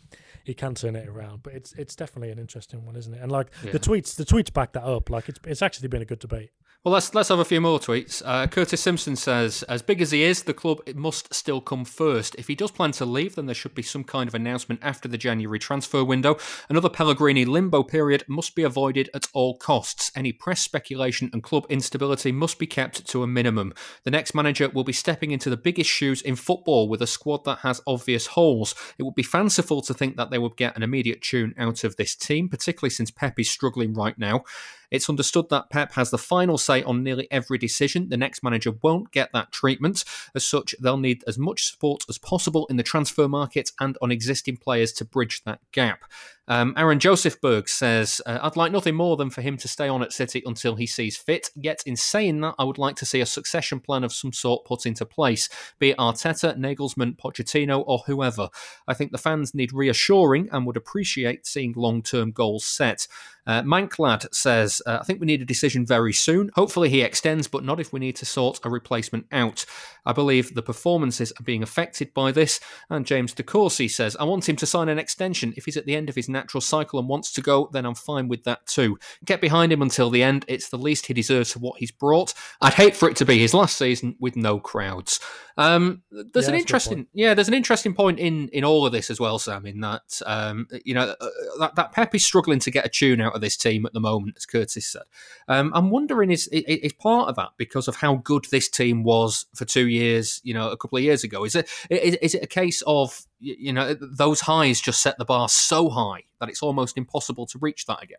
he 0.44 0.55
can 0.55 0.74
turn 0.74 0.94
it 0.96 1.09
around. 1.09 1.42
But 1.42 1.53
it's 1.55 1.72
it's 1.74 1.94
definitely 1.96 2.31
an 2.31 2.38
interesting 2.38 2.87
one, 2.87 2.96
isn't 2.96 3.12
it? 3.12 3.20
And 3.20 3.31
like 3.33 3.48
Yeah. 3.64 3.72
the 3.72 3.81
tweets 3.81 4.14
the 4.16 4.24
tweets 4.24 4.53
back 4.53 4.72
that 4.72 4.85
up. 4.85 5.11
Like 5.11 5.29
it's 5.29 5.40
it's 5.44 5.61
actually 5.62 5.88
been 5.88 6.03
a 6.03 6.07
good 6.07 6.20
debate. 6.20 6.51
Well, 6.84 6.94
let's 6.94 7.12
let's 7.12 7.28
have 7.28 7.40
a 7.40 7.44
few 7.44 7.60
more 7.60 7.80
tweets. 7.80 8.22
Uh, 8.24 8.46
Curtis 8.46 8.80
Simpson 8.80 9.16
says, 9.16 9.64
"As 9.64 9.82
big 9.82 10.00
as 10.00 10.12
he 10.12 10.22
is, 10.22 10.44
the 10.44 10.54
club 10.54 10.80
must 10.94 11.34
still 11.34 11.60
come 11.60 11.84
first. 11.84 12.36
If 12.36 12.46
he 12.46 12.54
does 12.54 12.70
plan 12.70 12.92
to 12.92 13.04
leave, 13.04 13.34
then 13.34 13.46
there 13.46 13.54
should 13.54 13.74
be 13.74 13.82
some 13.82 14.04
kind 14.04 14.28
of 14.28 14.34
announcement 14.34 14.80
after 14.80 15.08
the 15.08 15.18
January 15.18 15.58
transfer 15.58 16.04
window. 16.04 16.38
Another 16.68 16.88
Pellegrini 16.88 17.44
limbo 17.44 17.82
period 17.82 18.22
must 18.28 18.54
be 18.54 18.62
avoided 18.62 19.10
at 19.12 19.26
all 19.32 19.56
costs. 19.56 20.12
Any 20.14 20.32
press 20.32 20.62
speculation 20.62 21.28
and 21.32 21.42
club 21.42 21.66
instability 21.68 22.30
must 22.30 22.60
be 22.60 22.66
kept 22.66 23.08
to 23.08 23.24
a 23.24 23.26
minimum. 23.26 23.74
The 24.04 24.12
next 24.12 24.32
manager 24.32 24.68
will 24.68 24.84
be 24.84 24.92
stepping 24.92 25.32
into 25.32 25.50
the 25.50 25.56
biggest 25.56 25.90
shoes 25.90 26.22
in 26.22 26.36
football 26.36 26.88
with 26.88 27.02
a 27.02 27.08
squad 27.08 27.44
that 27.44 27.58
has 27.58 27.80
obvious 27.88 28.28
holes. 28.28 28.76
It 28.98 29.02
would 29.02 29.16
be 29.16 29.24
fanciful 29.24 29.82
to 29.82 29.92
think 29.92 30.16
that 30.16 30.30
they 30.30 30.38
would 30.38 30.56
get 30.56 30.76
an 30.76 30.84
immediate 30.84 31.22
tune 31.22 31.54
out 31.58 31.82
of 31.82 31.96
this 31.96 32.14
team, 32.14 32.48
particularly 32.48 32.90
since 32.90 33.10
Pep 33.10 33.40
is 33.40 33.50
struggling 33.50 33.94
right 33.94 34.16
now." 34.16 34.44
It's 34.90 35.09
understood 35.09 35.48
that 35.51 35.70
Pep 35.70 35.92
has 35.92 36.11
the 36.11 36.18
final 36.18 36.59
say 36.59 36.83
on 36.83 37.03
nearly 37.03 37.29
every 37.31 37.59
decision. 37.59 38.09
The 38.09 38.16
next 38.16 38.42
manager 38.42 38.72
won't 38.83 39.12
get 39.12 39.31
that 39.33 39.53
treatment. 39.53 40.05
As 40.35 40.44
such, 40.44 40.74
they'll 40.81 40.96
need 40.96 41.24
as 41.27 41.38
much 41.38 41.70
support 41.70 42.05
as 42.09 42.18
possible 42.18 42.66
in 42.70 42.77
the 42.77 42.83
transfer 42.83 43.29
market 43.29 43.72
and 43.81 43.98
on 44.01 44.11
existing 44.11 44.57
players 44.57 44.92
to 44.94 45.05
bridge 45.05 45.42
that 45.44 45.61
gap. 45.72 46.05
Um, 46.48 46.72
Aaron 46.76 46.98
Joseph 46.98 47.40
Berg 47.40 47.68
says, 47.68 48.22
uh, 48.24 48.38
I'd 48.42 48.56
like 48.56 48.72
nothing 48.72 48.94
more 48.94 49.16
than 49.16 49.28
for 49.28 49.42
him 49.42 49.58
to 49.58 49.68
stay 49.68 49.87
on 49.87 50.02
at 50.02 50.12
City 50.12 50.42
until 50.46 50.76
he 50.76 50.87
sees 50.87 51.16
fit. 51.16 51.50
Yet, 51.54 51.82
in 51.84 51.94
saying 51.94 52.40
that, 52.40 52.54
I 52.58 52.64
would 52.64 52.78
like 52.78 52.96
to 52.96 53.06
see 53.06 53.20
a 53.20 53.26
succession 53.26 53.80
plan 53.80 54.02
of 54.02 54.12
some 54.12 54.32
sort 54.32 54.64
put 54.64 54.87
into 54.87 55.04
place, 55.04 55.48
be 55.78 55.90
it 55.90 55.98
Arteta, 55.98 56.56
Nagelsmann, 56.56 57.16
Pochettino, 57.18 57.84
or 57.87 57.98
whoever. 58.06 58.48
I 58.87 58.94
think 58.94 59.12
the 59.12 59.18
fans 59.18 59.54
need 59.54 59.72
reassuring 59.72 60.48
and 60.50 60.66
would 60.66 60.76
appreciate 60.76 61.46
seeing 61.46 61.74
long 61.76 62.02
term 62.02 62.32
goals 62.32 62.64
set. 62.64 63.06
Uh, 63.48 63.62
Manklad 63.62 64.26
says, 64.34 64.82
uh, 64.84 64.98
I 65.00 65.04
think 65.04 65.20
we 65.20 65.26
need 65.26 65.40
a 65.40 65.46
decision 65.46 65.87
very 65.87 66.12
soon. 66.12 66.50
Hopefully 66.54 66.90
he 66.90 67.00
extends, 67.00 67.48
but 67.48 67.64
not 67.64 67.80
if 67.80 67.94
we 67.94 67.98
need 67.98 68.16
to 68.16 68.26
sort 68.26 68.61
a 68.62 68.68
replacement 68.68 69.26
out. 69.32 69.64
I 70.04 70.12
believe 70.12 70.54
the 70.54 70.62
performances 70.62 71.32
are 71.40 71.42
being 71.42 71.62
affected 71.62 72.12
by 72.12 72.30
this. 72.30 72.61
And 72.90 73.06
James 73.06 73.34
DeCourcy 73.34 73.90
says, 73.90 74.16
I 74.16 74.24
want 74.24 74.50
him 74.50 74.56
to 74.56 74.66
sign 74.66 74.90
an 74.90 74.98
extension. 74.98 75.54
If 75.56 75.64
he's 75.64 75.78
at 75.78 75.87
the 75.87 75.96
end 75.96 76.11
of 76.11 76.14
his 76.14 76.28
natural 76.38 76.61
cycle 76.61 76.98
and 76.98 77.09
wants 77.09 77.33
to 77.33 77.40
go, 77.42 77.68
then 77.72 77.85
I'm 77.85 77.94
fine 77.94 78.29
with 78.29 78.44
that 78.44 78.66
too. 78.66 78.98
Get 79.24 79.40
behind 79.40 79.72
him 79.72 79.83
until 79.83 80.11
the 80.11 80.22
end. 80.22 80.44
It's 80.48 80.68
the 80.68 80.79
least 80.79 81.07
he 81.07 81.14
deserves 81.14 81.53
for 81.53 81.59
what 81.59 81.79
he's 81.79 81.90
brought. 81.90 82.33
I'd 82.61 82.74
hate 82.74 82.96
for 82.96 83.09
it 83.11 83.16
to 83.16 83.24
be 83.24 83.38
his 83.38 83.55
last 83.55 83.77
season 83.77 84.16
with 84.20 84.37
no 84.37 84.61
crowds. 84.61 85.20
Um, 85.57 86.03
there's 86.11 86.22
Yeah, 86.22 86.22
an 86.22 86.33
that's 86.33 86.46
a 86.46 86.51
good 86.53 86.61
interesting, 86.61 86.96
point. 86.98 87.09
yeah, 87.14 87.35
there's 87.35 87.48
an 87.48 87.55
interesting 87.55 87.92
point 87.92 88.18
in 88.20 88.48
in 88.53 88.62
all 88.64 88.87
of 88.87 88.92
this 88.92 89.11
as 89.11 89.18
well, 89.18 89.38
Sam. 89.40 89.66
In 89.66 89.81
that, 89.81 90.20
um, 90.24 90.68
you 90.85 90.94
know, 90.94 91.14
uh, 91.20 91.27
that, 91.59 91.74
that 91.74 91.92
Pep 91.92 92.14
is 92.14 92.24
struggling 92.24 92.61
to 92.61 92.70
get 92.70 92.87
a 92.87 92.88
tune 92.88 93.20
out 93.20 93.35
of 93.35 93.40
this 93.40 93.57
team 93.57 93.85
at 93.85 93.92
the 93.92 94.01
moment, 94.01 94.35
as 94.37 94.46
Curtis 94.46 94.87
said. 94.87 95.03
Um, 95.48 95.72
I'm 95.74 95.90
wondering 95.90 96.31
is 96.31 96.46
is 96.53 96.92
part 96.92 97.29
of 97.29 97.35
that 97.37 97.51
because 97.57 97.88
of 97.88 97.96
how 97.96 98.16
good 98.16 98.46
this 98.53 98.68
team 98.68 99.03
was 99.03 99.46
for 99.57 99.64
two 99.64 99.88
years, 99.88 100.40
you 100.44 100.55
know, 100.55 100.70
a 100.70 100.77
couple 100.77 100.98
of 100.98 101.03
years 101.05 101.24
ago. 101.24 101.44
Is 101.44 101.57
it 101.57 101.68
is, 101.90 102.14
is 102.22 102.35
it 102.37 102.44
a 102.44 102.46
case 102.46 102.81
of 102.87 103.27
you 103.40 103.72
know 103.72 103.94
those 103.94 104.40
highs 104.40 104.81
just 104.81 105.01
set 105.01 105.18
the 105.18 105.24
bar 105.24 105.48
so 105.48 105.88
high 105.88 106.24
that 106.40 106.48
it's 106.48 106.62
almost 106.62 106.96
impossible 106.96 107.46
to 107.46 107.59
reach 107.59 107.87
that 107.87 108.03
again? 108.03 108.18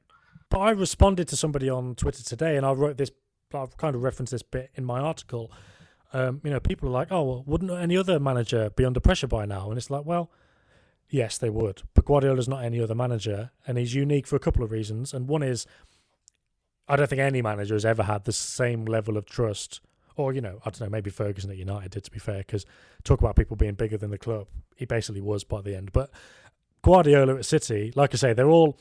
But 0.50 0.60
I 0.60 0.72
responded 0.72 1.28
to 1.30 1.36
somebody 1.36 1.70
on 1.70 1.96
Twitter 1.96 2.24
today, 2.24 2.58
and 2.58 2.66
I 2.66 2.72
wrote 2.72 2.98
this. 2.98 3.12
I've 3.54 3.78
kind 3.78 3.96
of 3.96 4.04
referenced 4.04 4.32
this 4.32 4.44
bit 4.44 4.70
in 4.76 4.86
my 4.86 5.00
article. 5.00 5.52
Um, 6.14 6.42
you 6.44 6.52
know, 6.52 6.60
people 6.60 6.90
are 6.90 6.92
like, 6.92 7.12
"Oh, 7.12 7.24
well, 7.24 7.44
wouldn't 7.46 7.72
any 7.72 7.98
other 7.98 8.20
manager 8.20 8.70
be 8.70 8.86
under 8.86 9.00
pressure 9.00 9.28
by 9.28 9.46
now?" 9.46 9.70
And 9.70 9.78
it's 9.78 9.90
like, 9.90 10.06
well, 10.06 10.32
yes, 11.10 11.38
they 11.38 11.50
would. 11.50 11.84
But 11.94 12.06
Guardiola's 12.06 12.48
not 12.48 12.64
any 12.64 12.80
other 12.82 12.96
manager, 12.96 13.52
and 13.68 13.78
he's 13.78 13.96
unique 13.96 14.28
for 14.28 14.36
a 14.36 14.40
couple 14.40 14.64
of 14.64 14.72
reasons. 14.72 15.14
And 15.14 15.28
one 15.28 15.44
is, 15.44 15.66
I 16.88 16.96
don't 16.96 17.10
think 17.10 17.22
any 17.22 17.42
manager 17.42 17.76
has 17.76 17.86
ever 17.86 18.04
had 18.04 18.26
the 18.26 18.32
same 18.32 18.86
level 18.86 19.18
of 19.18 19.26
trust. 19.26 19.82
Or 20.20 20.34
you 20.34 20.42
know, 20.42 20.60
I 20.66 20.70
don't 20.70 20.82
know. 20.82 20.90
Maybe 20.90 21.10
Ferguson 21.10 21.50
at 21.50 21.56
United 21.56 21.92
did, 21.92 22.04
to 22.04 22.12
be 22.12 22.20
fair, 22.20 22.40
because 22.40 22.66
talk 23.06 23.22
about 23.22 23.38
people 23.38 23.56
being 23.56 23.76
bigger 23.76 23.98
than 23.98 24.12
the 24.12 24.18
club. 24.18 24.48
He 24.76 24.84
basically 24.84 25.22
was 25.22 25.46
by 25.46 25.62
the 25.62 25.78
end. 25.78 25.94
But 25.94 26.12
Guardiola 26.82 27.36
at 27.36 27.46
City, 27.46 27.94
like 27.96 28.14
I 28.14 28.18
say, 28.18 28.34
they're 28.34 28.50
all 28.50 28.78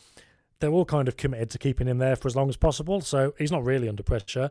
they're 0.58 0.72
all 0.72 0.84
kind 0.84 1.06
of 1.06 1.16
committed 1.16 1.50
to 1.50 1.58
keeping 1.58 1.86
him 1.86 1.98
there 1.98 2.16
for 2.16 2.26
as 2.26 2.34
long 2.34 2.48
as 2.48 2.56
possible. 2.56 3.00
So 3.00 3.34
he's 3.38 3.52
not 3.52 3.64
really 3.64 3.88
under 3.88 4.02
pressure. 4.02 4.50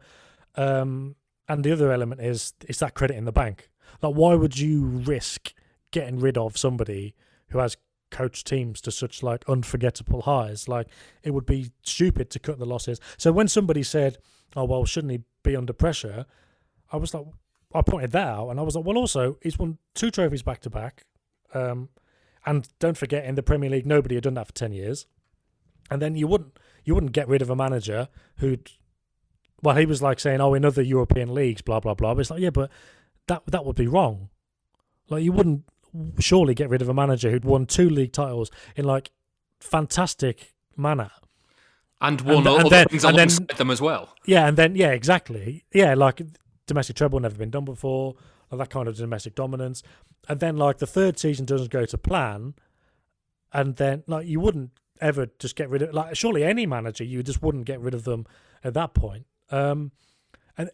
Um, 0.55 1.15
and 1.49 1.61
the 1.61 1.73
other 1.73 1.91
element 1.91 2.21
is 2.21 2.53
it's 2.61 2.79
that 2.79 2.93
credit 2.93 3.17
in 3.17 3.25
the 3.25 3.33
bank. 3.33 3.69
Like, 4.01 4.15
why 4.15 4.35
would 4.35 4.57
you 4.57 4.85
risk 4.85 5.53
getting 5.91 6.21
rid 6.21 6.37
of 6.37 6.57
somebody 6.57 7.15
who 7.49 7.57
has 7.59 7.75
coached 8.11 8.47
teams 8.47 8.79
to 8.81 8.91
such 8.91 9.21
like 9.21 9.43
unforgettable 9.49 10.21
highs? 10.21 10.69
Like, 10.69 10.87
it 11.21 11.31
would 11.31 11.45
be 11.45 11.71
stupid 11.81 12.29
to 12.29 12.39
cut 12.39 12.59
the 12.59 12.65
losses. 12.65 13.01
So 13.17 13.33
when 13.33 13.49
somebody 13.49 13.83
said, 13.83 14.19
"Oh 14.55 14.63
well, 14.63 14.85
shouldn't 14.85 15.11
he 15.11 15.23
be 15.43 15.53
under 15.53 15.73
pressure?" 15.73 16.25
I 16.91 16.97
was 16.97 17.13
like, 17.13 17.25
I 17.73 17.81
pointed 17.81 18.11
that 18.11 18.27
out, 18.27 18.49
and 18.49 18.59
I 18.59 18.63
was 18.63 18.75
like, 18.75 18.85
well, 18.85 18.97
also 18.97 19.37
he's 19.41 19.57
won 19.59 19.77
two 19.93 20.09
trophies 20.11 20.41
back 20.43 20.61
to 20.61 20.69
back. 20.69 21.03
Um, 21.53 21.89
and 22.45 22.67
don't 22.79 22.97
forget, 22.97 23.25
in 23.25 23.35
the 23.35 23.43
Premier 23.43 23.69
League, 23.69 23.85
nobody 23.85 24.15
had 24.15 24.23
done 24.23 24.35
that 24.35 24.47
for 24.47 24.53
ten 24.53 24.71
years 24.71 25.05
and 25.89 26.01
then 26.01 26.15
you 26.15 26.27
wouldn't 26.27 26.59
you 26.83 26.93
wouldn't 26.93 27.13
get 27.13 27.29
rid 27.29 27.41
of 27.41 27.49
a 27.49 27.55
manager 27.55 28.09
who'd 28.39 28.71
well 29.63 29.77
he 29.77 29.85
was 29.85 30.01
like 30.01 30.19
saying 30.19 30.41
oh 30.41 30.53
in 30.53 30.65
other 30.65 30.81
European 30.81 31.33
leagues 31.33 31.61
blah 31.61 31.79
blah 31.79 31.93
blah 31.93 32.13
but 32.13 32.19
it's 32.19 32.29
like 32.29 32.41
yeah 32.41 32.49
but 32.49 32.69
that 33.27 33.41
that 33.47 33.63
would 33.63 33.77
be 33.77 33.87
wrong 33.87 34.27
like 35.09 35.23
you 35.23 35.31
wouldn't 35.31 35.63
surely 36.19 36.53
get 36.53 36.69
rid 36.69 36.81
of 36.81 36.89
a 36.89 36.93
manager 36.93 37.31
who'd 37.31 37.45
won 37.45 37.65
two 37.65 37.89
league 37.89 38.11
titles 38.11 38.51
in 38.75 38.83
like 38.83 39.11
fantastic 39.61 40.53
manner 40.75 41.09
And 42.01 42.19
one 42.21 42.37
And- 42.39 42.47
other 42.47 42.59
and 42.63 42.69
then- 42.71 42.87
things 42.87 43.03
and 43.05 43.17
then- 43.17 43.27
alongside 43.29 43.57
them 43.57 43.71
as 43.71 43.79
well. 43.81 44.13
yeah 44.25 44.45
and 44.47 44.57
then 44.57 44.75
yeah 44.75 44.91
exactly 44.91 45.63
yeah 45.73 45.93
like 45.93 46.21
domestic 46.67 46.95
treble 46.95 47.19
never 47.19 47.35
been 47.35 47.49
done 47.49 47.65
before 47.65 48.15
like 48.51 48.59
that 48.59 48.69
kind 48.69 48.87
of 48.87 48.95
domestic 48.95 49.35
dominance. 49.35 49.83
And 50.29 50.39
then 50.39 50.57
like 50.57 50.77
the 50.77 50.87
third 50.87 51.17
season 51.17 51.45
doesn't 51.45 51.71
go 51.71 51.85
to 51.85 51.97
plan 51.97 52.53
and 53.51 53.75
then 53.77 54.03
like 54.07 54.27
you 54.27 54.39
wouldn't 54.39 54.71
ever 54.99 55.27
just 55.39 55.55
get 55.55 55.69
rid 55.69 55.81
of 55.81 55.93
like 55.93 56.15
surely 56.15 56.43
any 56.43 56.65
manager 56.65 57.03
you 57.03 57.23
just 57.23 57.41
wouldn't 57.41 57.65
get 57.65 57.79
rid 57.79 57.93
of 57.93 58.03
them 58.03 58.25
at 58.63 58.73
that 58.73 58.93
point. 58.93 59.25
Um 59.49 59.91
and 60.57 60.69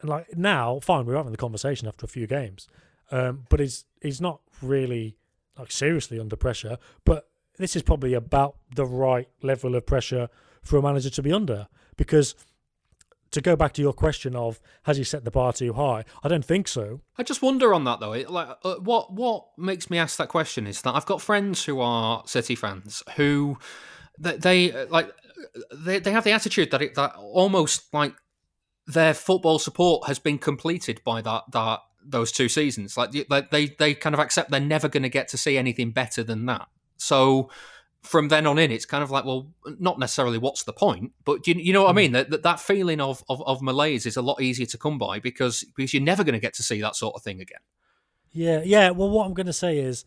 and 0.00 0.10
like 0.10 0.36
now 0.36 0.80
fine 0.80 1.06
we're 1.06 1.16
having 1.16 1.32
the 1.32 1.38
conversation 1.38 1.88
after 1.88 2.04
a 2.04 2.08
few 2.08 2.26
games 2.26 2.68
um 3.10 3.46
but 3.48 3.60
he's 3.60 3.84
he's 4.00 4.20
not 4.20 4.40
really 4.60 5.16
like 5.58 5.70
seriously 5.70 6.18
under 6.18 6.36
pressure 6.36 6.76
but 7.04 7.28
this 7.56 7.76
is 7.76 7.82
probably 7.82 8.14
about 8.14 8.56
the 8.74 8.84
right 8.84 9.28
level 9.42 9.74
of 9.74 9.86
pressure 9.86 10.28
for 10.62 10.76
a 10.76 10.82
manager 10.82 11.10
to 11.10 11.22
be 11.22 11.32
under 11.32 11.68
because 11.96 12.34
to 13.32 13.40
go 13.40 13.56
back 13.56 13.72
to 13.72 13.82
your 13.82 13.92
question 13.92 14.36
of 14.36 14.60
has 14.84 14.96
he 14.96 15.04
set 15.04 15.24
the 15.24 15.30
bar 15.30 15.52
too 15.52 15.72
high 15.72 16.04
i 16.22 16.28
don't 16.28 16.44
think 16.44 16.68
so 16.68 17.00
I 17.16 17.22
just 17.22 17.42
wonder 17.42 17.74
on 17.74 17.84
that 17.84 18.00
though. 18.00 18.14
It, 18.14 18.30
like, 18.30 18.48
uh, 18.64 18.76
what 18.76 19.12
what 19.12 19.46
makes 19.58 19.90
me 19.90 19.98
ask 19.98 20.16
that 20.16 20.28
question 20.28 20.66
is 20.66 20.82
that 20.82 20.94
I've 20.94 21.06
got 21.06 21.20
friends 21.20 21.64
who 21.64 21.80
are 21.80 22.22
City 22.26 22.54
fans 22.54 23.02
who 23.16 23.58
they, 24.18 24.36
they 24.38 24.72
uh, 24.72 24.86
like 24.88 25.12
they 25.72 25.98
they 25.98 26.10
have 26.10 26.24
the 26.24 26.32
attitude 26.32 26.70
that 26.70 26.82
it 26.82 26.94
that 26.94 27.14
almost 27.16 27.92
like 27.92 28.14
their 28.86 29.14
football 29.14 29.58
support 29.58 30.08
has 30.08 30.18
been 30.18 30.38
completed 30.38 31.00
by 31.04 31.20
that 31.22 31.44
that 31.52 31.80
those 32.04 32.32
two 32.32 32.48
seasons. 32.48 32.96
Like 32.96 33.12
they 33.50 33.66
they 33.78 33.94
kind 33.94 34.14
of 34.14 34.20
accept 34.20 34.50
they're 34.50 34.60
never 34.60 34.88
going 34.88 35.02
to 35.02 35.08
get 35.08 35.28
to 35.28 35.36
see 35.36 35.58
anything 35.58 35.90
better 35.90 36.24
than 36.24 36.46
that. 36.46 36.66
So 36.96 37.50
from 38.02 38.28
then 38.28 38.46
on 38.46 38.58
in, 38.58 38.70
it's 38.70 38.84
kind 38.84 39.02
of 39.02 39.10
like, 39.10 39.24
well, 39.24 39.48
not 39.78 39.98
necessarily 39.98 40.38
what's 40.38 40.64
the 40.64 40.72
point, 40.72 41.12
but 41.24 41.46
you, 41.46 41.54
you 41.54 41.72
know 41.72 41.84
what 41.84 41.90
I 41.90 41.92
mean? 41.92 42.12
That, 42.12 42.30
that 42.30 42.42
that 42.42 42.60
feeling 42.60 43.00
of, 43.00 43.22
of 43.28 43.42
of 43.42 43.62
malaise 43.62 44.06
is 44.06 44.16
a 44.16 44.22
lot 44.22 44.40
easier 44.40 44.66
to 44.66 44.78
come 44.78 44.98
by 44.98 45.20
because 45.20 45.64
because 45.76 45.94
you're 45.94 46.02
never 46.02 46.24
going 46.24 46.34
to 46.34 46.40
get 46.40 46.54
to 46.54 46.62
see 46.62 46.80
that 46.80 46.96
sort 46.96 47.14
of 47.14 47.22
thing 47.22 47.40
again. 47.40 47.60
Yeah, 48.32 48.62
yeah. 48.64 48.90
Well, 48.90 49.10
what 49.10 49.26
I'm 49.26 49.34
going 49.34 49.46
to 49.46 49.52
say 49.52 49.78
is 49.78 50.04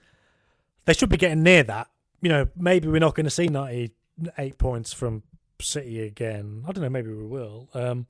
they 0.85 0.93
should 0.93 1.09
be 1.09 1.17
getting 1.17 1.43
near 1.43 1.63
that. 1.63 1.87
You 2.21 2.29
know, 2.29 2.47
maybe 2.55 2.87
we're 2.87 2.99
not 2.99 3.15
going 3.15 3.25
to 3.25 3.29
see 3.31 3.47
98 3.47 4.57
points 4.57 4.93
from 4.93 5.23
City 5.61 6.01
again. 6.01 6.63
I 6.67 6.71
don't 6.71 6.83
know. 6.83 6.89
Maybe 6.89 7.13
we 7.13 7.25
will. 7.25 7.69
Um, 7.73 8.07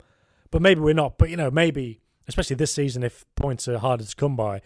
but 0.50 0.62
maybe 0.62 0.80
we're 0.80 0.94
not. 0.94 1.18
But 1.18 1.30
you 1.30 1.36
know, 1.36 1.50
maybe 1.50 2.00
especially 2.28 2.56
this 2.56 2.74
season, 2.74 3.02
if 3.02 3.24
points 3.36 3.68
are 3.68 3.78
harder 3.78 4.04
to 4.04 4.16
come 4.16 4.36
by, 4.36 4.62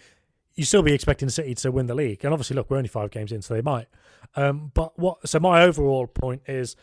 you 0.54 0.64
still 0.64 0.82
be 0.82 0.92
expecting 0.92 1.28
City 1.28 1.54
to 1.54 1.70
win 1.70 1.86
the 1.86 1.94
league. 1.94 2.24
And 2.24 2.32
obviously, 2.32 2.56
look, 2.56 2.70
we're 2.70 2.76
only 2.76 2.88
five 2.88 3.10
games 3.10 3.32
in, 3.32 3.42
so 3.42 3.54
they 3.54 3.62
might. 3.62 3.86
Um, 4.36 4.70
but 4.74 4.98
what? 4.98 5.28
So 5.28 5.40
my 5.40 5.62
overall 5.62 6.06
point 6.06 6.42
is. 6.46 6.76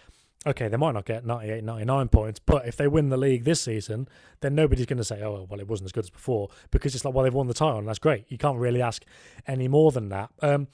Okay, 0.45 0.69
they 0.69 0.77
might 0.77 0.93
not 0.93 1.03
get 1.03 1.25
98, 1.25 1.61
99 1.63 2.07
points, 2.07 2.39
but 2.39 2.65
if 2.65 2.77
they 2.77 2.87
win 2.87 3.09
the 3.09 3.17
league 3.17 3.43
this 3.43 3.59
season, 3.59 4.07
then 4.39 4.55
nobody's 4.55 4.85
going 4.85 4.97
to 4.97 5.03
say, 5.03 5.21
oh, 5.21 5.45
well, 5.49 5.59
it 5.59 5.67
wasn't 5.67 5.87
as 5.87 5.91
good 5.91 6.05
as 6.05 6.09
before, 6.09 6.47
because 6.71 6.95
it's 6.95 7.03
like, 7.03 7.13
well, 7.13 7.23
they've 7.25 7.33
won 7.33 7.47
the 7.47 7.53
title, 7.53 7.79
and 7.79 7.87
that's 7.87 7.99
great. 7.99 8.23
You 8.29 8.37
can't 8.37 8.57
really 8.57 8.81
ask 8.81 9.03
any 9.45 9.67
more 9.67 9.91
than 9.91 10.07
that. 10.09 10.29
Um, 10.41 10.67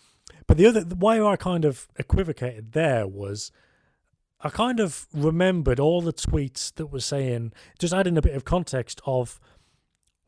but 0.46 0.58
the 0.58 0.68
other, 0.68 0.82
why 0.82 1.20
I 1.20 1.38
kind 1.38 1.66
of 1.66 1.88
equivocated 1.98 2.74
there 2.74 3.08
was 3.08 3.52
I 4.44 4.50
kind 4.50 4.82
of 4.82 5.08
remembered 5.14 5.80
all 5.80 6.02
the 6.02 6.12
tweets 6.12 6.74
that 6.76 6.88
were 6.88 7.00
saying, 7.00 7.54
just 7.80 7.94
adding 7.94 8.18
a 8.18 8.22
bit 8.22 8.36
of 8.36 8.44
context 8.44 9.00
of, 9.06 9.40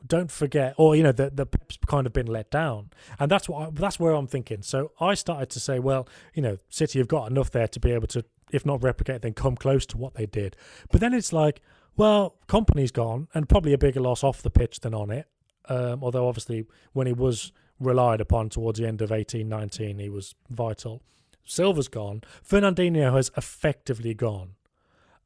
don't 0.06 0.32
forget, 0.32 0.76
or 0.78 0.96
you 0.96 1.04
know, 1.04 1.12
the 1.12 1.30
the 1.30 1.46
Pep's 1.46 1.78
kind 1.88 2.06
of 2.06 2.14
been 2.14 2.28
let 2.28 2.52
down, 2.52 2.90
and 3.20 3.30
that's 3.32 3.48
what 3.50 3.68
I, 3.68 3.70
that's 3.72 4.00
where 4.00 4.14
I'm 4.14 4.28
thinking. 4.28 4.62
So 4.62 4.92
I 5.00 5.14
started 5.14 5.50
to 5.52 5.60
say, 5.60 5.80
well, 5.80 6.08
you 6.34 6.42
know, 6.42 6.58
City 6.70 7.00
have 7.00 7.08
got 7.08 7.30
enough 7.30 7.52
there 7.52 7.68
to 7.68 7.80
be 7.80 7.92
able 7.92 8.08
to, 8.08 8.24
if 8.52 8.66
not 8.66 8.84
replicate, 8.84 9.22
then 9.22 9.34
come 9.34 9.56
close 9.56 9.86
to 9.88 9.98
what 9.98 10.16
they 10.16 10.26
did. 10.26 10.56
But 10.92 11.02
then 11.02 11.14
it's 11.14 11.34
like, 11.34 11.62
well, 11.98 12.36
Kompany's 12.48 12.92
gone, 12.92 13.28
and 13.34 13.50
probably 13.50 13.74
a 13.74 13.78
bigger 13.78 14.02
loss 14.02 14.24
off 14.24 14.42
the 14.42 14.50
pitch 14.50 14.82
than 14.82 14.94
on 14.94 15.12
it. 15.12 15.28
Um, 15.68 16.04
although 16.04 16.28
obviously, 16.28 16.66
when 16.94 17.08
he 17.08 17.14
was 17.14 17.52
relied 17.80 18.22
upon 18.22 18.50
towards 18.50 18.80
the 18.80 18.88
end 18.88 19.02
of 19.02 19.12
eighteen 19.12 19.50
nineteen, 19.50 20.00
he 20.00 20.10
was 20.10 20.36
vital. 20.50 21.02
Silva's 21.44 21.88
gone. 21.88 22.22
Fernandinho 22.48 23.14
has 23.14 23.32
effectively 23.38 24.14
gone. 24.14 24.56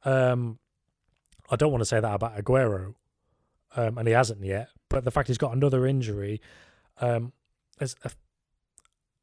Um, 0.03 0.59
I 1.49 1.55
don't 1.55 1.71
want 1.71 1.81
to 1.81 1.85
say 1.85 1.99
that 1.99 2.13
about 2.13 2.37
Aguero, 2.37 2.95
um, 3.75 3.97
and 3.97 4.07
he 4.07 4.13
hasn't 4.13 4.43
yet. 4.43 4.69
But 4.89 5.03
the 5.03 5.11
fact 5.11 5.27
he's 5.27 5.37
got 5.37 5.55
another 5.55 5.85
injury, 5.85 6.41
um, 6.99 7.33
is 7.79 7.95
a, 8.03 8.11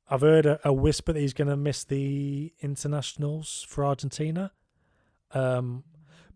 I've 0.08 0.20
heard 0.20 0.46
a, 0.46 0.60
a 0.64 0.72
whisper 0.72 1.12
that 1.12 1.20
he's 1.20 1.34
going 1.34 1.48
to 1.48 1.56
miss 1.56 1.84
the 1.84 2.52
internationals 2.60 3.66
for 3.68 3.84
Argentina. 3.84 4.52
Um, 5.32 5.84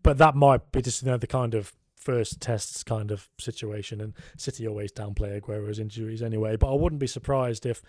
but 0.03 0.17
that 0.17 0.35
might 0.35 0.71
be 0.71 0.81
just 0.81 1.03
you 1.03 1.09
know 1.09 1.17
the 1.17 1.27
kind 1.27 1.53
of 1.53 1.73
first 1.95 2.41
tests 2.41 2.83
kind 2.83 3.11
of 3.11 3.29
situation, 3.39 4.01
and 4.01 4.13
City 4.35 4.67
always 4.67 4.91
downplay 4.91 5.35
Aguero's 5.35 5.79
injuries 5.79 6.21
anyway. 6.21 6.55
But 6.55 6.71
I 6.71 6.75
wouldn't 6.75 6.99
be 6.99 7.07
surprised 7.07 7.65
if 7.65 7.81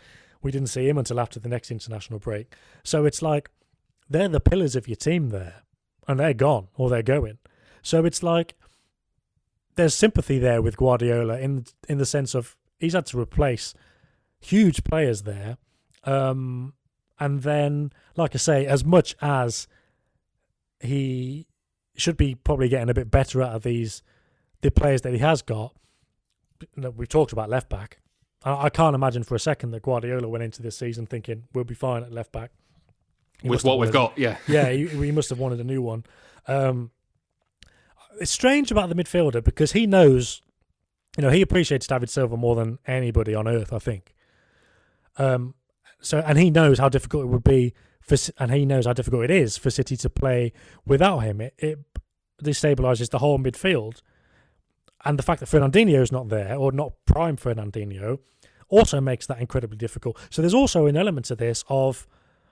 We 0.42 0.50
didn't 0.50 0.68
see 0.68 0.88
him 0.88 0.98
until 0.98 1.20
after 1.20 1.38
the 1.38 1.48
next 1.48 1.70
international 1.70 2.18
break. 2.18 2.54
So 2.82 3.04
it's 3.04 3.22
like 3.22 3.48
they're 4.10 4.28
the 4.28 4.40
pillars 4.40 4.76
of 4.76 4.88
your 4.88 4.96
team 4.96 5.30
there, 5.30 5.62
and 6.08 6.18
they're 6.18 6.34
gone 6.34 6.68
or 6.74 6.90
they're 6.90 7.02
going. 7.02 7.38
So 7.80 8.04
it's 8.04 8.22
like 8.22 8.54
there's 9.76 9.94
sympathy 9.94 10.38
there 10.38 10.60
with 10.62 10.76
Guardiola 10.76 11.38
in 11.38 11.64
in 11.88 11.98
the 11.98 12.06
sense 12.06 12.34
of 12.34 12.56
he's 12.78 12.92
had 12.94 13.06
to 13.06 13.18
replace 13.20 13.74
huge 14.40 14.84
players 14.84 15.22
there. 15.22 15.56
Um, 16.04 16.74
and 17.20 17.42
then, 17.42 17.92
like 18.16 18.34
I 18.34 18.38
say, 18.38 18.66
as 18.66 18.84
much 18.84 19.14
as 19.22 19.68
he 20.80 21.46
should 21.94 22.16
be 22.16 22.34
probably 22.34 22.68
getting 22.68 22.88
a 22.90 22.94
bit 22.94 23.10
better 23.10 23.42
out 23.42 23.54
of 23.54 23.62
these 23.62 24.02
the 24.62 24.70
players 24.70 25.02
that 25.02 25.12
he 25.12 25.18
has 25.18 25.42
got. 25.42 25.74
We've 26.76 27.08
talked 27.08 27.32
about 27.32 27.50
left 27.50 27.68
back. 27.68 27.98
I, 28.44 28.64
I 28.66 28.70
can't 28.70 28.94
imagine 28.94 29.24
for 29.24 29.34
a 29.34 29.40
second 29.40 29.72
that 29.72 29.82
Guardiola 29.82 30.28
went 30.28 30.44
into 30.44 30.62
this 30.62 30.76
season 30.76 31.06
thinking 31.06 31.44
we'll 31.52 31.64
be 31.64 31.74
fine 31.74 32.02
at 32.02 32.12
left 32.12 32.32
back. 32.32 32.50
He 33.42 33.48
With 33.48 33.64
what 33.64 33.78
we've 33.78 33.92
wanted- 33.94 34.14
got, 34.14 34.18
yeah. 34.18 34.36
yeah, 34.48 34.70
he, 34.70 34.86
he 34.86 35.10
must 35.12 35.28
have 35.30 35.38
wanted 35.40 35.58
a 35.60 35.64
new 35.64 35.82
one. 35.82 36.04
Um, 36.46 36.90
it's 38.20 38.30
strange 38.30 38.70
about 38.70 38.88
the 38.88 38.94
midfielder 38.94 39.42
because 39.42 39.72
he 39.72 39.86
knows, 39.86 40.42
you 41.16 41.22
know, 41.22 41.30
he 41.30 41.42
appreciates 41.42 41.86
David 41.86 42.10
Silva 42.10 42.36
more 42.36 42.54
than 42.54 42.78
anybody 42.86 43.34
on 43.34 43.48
earth, 43.48 43.72
I 43.72 43.78
think. 43.78 44.14
Um, 45.16 45.54
so 46.00 46.18
and 46.18 46.38
he 46.38 46.50
knows 46.50 46.78
how 46.78 46.88
difficult 46.88 47.24
it 47.24 47.28
would 47.28 47.44
be 47.44 47.74
for, 48.00 48.16
and 48.38 48.52
he 48.52 48.64
knows 48.64 48.86
how 48.86 48.92
difficult 48.92 49.24
it 49.24 49.30
is 49.30 49.56
for 49.56 49.70
City 49.70 49.96
to 49.98 50.10
play 50.10 50.52
without 50.86 51.20
him. 51.20 51.40
It, 51.40 51.54
it 51.58 51.78
destabilizes 52.42 53.10
the 53.10 53.18
whole 53.18 53.38
midfield, 53.38 54.02
and 55.04 55.18
the 55.18 55.22
fact 55.22 55.40
that 55.40 55.48
Fernandinho 55.48 56.00
is 56.00 56.12
not 56.12 56.28
there 56.28 56.56
or 56.56 56.72
not 56.72 56.92
prime 57.06 57.36
Fernandinho 57.36 58.18
also 58.68 59.00
makes 59.00 59.26
that 59.26 59.38
incredibly 59.38 59.76
difficult. 59.76 60.18
So 60.30 60.42
there's 60.42 60.54
also 60.54 60.86
an 60.86 60.96
element 60.96 61.26
to 61.26 61.36
this 61.36 61.62
of, 61.68 62.06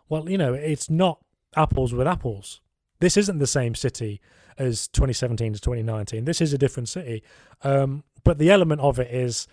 well, 0.09 0.29
you 0.29 0.37
know, 0.37 0.53
it's 0.53 0.91
not 0.91 1.19
apples 1.57 1.95
with 1.95 2.07
apples. 2.07 2.61
This 3.01 3.17
isn't 3.17 3.39
the 3.39 3.47
same 3.47 3.75
city 3.75 4.21
as 4.59 4.89
2017 4.89 5.55
to 5.55 5.61
2019. 5.61 6.25
This 6.25 6.41
is 6.41 6.53
a 6.53 6.59
different 6.59 6.89
city. 6.89 7.23
Um, 7.63 8.05
but 8.25 8.39
the 8.39 8.51
element 8.51 8.81
of 8.83 8.99
it 8.99 9.13
is 9.13 9.47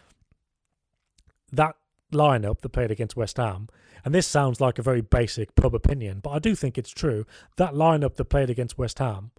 that 1.51 1.75
lineup 2.13 2.62
that 2.62 2.69
played 2.69 2.91
against 2.91 3.15
West 3.15 3.38
Ham, 3.38 3.67
and 4.05 4.13
this 4.13 4.27
sounds 4.27 4.62
like 4.62 4.77
a 4.79 4.81
very 4.81 5.01
basic 5.01 5.55
pub 5.55 5.73
opinion, 5.75 6.19
but 6.21 6.31
I 6.31 6.39
do 6.39 6.55
think 6.55 6.77
it's 6.77 6.89
true. 6.91 7.25
That 7.57 7.73
lineup 7.73 8.15
that 8.15 8.25
played 8.25 8.49
against 8.49 8.77
West 8.77 8.99
Ham 8.99 9.31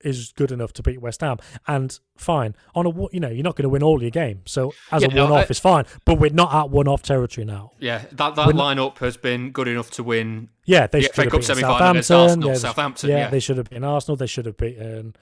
is 0.00 0.32
good 0.32 0.50
enough 0.50 0.72
to 0.74 0.82
beat 0.82 1.00
West 1.00 1.20
Ham, 1.20 1.36
and 1.66 1.98
fine 2.16 2.56
on 2.74 2.86
a 2.86 2.90
you 3.12 3.20
know 3.20 3.28
you're 3.28 3.44
not 3.44 3.56
going 3.56 3.62
to 3.64 3.68
win 3.68 3.82
all 3.82 4.00
your 4.02 4.10
games, 4.10 4.50
so 4.50 4.72
as 4.90 5.02
Yeah, 5.02 5.08
a 5.08 5.22
one-off 5.24 5.46
I- 5.46 5.50
is 5.50 5.58
fine. 5.58 5.84
But 6.04 6.18
we're 6.18 6.30
not 6.32 6.52
at 6.54 6.70
one-off 6.70 7.02
territory 7.02 7.44
now. 7.44 7.72
Yeah, 7.78 8.04
that, 8.12 8.34
that 8.34 8.46
When- 8.46 8.56
lineup 8.56 8.98
has 8.98 9.16
been 9.16 9.50
good 9.50 9.68
enough 9.68 9.90
to 9.92 10.02
win. 10.02 10.48
Yeah, 10.64 10.86
they 10.86 11.00
The 11.00 11.06
should 11.06 11.16
have 11.16 11.32
beaten 11.32 11.42
Southampton. 11.42 12.16
Arsenal, 12.16 12.48
yeah, 12.50 12.54
Southampton, 12.54 13.10
yeah, 13.10 13.16
yeah. 13.16 13.30
they 13.30 13.40
should 13.40 13.56
have 13.56 13.68
beaten 13.68 13.84
Arsenal. 13.84 14.16
They 14.16 14.26
should 14.26 14.46
have 14.46 14.56
beaten 14.56 15.16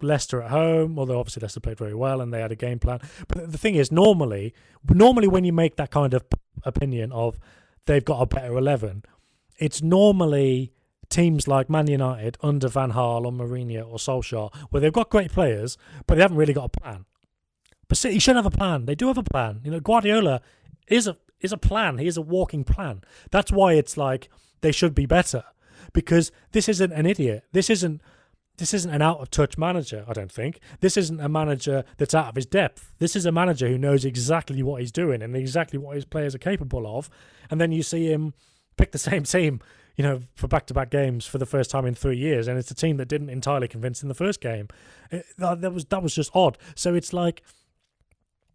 Leicester 0.00 0.40
at 0.40 0.50
home. 0.50 0.98
Although 0.98 1.18
obviously 1.18 1.40
Leicester 1.40 1.60
played 1.60 1.78
very 1.78 1.94
well 1.94 2.20
and 2.20 2.32
they 2.32 2.40
had 2.40 2.52
a 2.52 2.56
game 2.56 2.78
plan. 2.78 3.00
But 3.28 3.50
the 3.50 3.58
thing 3.58 3.74
is, 3.74 3.90
normally, 3.90 4.54
normally 4.88 5.28
when 5.28 5.44
you 5.44 5.52
make 5.52 5.76
that 5.76 5.90
kind 5.90 6.14
of 6.14 6.24
opinion 6.64 7.12
of 7.12 7.38
they've 7.86 8.04
got 8.04 8.20
a 8.20 8.26
better 8.26 8.56
eleven, 8.56 9.04
it's 9.58 9.82
normally 9.82 10.72
teams 11.10 11.46
like 11.46 11.68
Man 11.68 11.86
United 11.86 12.36
under 12.40 12.68
Van 12.68 12.92
Gaal 12.92 13.24
or 13.24 13.32
Mourinho 13.32 13.86
or 13.86 13.98
Solskjaer, 13.98 14.54
where 14.70 14.80
they've 14.80 14.92
got 14.92 15.10
great 15.10 15.32
players, 15.32 15.76
but 16.06 16.14
they 16.14 16.22
haven't 16.22 16.36
really 16.36 16.54
got 16.54 16.64
a 16.64 16.80
plan. 16.80 17.04
But 17.88 17.98
City 17.98 18.18
should 18.18 18.36
have 18.36 18.46
a 18.46 18.50
plan. 18.50 18.86
They 18.86 18.94
do 18.94 19.08
have 19.08 19.18
a 19.18 19.22
plan. 19.22 19.60
You 19.64 19.70
know, 19.70 19.80
Guardiola 19.80 20.40
is 20.88 21.06
a 21.06 21.16
is 21.40 21.52
a 21.52 21.58
plan. 21.58 21.98
He 21.98 22.06
is 22.06 22.16
a 22.16 22.22
walking 22.22 22.64
plan. 22.64 23.02
That's 23.30 23.52
why 23.52 23.74
it's 23.74 23.96
like 23.96 24.28
they 24.64 24.72
should 24.72 24.94
be 24.94 25.04
better 25.04 25.44
because 25.92 26.32
this 26.52 26.70
isn't 26.70 26.90
an 26.90 27.04
idiot. 27.04 27.44
This 27.52 27.68
isn't 27.68 28.00
this 28.56 28.72
isn't 28.72 28.90
an 28.90 29.02
out 29.02 29.20
of 29.20 29.30
touch 29.30 29.58
manager. 29.58 30.06
I 30.08 30.14
don't 30.14 30.32
think 30.32 30.58
this 30.80 30.96
isn't 30.96 31.20
a 31.20 31.28
manager 31.28 31.84
that's 31.98 32.14
out 32.14 32.28
of 32.28 32.34
his 32.34 32.46
depth. 32.46 32.94
This 32.98 33.14
is 33.14 33.26
a 33.26 33.32
manager 33.32 33.68
who 33.68 33.76
knows 33.76 34.06
exactly 34.06 34.62
what 34.62 34.80
he's 34.80 34.92
doing 34.92 35.20
and 35.20 35.36
exactly 35.36 35.78
what 35.78 35.96
his 35.96 36.06
players 36.06 36.34
are 36.34 36.38
capable 36.38 36.86
of. 36.96 37.10
And 37.50 37.60
then 37.60 37.72
you 37.72 37.82
see 37.82 38.10
him 38.10 38.32
pick 38.78 38.92
the 38.92 38.98
same 39.10 39.24
team, 39.24 39.60
you 39.96 40.02
know, 40.02 40.20
for 40.34 40.48
back 40.48 40.64
to 40.68 40.74
back 40.74 40.88
games 40.88 41.26
for 41.26 41.36
the 41.36 41.46
first 41.46 41.70
time 41.70 41.84
in 41.84 41.94
three 41.94 42.16
years, 42.16 42.48
and 42.48 42.58
it's 42.58 42.70
a 42.70 42.74
team 42.74 42.96
that 42.96 43.08
didn't 43.08 43.28
entirely 43.28 43.68
convince 43.68 44.02
in 44.02 44.08
the 44.08 44.14
first 44.14 44.40
game. 44.40 44.68
It, 45.10 45.26
that, 45.36 45.60
that 45.60 45.74
was 45.74 45.84
that 45.86 46.02
was 46.02 46.14
just 46.14 46.30
odd. 46.34 46.56
So 46.74 46.94
it's 46.94 47.12
like 47.12 47.42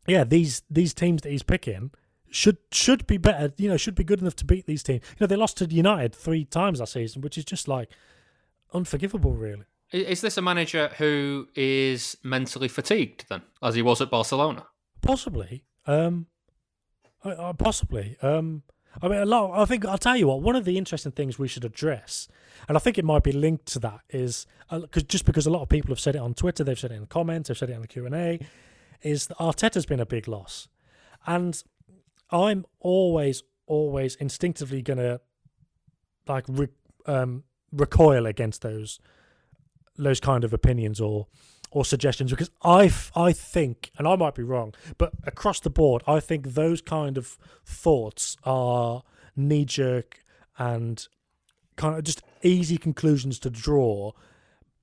yeah, 0.08 0.24
these 0.24 0.64
these 0.72 0.96
teams 0.96 1.22
that 1.22 1.30
he's 1.30 1.44
picking 1.44 1.92
should 2.32 2.58
should 2.72 3.08
be 3.08 3.18
better. 3.18 3.54
You 3.58 3.70
know, 3.70 3.78
should 3.78 3.96
be 3.96 4.04
good 4.04 4.22
enough 4.22 4.36
to 4.38 4.46
beat 4.46 4.66
these 4.66 4.84
teams. 4.84 5.02
You 5.12 5.18
know, 5.22 5.28
they 5.28 5.36
lost 5.36 5.58
to 5.58 5.66
United 5.66 6.16
three 6.16 6.46
times 6.46 6.80
last 6.80 6.94
season, 6.94 7.22
which 7.22 7.38
is 7.38 7.46
just 7.46 7.68
like 7.68 7.90
unforgivable, 8.74 9.34
really. 9.34 9.66
Is 9.92 10.22
this 10.22 10.38
a 10.38 10.42
manager 10.42 10.92
who 10.98 11.48
is 11.56 12.16
mentally 12.24 12.68
fatigued 12.68 13.26
then, 13.28 13.42
as 13.62 13.74
he 13.74 13.82
was 13.82 14.02
at 14.02 14.12
Barcelona? 14.12 14.68
Possibly, 15.02 15.64
um, 15.88 16.28
uh, 17.26 17.30
uh, 17.30 17.54
possibly. 17.54 18.16
Um, 18.22 18.62
I 19.02 19.08
mean, 19.08 19.20
a 19.20 19.26
lot. 19.26 19.60
I 19.60 19.66
think 19.66 19.86
I'll 19.86 19.98
tell 19.98 20.16
you 20.16 20.28
what. 20.28 20.42
One 20.42 20.56
of 20.56 20.66
the 20.66 20.78
interesting 20.78 21.12
things 21.12 21.40
we 21.40 21.48
should 21.48 21.66
address, 21.66 22.28
and 22.68 22.78
I 22.78 22.80
think 22.80 23.00
it 23.00 23.06
might 23.06 23.24
be 23.24 23.32
linked 23.32 23.66
to 23.68 23.80
that, 23.80 24.02
is 24.10 24.46
because 24.70 25.04
just 25.04 25.26
because 25.26 25.48
a 25.48 25.50
lot 25.50 25.64
of 25.64 25.70
people 25.70 25.90
have 25.90 26.00
said 26.00 26.16
it 26.16 26.20
on 26.20 26.36
Twitter, 26.36 26.64
they've 26.64 26.78
said 26.78 26.92
it 26.92 26.96
in 26.96 27.02
the 27.02 27.08
comments, 27.08 27.48
they've 27.48 27.58
said 27.58 27.72
it 27.72 27.74
in 27.74 27.82
the 27.82 27.88
Q 27.88 28.06
and 28.06 28.14
A, 28.14 28.40
is 29.02 29.28
that 29.28 29.38
Arteta's 29.38 29.88
been 29.88 30.00
a 30.00 30.06
big 30.06 30.28
loss, 30.28 30.68
and 31.26 31.64
I'm 32.32 32.66
always, 32.80 33.44
always 33.68 34.16
instinctively 34.16 34.82
gonna 34.82 35.22
like 36.28 36.46
re- 36.48 36.68
um, 37.06 37.44
recoil 37.72 38.26
against 38.26 38.62
those 38.62 39.00
those 39.98 40.20
kind 40.20 40.44
of 40.44 40.54
opinions 40.54 41.02
or 41.02 41.28
or 41.72 41.86
suggestions 41.86 42.32
because 42.32 42.50
I 42.64 42.86
f- 42.86 43.12
I 43.16 43.32
think 43.34 43.92
and 43.98 44.08
I 44.08 44.16
might 44.16 44.34
be 44.36 44.44
wrong 44.44 44.74
but 44.98 45.14
across 45.26 45.60
the 45.60 45.70
board 45.70 46.04
I 46.08 46.20
think 46.20 46.54
those 46.54 46.82
kind 46.82 47.18
of 47.18 47.38
thoughts 47.66 48.38
are 48.44 49.04
knee 49.36 49.66
jerk 49.66 50.20
and 50.58 51.06
kind 51.76 51.98
of 51.98 52.04
just 52.04 52.22
easy 52.44 52.78
conclusions 52.78 53.40
to 53.40 53.50
draw 53.50 54.14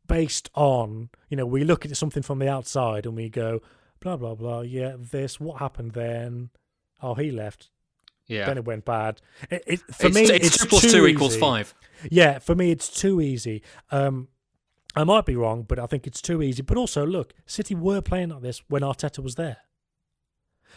based 0.06 0.48
on 0.54 1.08
you 1.28 1.36
know 1.36 1.46
we 1.46 1.64
look 1.64 1.84
at 1.84 1.96
something 1.96 2.22
from 2.22 2.38
the 2.38 2.48
outside 2.48 3.06
and 3.06 3.16
we 3.16 3.28
go 3.28 3.60
blah 4.00 4.16
blah 4.16 4.34
blah 4.34 4.60
yeah 4.60 4.94
this 4.96 5.40
what 5.40 5.58
happened 5.58 5.92
then 5.92 6.50
oh 7.02 7.14
he 7.14 7.30
left 7.30 7.70
Yeah. 8.26 8.46
then 8.46 8.58
it 8.58 8.64
went 8.64 8.84
bad 8.84 9.20
it, 9.50 9.62
it, 9.66 9.80
for 9.80 10.06
it's, 10.06 10.14
me 10.14 10.22
it's, 10.22 10.46
it's 10.46 10.58
two 10.58 10.68
plus 10.68 10.90
two 10.90 11.06
equals 11.06 11.36
five. 11.36 11.74
Yeah, 12.10 12.38
for 12.40 12.54
me, 12.54 12.70
it's 12.70 12.88
too 12.88 13.20
easy. 13.20 13.62
Um, 13.90 14.28
I 14.94 15.04
might 15.04 15.24
be 15.24 15.34
wrong, 15.34 15.62
but 15.62 15.78
I 15.78 15.86
think 15.86 16.06
it's 16.06 16.20
too 16.20 16.42
easy. 16.42 16.62
But 16.62 16.76
also, 16.76 17.06
look, 17.06 17.32
City 17.46 17.74
were 17.74 18.02
playing 18.02 18.28
like 18.28 18.42
this 18.42 18.62
when 18.68 18.82
Arteta 18.82 19.22
was 19.22 19.34
there. 19.36 19.58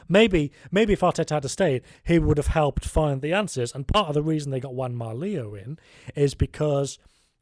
Maybe, 0.07 0.51
maybe 0.71 0.93
if 0.93 1.01
Arteta 1.01 1.31
had 1.31 1.49
stayed, 1.49 1.83
he 2.03 2.19
would 2.19 2.37
have 2.37 2.47
helped 2.47 2.85
find 2.85 3.21
the 3.21 3.33
answers. 3.33 3.73
And 3.75 3.85
part 3.87 4.07
of 4.07 4.13
the 4.13 4.23
reason 4.23 4.51
they 4.51 4.61
got 4.61 4.73
Juanma 4.73 5.13
Lillo 5.13 5.55
in 5.55 5.77
is 6.15 6.35
because 6.35 6.99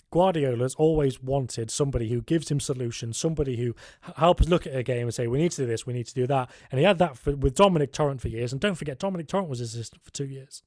Guardiola's 0.09 0.75
always 0.75 1.21
wanted 1.21 1.69
somebody 1.69 2.09
who 2.09 2.21
gives 2.21 2.49
him 2.49 2.59
solutions, 2.59 3.17
somebody 3.17 3.57
who 3.57 3.75
helps 4.15 4.47
look 4.47 4.65
at 4.65 4.75
a 4.75 4.83
game 4.83 5.03
and 5.03 5.13
say, 5.13 5.27
"We 5.27 5.37
need 5.37 5.51
to 5.51 5.63
do 5.63 5.67
this, 5.67 5.85
we 5.85 5.93
need 5.93 6.07
to 6.07 6.13
do 6.13 6.27
that." 6.27 6.49
And 6.71 6.79
he 6.79 6.85
had 6.85 6.97
that 6.99 7.17
for, 7.17 7.35
with 7.35 7.55
Domènec 7.55 7.91
Torrent 7.91 8.21
for 8.21 8.29
years. 8.29 8.51
And 8.51 8.61
don't 8.61 8.75
forget, 8.75 8.99
Domènec 8.99 9.27
Torrent 9.27 9.49
was 9.49 9.59
his 9.59 9.75
assistant 9.75 10.03
for 10.03 10.11
two 10.11 10.25
years. 10.25 10.63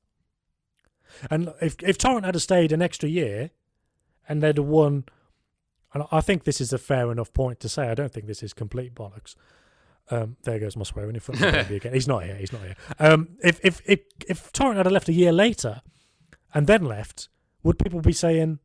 And 1.31 1.53
if 1.61 1.77
if 1.83 1.97
Torrent 1.99 2.27
had 2.27 2.41
stayed 2.41 2.73
an 2.73 2.83
extra 2.83 3.09
year, 3.09 3.51
and 4.29 4.43
they'd 4.43 4.59
have 4.59 4.67
won, 4.67 5.05
and 5.93 6.05
I 6.13 6.21
think 6.21 6.45
this 6.45 6.61
is 6.61 6.73
a 6.73 6.79
fair 6.79 7.11
enough 7.11 7.33
point 7.33 7.61
to 7.61 7.69
say. 7.69 7.89
I 7.89 7.95
don't 7.95 8.13
think 8.13 8.27
this 8.27 8.43
is 8.43 8.53
complete 8.53 8.95
bollocks. 8.95 9.35
Um, 10.11 10.37
there 10.43 10.59
goes 10.59 10.77
my 10.77 10.83
swearing 10.83 11.15
in 11.15 11.21
front 11.21 11.41
of 11.41 11.53
the 11.53 11.63
baby 11.63 11.77
again. 11.79 11.95
He's 11.95 12.09
not 12.09 12.25
here. 12.25 12.37
He's 12.37 12.53
not 12.53 12.63
here. 12.63 12.77
Um, 12.99 13.31
if 13.43 13.61
if 13.65 13.81
if 13.87 14.01
if 14.29 14.53
Torrent 14.53 14.77
had 14.77 14.91
left 14.91 15.09
a 15.09 15.13
year 15.13 15.33
later, 15.33 15.83
and 16.53 16.67
then 16.67 16.85
left, 16.85 17.29
would 17.63 17.79
people 17.79 18.01
be 18.01 18.13
saying? 18.13 18.59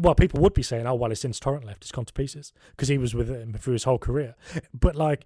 Well, 0.00 0.14
people 0.14 0.40
would 0.40 0.54
be 0.54 0.62
saying, 0.62 0.86
"Oh, 0.86 0.94
well, 0.94 1.14
since 1.14 1.38
Torrent 1.38 1.64
left, 1.64 1.82
it's 1.82 1.92
gone 1.92 2.06
to 2.06 2.12
pieces," 2.12 2.52
because 2.70 2.88
he 2.88 2.98
was 2.98 3.14
with 3.14 3.28
him 3.28 3.54
through 3.54 3.74
his 3.74 3.84
whole 3.84 3.98
career. 3.98 4.34
But 4.72 4.96
like, 4.96 5.24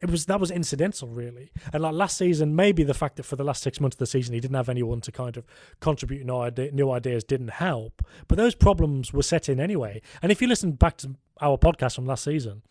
it 0.00 0.10
was 0.10 0.26
that 0.26 0.40
was 0.40 0.50
incidental 0.50 1.08
really. 1.08 1.50
And 1.72 1.82
like 1.82 1.94
last 1.94 2.18
season 2.18 2.54
maybe 2.54 2.82
the 2.82 2.94
fact 2.94 3.16
that 3.16 3.22
for 3.22 3.36
the 3.36 3.44
last 3.44 3.62
six 3.62 3.80
months 3.80 3.94
of 3.94 3.98
the 3.98 4.06
season 4.06 4.34
he 4.34 4.40
didn't 4.40 4.56
have 4.56 4.68
anyone 4.68 5.00
to 5.00 5.12
kind 5.12 5.36
of 5.36 5.46
contribute 5.80 6.26
new, 6.26 6.70
new 6.72 6.90
ideas 6.90 7.24
didn't 7.24 7.50
help. 7.50 8.04
But 8.28 8.36
those 8.36 8.54
problems 8.54 9.12
were 9.12 9.22
set 9.22 9.48
in 9.48 9.58
anyway. 9.58 10.02
And 10.22 10.30
if 10.30 10.42
you 10.42 10.48
listen 10.48 10.72
back 10.72 10.98
to 10.98 11.16
our 11.40 11.56
podcast 11.56 11.94
from 11.94 12.06
last 12.06 12.24
season 12.24 12.62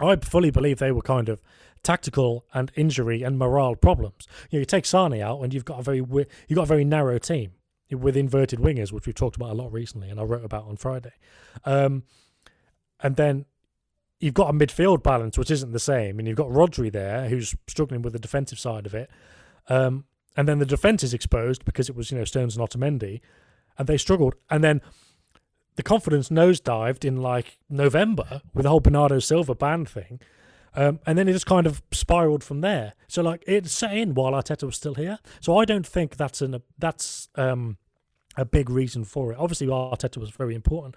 i 0.00 0.16
fully 0.16 0.50
believe 0.50 0.78
they 0.78 0.92
were 0.92 1.02
kind 1.02 1.28
of 1.28 1.42
tactical 1.82 2.46
and 2.54 2.70
injury 2.74 3.22
and 3.22 3.38
morale 3.38 3.74
problems. 3.74 4.26
You, 4.50 4.58
know, 4.58 4.60
you 4.60 4.66
take 4.66 4.86
Sane 4.86 5.20
out 5.20 5.40
and 5.42 5.52
you've 5.54 5.64
got 5.64 5.80
a 5.80 5.82
very 5.82 5.98
you've 5.98 6.56
got 6.56 6.62
a 6.62 6.66
very 6.66 6.84
narrow 6.84 7.18
team 7.18 7.52
with 7.98 8.16
inverted 8.16 8.58
wingers 8.58 8.92
which 8.92 9.06
we've 9.06 9.14
talked 9.14 9.36
about 9.36 9.50
a 9.50 9.54
lot 9.54 9.72
recently 9.72 10.08
and 10.08 10.20
i 10.20 10.22
wrote 10.22 10.44
about 10.44 10.64
on 10.64 10.76
friday 10.76 11.12
um, 11.64 12.02
and 13.02 13.16
then 13.16 13.46
you've 14.20 14.34
got 14.34 14.50
a 14.50 14.52
midfield 14.52 15.02
balance 15.02 15.36
which 15.36 15.50
isn't 15.50 15.72
the 15.72 15.80
same, 15.80 16.18
and 16.18 16.28
you've 16.28 16.36
got 16.36 16.48
Rodri 16.48 16.92
there 16.92 17.28
who's 17.28 17.56
struggling 17.66 18.02
with 18.02 18.12
the 18.12 18.18
defensive 18.18 18.58
side 18.58 18.86
of 18.86 18.94
it. 18.94 19.10
Um, 19.68 20.04
and 20.36 20.46
then 20.46 20.58
the 20.58 20.66
defense 20.66 21.02
is 21.02 21.12
exposed 21.12 21.64
because 21.64 21.88
it 21.88 21.96
was 21.96 22.10
you 22.10 22.18
know 22.18 22.24
Stones 22.24 22.56
and 22.56 22.68
Otamendi, 22.68 23.20
and 23.78 23.88
they 23.88 23.96
struggled, 23.96 24.34
and 24.48 24.62
then 24.62 24.80
the 25.76 25.82
confidence 25.82 26.28
nosedived 26.28 27.04
in 27.04 27.16
like 27.16 27.58
November 27.68 28.42
with 28.54 28.64
the 28.64 28.68
whole 28.68 28.80
Bernardo 28.80 29.18
Silva 29.18 29.54
ban 29.54 29.86
thing. 29.86 30.20
Um, 30.74 31.00
and 31.06 31.18
then 31.18 31.28
it 31.28 31.32
just 31.32 31.46
kind 31.46 31.66
of 31.66 31.82
spiraled 31.90 32.44
from 32.44 32.60
there. 32.60 32.94
So 33.08 33.22
like 33.22 33.42
it 33.46 33.66
set 33.66 33.96
in 33.96 34.14
while 34.14 34.32
Arteta 34.32 34.64
was 34.64 34.76
still 34.76 34.94
here. 34.94 35.18
So 35.40 35.58
I 35.58 35.64
don't 35.64 35.86
think 35.86 36.16
that's 36.16 36.40
an 36.40 36.62
that's 36.78 37.28
um, 37.34 37.76
a 38.36 38.44
big 38.44 38.70
reason 38.70 39.04
for 39.04 39.32
it. 39.32 39.38
Obviously 39.38 39.66
Arteta 39.66 40.18
was 40.18 40.30
very 40.30 40.54
important, 40.54 40.96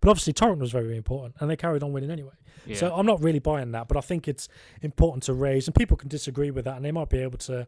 but 0.00 0.08
obviously 0.08 0.32
Torrent 0.32 0.60
was 0.60 0.72
very 0.72 0.96
important, 0.96 1.34
and 1.40 1.50
they 1.50 1.56
carried 1.56 1.82
on 1.82 1.92
winning 1.92 2.10
anyway. 2.10 2.34
So 2.74 2.94
I'm 2.94 3.06
not 3.06 3.22
really 3.22 3.38
buying 3.38 3.72
that, 3.72 3.88
but 3.88 3.96
I 3.96 4.00
think 4.00 4.28
it's 4.28 4.48
important 4.82 5.22
to 5.24 5.32
raise, 5.32 5.66
and 5.66 5.74
people 5.74 5.96
can 5.96 6.08
disagree 6.08 6.50
with 6.50 6.66
that, 6.66 6.76
and 6.76 6.84
they 6.84 6.92
might 6.92 7.08
be 7.08 7.18
able 7.18 7.38
to 7.38 7.66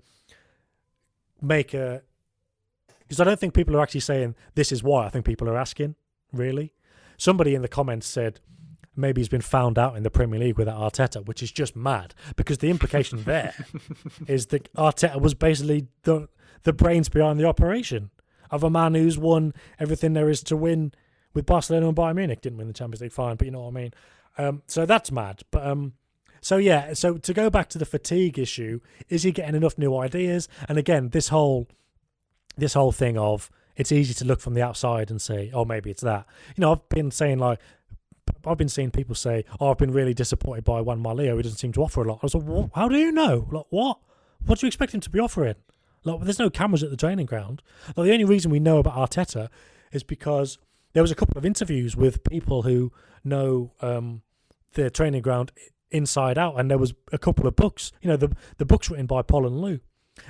make 1.40 1.72
a. 1.74 2.02
Because 2.98 3.20
I 3.20 3.24
don't 3.24 3.40
think 3.40 3.54
people 3.54 3.76
are 3.76 3.80
actually 3.82 4.00
saying 4.00 4.34
this 4.54 4.70
is 4.70 4.82
why. 4.82 5.06
I 5.06 5.08
think 5.08 5.24
people 5.24 5.48
are 5.48 5.56
asking, 5.56 5.96
really. 6.32 6.74
Somebody 7.16 7.54
in 7.54 7.62
the 7.62 7.68
comments 7.68 8.06
said 8.06 8.40
maybe 9.00 9.20
he's 9.20 9.28
been 9.28 9.40
found 9.40 9.78
out 9.78 9.96
in 9.96 10.02
the 10.02 10.10
Premier 10.10 10.40
League 10.40 10.58
with 10.58 10.68
Arteta, 10.68 11.24
which 11.26 11.42
is 11.42 11.50
just 11.50 11.74
mad 11.74 12.14
because 12.36 12.58
the 12.58 12.70
implication 12.70 13.22
there 13.24 13.54
is 14.26 14.46
that 14.46 14.72
Arteta 14.74 15.20
was 15.20 15.34
basically 15.34 15.88
the 16.02 16.28
the 16.62 16.72
brains 16.72 17.08
behind 17.08 17.40
the 17.40 17.46
operation 17.46 18.10
of 18.50 18.62
a 18.62 18.70
man 18.70 18.94
who's 18.94 19.16
won 19.16 19.54
everything 19.78 20.12
there 20.12 20.28
is 20.28 20.42
to 20.42 20.56
win 20.56 20.92
with 21.32 21.46
Barcelona 21.46 21.88
and 21.88 21.96
Bayern 21.96 22.16
Munich. 22.16 22.40
Didn't 22.42 22.58
win 22.58 22.66
the 22.66 22.74
Champions 22.74 23.00
League, 23.00 23.12
fine, 23.12 23.36
but 23.36 23.46
you 23.46 23.50
know 23.50 23.60
what 23.60 23.68
I 23.68 23.70
mean. 23.70 23.94
Um, 24.36 24.62
so 24.66 24.84
that's 24.84 25.10
mad. 25.10 25.42
But 25.50 25.66
um, 25.66 25.94
so 26.40 26.56
yeah, 26.56 26.92
so 26.94 27.16
to 27.18 27.34
go 27.34 27.50
back 27.50 27.68
to 27.70 27.78
the 27.78 27.86
fatigue 27.86 28.38
issue, 28.38 28.80
is 29.08 29.22
he 29.22 29.32
getting 29.32 29.54
enough 29.54 29.78
new 29.78 29.96
ideas? 29.96 30.48
And 30.68 30.78
again, 30.78 31.10
this 31.10 31.28
whole 31.28 31.68
this 32.56 32.74
whole 32.74 32.92
thing 32.92 33.16
of 33.16 33.50
it's 33.76 33.92
easy 33.92 34.12
to 34.14 34.24
look 34.24 34.40
from 34.40 34.54
the 34.54 34.62
outside 34.62 35.10
and 35.10 35.22
say, 35.22 35.50
oh, 35.54 35.64
maybe 35.64 35.90
it's 35.90 36.02
that. 36.02 36.26
You 36.56 36.62
know, 36.62 36.72
I've 36.72 36.88
been 36.88 37.10
saying 37.10 37.38
like 37.38 37.60
I've 38.46 38.58
been 38.58 38.68
seeing 38.68 38.90
people 38.90 39.14
say, 39.14 39.44
"Oh, 39.58 39.70
I've 39.70 39.78
been 39.78 39.92
really 39.92 40.14
disappointed 40.14 40.64
by 40.64 40.80
Juanma 40.80 41.14
Lillo. 41.14 41.36
He 41.36 41.42
doesn't 41.42 41.58
seem 41.58 41.72
to 41.72 41.82
offer 41.82 42.02
a 42.02 42.08
lot." 42.08 42.20
I 42.22 42.26
was 42.26 42.34
like? 42.34 42.70
"How 42.74 42.88
do 42.88 42.96
you 42.96 43.12
know? 43.12 43.48
Like, 43.50 43.66
what? 43.70 43.98
What 44.46 44.58
do 44.58 44.66
you 44.66 44.68
expect 44.68 44.94
him 44.94 45.00
to 45.00 45.10
be 45.10 45.18
offering? 45.18 45.56
Like, 46.04 46.22
there's 46.22 46.38
no 46.38 46.50
cameras 46.50 46.82
at 46.82 46.90
the 46.90 46.96
training 46.96 47.26
ground. 47.26 47.62
Like, 47.96 48.06
the 48.06 48.12
only 48.12 48.24
reason 48.24 48.50
we 48.50 48.60
know 48.60 48.78
about 48.78 48.94
Arteta 48.94 49.48
is 49.92 50.02
because 50.02 50.58
there 50.92 51.02
was 51.02 51.10
a 51.10 51.14
couple 51.14 51.36
of 51.36 51.44
interviews 51.44 51.96
with 51.96 52.24
people 52.24 52.62
who 52.62 52.92
know 53.22 53.72
um, 53.80 54.22
the 54.74 54.90
training 54.90 55.22
ground 55.22 55.52
inside 55.90 56.38
out, 56.38 56.58
and 56.58 56.70
there 56.70 56.78
was 56.78 56.94
a 57.12 57.18
couple 57.18 57.46
of 57.46 57.56
books. 57.56 57.92
You 58.00 58.08
know, 58.08 58.16
the 58.16 58.34
the 58.58 58.64
books 58.64 58.90
written 58.90 59.06
by 59.06 59.22
Paul 59.22 59.46
and 59.46 59.60
Lou. 59.60 59.80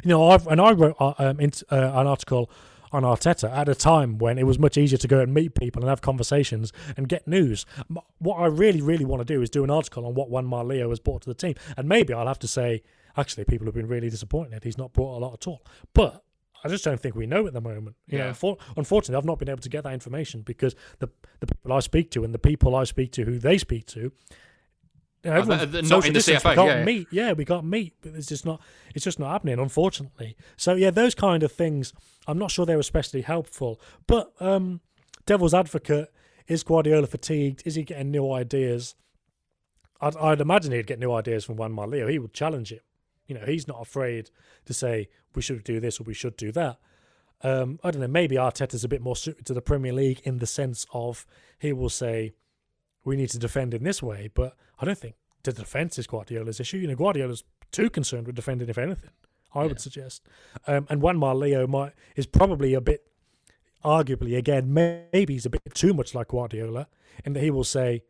You 0.05 0.11
know, 0.11 0.31
I've 0.31 0.47
and 0.47 0.61
I 0.61 0.73
wrote 0.73 0.97
uh, 1.01 1.15
um, 1.19 1.41
in, 1.41 1.53
uh, 1.71 1.77
an 1.77 2.07
article 2.07 2.51
on 2.93 3.03
Arteta 3.03 3.51
at 3.53 3.69
a 3.69 3.75
time 3.75 4.19
when 4.19 4.39
it 4.39 4.47
was 4.47 4.59
much 4.59 4.77
easier 4.77 4.99
to 4.99 5.09
go 5.09 5.21
and 5.21 5.33
meet 5.33 5.55
people 5.55 5.83
and 5.83 5.89
have 5.89 6.01
conversations 6.01 6.73
and 6.97 7.09
get 7.09 7.27
news. 7.29 7.65
What 8.19 8.37
I 8.37 8.47
really, 8.47 8.83
really 8.83 9.05
want 9.05 9.21
to 9.21 9.25
do 9.25 9.41
is 9.43 9.51
do 9.51 9.65
an 9.65 9.71
article 9.71 10.07
on 10.07 10.15
what 10.15 10.31
Juanma 10.31 10.67
Lillo 10.67 10.89
has 10.91 11.01
brought 11.01 11.23
to 11.23 11.29
the 11.29 11.35
team, 11.35 11.55
and 11.77 11.89
maybe 11.89 12.13
I'll 12.13 12.27
have 12.27 12.39
to 12.41 12.49
say, 12.49 12.83
actually, 13.17 13.45
people 13.45 13.67
have 13.67 13.75
been 13.75 13.89
really 13.89 14.11
disappointed. 14.11 14.65
He's 14.65 14.79
not 14.79 14.93
brought 14.93 15.17
a 15.17 15.21
lot 15.21 15.35
at 15.35 15.47
all, 15.47 15.65
but. 15.95 16.25
I 16.63 16.69
just 16.69 16.85
don't 16.85 17.01
think 17.01 17.15
we 17.15 17.25
know 17.27 17.47
at 17.47 17.55
the 17.55 17.61
moment. 17.63 17.97
You 18.07 18.19
know, 18.19 18.35
Yeah. 18.39 18.55
unfortunately, 18.77 19.17
I've 19.17 19.25
not 19.25 19.39
been 19.39 19.49
able 19.49 19.63
to 19.63 19.69
get 19.71 19.83
that 19.85 19.95
information 19.95 20.43
because 20.43 20.75
the 20.99 21.09
the 21.39 21.47
people 21.47 21.73
I 21.73 21.81
speak 21.81 22.11
to 22.11 22.23
and 22.23 22.35
the 22.35 22.39
people 22.39 22.77
I 22.77 22.85
speak 22.85 23.13
to 23.13 23.25
who 23.25 23.39
they 23.39 23.57
speak 23.57 23.87
to, 23.87 24.13
Uh, 25.25 25.31
everyone's 25.31 25.71
they're 25.71 25.83
not 25.83 26.07
in 26.07 26.13
the 26.13 26.21
CFA, 26.21 26.51
We 26.51 26.55
can't 26.55 26.57
yeah, 26.57 26.79
yeah. 26.79 26.85
meet. 26.85 27.09
Yeah, 27.11 27.33
we 27.33 27.45
can't 27.45 27.65
meet. 27.65 27.95
But 28.01 28.15
it's 28.15 28.27
just 28.27 28.47
not. 28.47 28.61
It's 28.95 29.05
just 29.05 29.19
not 29.19 29.31
happening, 29.31 29.59
unfortunately. 29.59 30.37
So 30.57 30.75
yeah, 30.75 30.91
those 30.91 31.15
kind 31.15 31.43
of 31.43 31.53
things. 31.53 31.93
I'm 32.27 32.39
not 32.39 32.51
sure 32.51 32.65
they're 32.65 32.79
especially 32.79 33.23
helpful. 33.23 33.81
But 34.07 34.33
um, 34.41 34.81
devil's 35.27 35.55
advocate 35.55 36.13
is 36.47 36.63
Guardiola 36.63 37.07
fatigued? 37.07 37.63
Is 37.65 37.75
he 37.77 37.85
getting 37.85 38.11
new 38.11 38.33
ideas? 38.33 38.95
I'd, 40.01 40.17
I'd 40.17 40.41
imagine 40.41 40.73
he'd 40.73 40.87
get 40.87 40.99
new 40.99 41.13
ideas 41.13 41.45
from 41.45 41.57
Juanma 41.57 41.87
Lillo. 41.87 42.09
He 42.09 42.19
would 42.19 42.33
challenge 42.33 42.73
it. 42.73 42.83
You 43.27 43.37
know, 43.37 43.45
he's 43.47 43.69
not 43.69 43.81
afraid 43.81 44.31
to 44.65 44.75
say 44.75 45.09
we 45.35 45.43
should 45.43 45.63
do 45.63 45.79
this 45.79 46.01
or 46.01 46.05
we 46.05 46.15
should 46.15 46.37
do 46.37 46.51
that. 46.53 46.79
Um, 47.43 47.79
I 47.85 47.91
don't 47.91 48.01
know. 48.01 48.09
Maybe 48.09 48.37
Arteta's 48.37 48.85
a 48.85 48.89
bit 48.89 49.01
more 49.01 49.17
suited 49.17 49.47
to 49.47 49.55
the 49.55 49.63
Premier 49.63 49.93
League 49.93 50.21
in 50.25 50.39
the 50.39 50.47
sense 50.47 50.87
of 50.93 51.27
he 51.59 51.73
will 51.73 51.89
say 51.89 52.33
we 53.05 53.17
need 53.17 53.31
to 53.31 53.39
defend 53.39 53.75
in 53.75 53.85
this 53.85 54.03
way, 54.03 54.31
but 54.35 54.57
I 54.79 54.85
don't 54.85 54.99
think 54.99 55.15
the 55.43 55.53
defence 55.53 55.99
is 55.99 56.07
Guardiola's 56.07 56.61
issue. 56.61 56.79
You 56.79 56.89
know, 56.89 56.97
Guardiola's 56.97 57.45
too 57.73 57.91
concerned 57.91 58.27
with 58.27 58.37
defending, 58.37 58.69
if 58.69 58.79
anything. 58.79 59.11
I 59.53 59.65
would 59.65 59.81
suggest, 59.81 60.23
um, 60.69 60.87
and 60.89 61.03
Juanma 61.03 61.35
Lillo 61.35 61.67
might 61.67 61.93
is 62.15 62.25
probably 62.25 62.73
a 62.73 62.81
bit, 62.81 63.09
arguably 63.85 64.37
again, 64.37 64.73
maybe 64.73 65.35
he's 65.35 65.47
a 65.47 65.51
bit 65.51 65.75
too 65.75 65.93
much 65.93 66.15
like 66.15 66.29
Guardiola, 66.29 66.87
in 67.25 67.33
that 67.33 67.43
he 67.43 67.51
will 67.51 67.65
say 67.65 68.05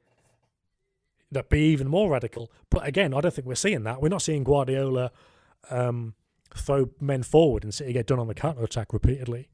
that 1.33 1.49
be 1.49 1.61
even 1.61 1.89
more 1.89 2.11
radical. 2.11 2.53
But 2.69 2.87
again, 2.87 3.15
I 3.15 3.23
don't 3.23 3.33
think 3.33 3.47
we're 3.47 3.55
seeing 3.55 3.85
that. 3.85 4.03
We're 4.03 4.09
not 4.09 4.21
seeing 4.21 4.45
Guardiola 4.45 5.13
um, 5.71 6.15
throw 6.55 6.91
men 7.01 7.23
forward 7.23 7.65
and 7.65 7.73
City 7.73 7.93
get 7.93 8.07
done 8.07 8.19
on 8.19 8.27
the 8.27 8.35
counter 8.35 8.63
attack 8.63 8.93
repeatedly. 8.93 9.49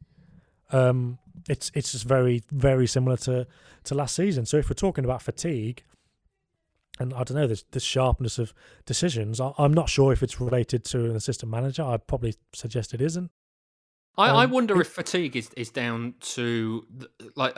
Um, 0.72 1.18
it's 1.48 1.70
it's 1.74 1.92
just 1.92 2.04
very 2.04 2.42
very 2.50 2.86
similar 2.86 3.16
to 3.18 3.46
to 3.84 3.94
last 3.94 4.16
season. 4.16 4.46
So 4.46 4.56
if 4.56 4.68
we're 4.68 4.74
talking 4.74 5.04
about 5.04 5.22
fatigue, 5.22 5.84
and 6.98 7.12
I 7.14 7.24
don't 7.24 7.36
know 7.36 7.46
this 7.46 7.64
the 7.70 7.80
sharpness 7.80 8.38
of 8.38 8.52
decisions, 8.84 9.40
I, 9.40 9.52
I'm 9.58 9.74
not 9.74 9.88
sure 9.88 10.12
if 10.12 10.22
it's 10.22 10.40
related 10.40 10.84
to 10.86 11.04
an 11.04 11.16
assistant 11.16 11.50
manager. 11.52 11.82
I'd 11.82 12.06
probably 12.06 12.34
suggest 12.54 12.94
it 12.94 13.00
isn't. 13.02 13.30
I, 14.18 14.30
I 14.30 14.44
Um, 14.44 14.50
wonder 14.52 14.76
it- 14.76 14.80
if 14.80 14.88
fatigue 14.88 15.36
is, 15.36 15.50
is 15.58 15.68
down 15.68 16.14
to 16.20 16.86
like 17.36 17.54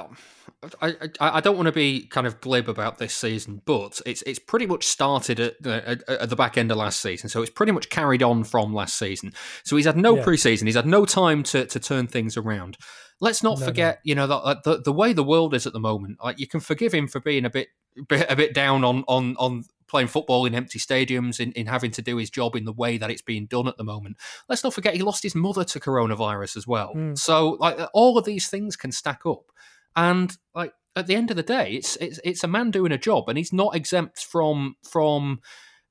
I, 0.83 0.89
I 1.21 1.39
I 1.39 1.41
don't 1.41 1.55
want 1.55 1.67
to 1.67 1.73
be 1.73 2.07
kind 2.09 2.27
of 2.27 2.41
glib 2.41 2.69
about 2.69 2.99
this 2.99 3.15
season, 3.15 3.63
but 3.65 4.01
it's 4.05 4.23
it's 4.23 4.41
pretty 4.41 4.67
much 4.67 4.85
started 4.85 5.39
at 5.39 5.63
the, 5.63 5.89
at, 5.89 6.09
at 6.09 6.31
the 6.31 6.35
back 6.37 6.59
end 6.59 6.73
of 6.73 6.77
last 6.77 7.01
season, 7.01 7.29
so 7.29 7.43
it's 7.43 7.51
pretty 7.53 7.71
much 7.71 7.91
carried 7.91 8.25
on 8.25 8.43
from 8.43 8.75
last 8.75 8.97
season. 8.99 9.33
So 9.63 9.77
he's 9.77 9.87
had 9.87 9.97
no 9.97 10.17
Yeah. 10.17 10.25
preseason, 10.25 10.67
he's 10.67 10.75
had 10.75 10.85
no 10.87 11.05
time 11.05 11.45
to, 11.45 11.65
to 11.65 11.79
turn 11.79 12.09
things 12.09 12.37
around. 12.37 12.77
Let's 13.21 13.43
not 13.43 13.59
No, 13.59 13.61
no. 13.61 13.67
forget, 13.67 14.01
you 14.05 14.15
know, 14.15 14.27
that 14.27 14.63
the 14.65 14.81
the 14.81 14.93
way 14.93 15.13
the 15.13 15.25
world 15.25 15.55
is 15.55 15.67
at 15.67 15.73
the 15.73 15.81
moment. 15.81 16.19
Like 16.23 16.39
you 16.39 16.47
can 16.47 16.61
forgive 16.61 16.93
him 16.93 17.09
for 17.09 17.21
being 17.21 17.45
a 17.45 17.51
bit 17.51 17.69
bit 18.09 18.27
a 18.31 18.37
bit 18.37 18.55
down 18.55 18.85
on 18.85 19.05
on 19.09 19.37
on 19.39 19.65
playing 19.89 20.07
football 20.09 20.45
in 20.45 20.55
empty 20.55 20.79
stadiums, 20.79 21.41
in, 21.41 21.51
in 21.53 21.67
having 21.67 21.91
to 21.91 22.03
do 22.03 22.19
his 22.19 22.31
job 22.31 22.55
in 22.55 22.65
the 22.67 22.73
way 22.73 22.99
that 22.99 23.11
it's 23.11 23.23
being 23.23 23.47
done 23.47 23.67
at 23.67 23.77
the 23.79 23.85
moment. 23.85 24.17
Let's 24.49 24.63
not 24.63 24.75
forget 24.75 24.95
he 24.95 25.03
lost 25.03 25.23
his 25.23 25.35
mother 25.35 25.65
to 25.65 25.81
coronavirus 25.81 26.59
as 26.59 26.67
well. 26.67 26.93
Mm. 26.95 27.19
So 27.19 27.57
like 27.59 27.79
all 27.95 28.19
of 28.19 28.25
these 28.25 28.49
things 28.49 28.77
can 28.77 28.93
stack 28.93 29.23
up, 29.27 29.51
and 29.97 30.37
like 30.55 30.73
at 30.95 31.07
the 31.07 31.17
end 31.17 31.31
of 31.31 31.37
the 31.37 31.43
day, 31.43 31.73
it's 31.73 31.97
it's 31.97 32.21
it's 32.25 32.45
a 32.45 32.49
man 32.49 32.71
doing 32.71 32.93
a 32.93 32.99
job, 32.99 33.29
and 33.29 33.39
he's 33.39 33.53
not 33.53 33.75
exempt 33.75 34.21
from 34.21 34.77
from 34.89 35.41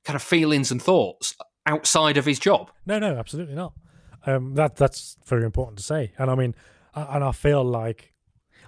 kind 0.05 0.15
of 0.15 0.23
feelings 0.23 0.71
and 0.71 0.82
thoughts 0.82 1.36
outside 1.65 2.15
of 2.17 2.25
his 2.25 2.39
job. 2.39 2.71
No, 2.86 2.99
no, 2.99 3.17
absolutely 3.17 3.55
not. 3.55 3.73
Um, 4.25 4.53
that 4.55 4.75
that's 4.75 5.17
very 5.25 5.43
important 5.43 5.78
to 5.80 5.84
say. 5.84 6.13
And 6.17 6.30
I 6.32 6.36
mean, 6.36 6.55
and 7.09 7.23
I 7.23 7.31
feel 7.31 7.63
like 7.63 8.13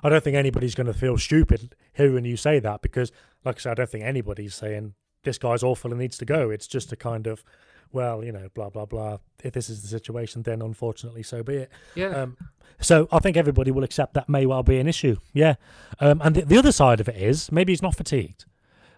I 0.03 0.09
don't 0.09 0.23
think 0.23 0.35
anybody's 0.35 0.75
going 0.75 0.87
to 0.87 0.93
feel 0.93 1.17
stupid 1.17 1.75
hearing 1.93 2.25
you 2.25 2.37
say 2.37 2.59
that 2.59 2.81
because, 2.81 3.11
like 3.43 3.57
I 3.57 3.59
said, 3.59 3.71
I 3.71 3.73
don't 3.75 3.89
think 3.89 4.05
anybody's 4.05 4.55
saying 4.55 4.93
this 5.23 5.37
guy's 5.37 5.63
awful 5.63 5.91
and 5.91 5.99
needs 5.99 6.17
to 6.19 6.25
go. 6.25 6.49
It's 6.49 6.67
just 6.67 6.91
a 6.91 6.95
kind 6.95 7.27
of, 7.27 7.43
well, 7.91 8.23
you 8.23 8.31
know, 8.31 8.49
blah 8.53 8.69
blah 8.69 8.85
blah. 8.85 9.17
If 9.43 9.53
this 9.53 9.69
is 9.69 9.81
the 9.81 9.87
situation, 9.87 10.43
then 10.43 10.61
unfortunately, 10.61 11.23
so 11.23 11.43
be 11.43 11.55
it. 11.55 11.71
Yeah. 11.95 12.09
Um, 12.09 12.37
so 12.79 13.07
I 13.11 13.19
think 13.19 13.35
everybody 13.35 13.71
will 13.71 13.83
accept 13.83 14.13
that 14.13 14.29
may 14.29 14.45
well 14.45 14.63
be 14.63 14.79
an 14.79 14.87
issue. 14.87 15.17
Yeah. 15.33 15.55
Um, 15.99 16.21
and 16.23 16.35
the, 16.35 16.45
the 16.45 16.57
other 16.57 16.71
side 16.71 16.99
of 16.99 17.09
it 17.09 17.17
is 17.17 17.51
maybe 17.51 17.73
he's 17.73 17.81
not 17.81 17.95
fatigued. 17.95 18.45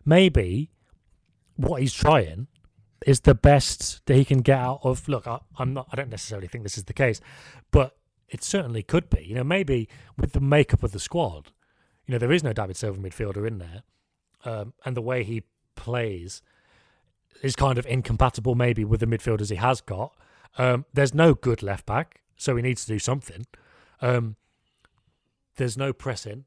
Maybe 0.05 0.71
what 1.55 1.81
he's 1.81 1.93
trying 1.93 2.47
is 3.05 3.21
the 3.21 3.33
best 3.33 4.05
that 4.05 4.15
he 4.15 4.25
can 4.25 4.39
get 4.39 4.59
out 4.59 4.81
of. 4.83 5.07
Look, 5.07 5.25
I, 5.27 5.39
I'm 5.57 5.73
not. 5.73 5.87
I 5.91 5.95
don't 5.95 6.09
necessarily 6.09 6.47
think 6.47 6.63
this 6.63 6.77
is 6.77 6.85
the 6.85 6.93
case, 6.93 7.19
but 7.71 7.95
it 8.31 8.43
certainly 8.43 8.81
could 8.81 9.09
be. 9.09 9.23
You 9.23 9.35
know, 9.35 9.43
maybe 9.43 9.87
with 10.17 10.31
the 10.31 10.39
makeup 10.39 10.81
of 10.81 10.93
the 10.93 10.99
squad, 10.99 11.51
you 12.07 12.13
know, 12.13 12.17
there 12.17 12.31
is 12.31 12.43
no 12.43 12.53
David 12.53 12.77
Silva 12.77 12.99
midfielder 12.99 13.45
in 13.45 13.59
there, 13.59 13.83
um, 14.45 14.73
and 14.85 14.97
the 14.97 15.01
way 15.01 15.23
he 15.23 15.43
plays 15.75 16.41
is 17.43 17.55
kind 17.55 17.77
of 17.77 17.85
incompatible 17.85 18.55
maybe 18.55 18.83
with 18.83 18.99
the 18.99 19.05
midfielders 19.05 19.49
he 19.49 19.55
has 19.57 19.81
got. 19.81 20.15
Um, 20.57 20.85
there's 20.93 21.13
no 21.13 21.33
good 21.33 21.61
left 21.61 21.85
back, 21.85 22.21
so 22.37 22.55
he 22.55 22.61
needs 22.61 22.85
to 22.85 22.93
do 22.93 22.99
something. 22.99 23.45
Um, 24.01 24.35
there's 25.57 25.77
no 25.77 25.93
pressing, 25.93 26.45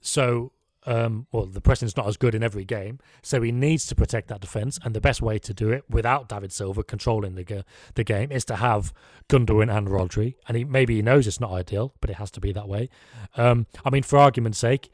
so 0.00 0.52
um, 0.84 1.26
well, 1.30 1.46
the 1.46 1.60
pressing's 1.60 1.96
not 1.96 2.08
as 2.08 2.16
good 2.16 2.34
in 2.34 2.42
every 2.42 2.64
game, 2.64 2.98
so 3.22 3.40
he 3.40 3.52
needs 3.52 3.86
to 3.86 3.94
protect 3.94 4.28
that 4.28 4.40
defence. 4.40 4.78
And 4.84 4.94
the 4.94 5.00
best 5.00 5.22
way 5.22 5.38
to 5.38 5.54
do 5.54 5.70
it 5.70 5.84
without 5.88 6.28
David 6.28 6.52
Silva 6.52 6.82
controlling 6.82 7.34
the 7.34 7.64
the 7.94 8.04
game 8.04 8.32
is 8.32 8.44
to 8.46 8.56
have 8.56 8.92
Gundogan 9.28 9.74
and 9.74 9.88
Rodri. 9.88 10.34
And 10.48 10.56
he 10.56 10.64
maybe 10.64 10.96
he 10.96 11.02
knows 11.02 11.26
it's 11.26 11.40
not 11.40 11.52
ideal, 11.52 11.94
but 12.00 12.10
it 12.10 12.16
has 12.16 12.30
to 12.32 12.40
be 12.40 12.52
that 12.52 12.68
way. 12.68 12.88
Um, 13.36 13.66
I 13.84 13.90
mean, 13.90 14.02
for 14.02 14.18
argument's 14.18 14.58
sake, 14.58 14.90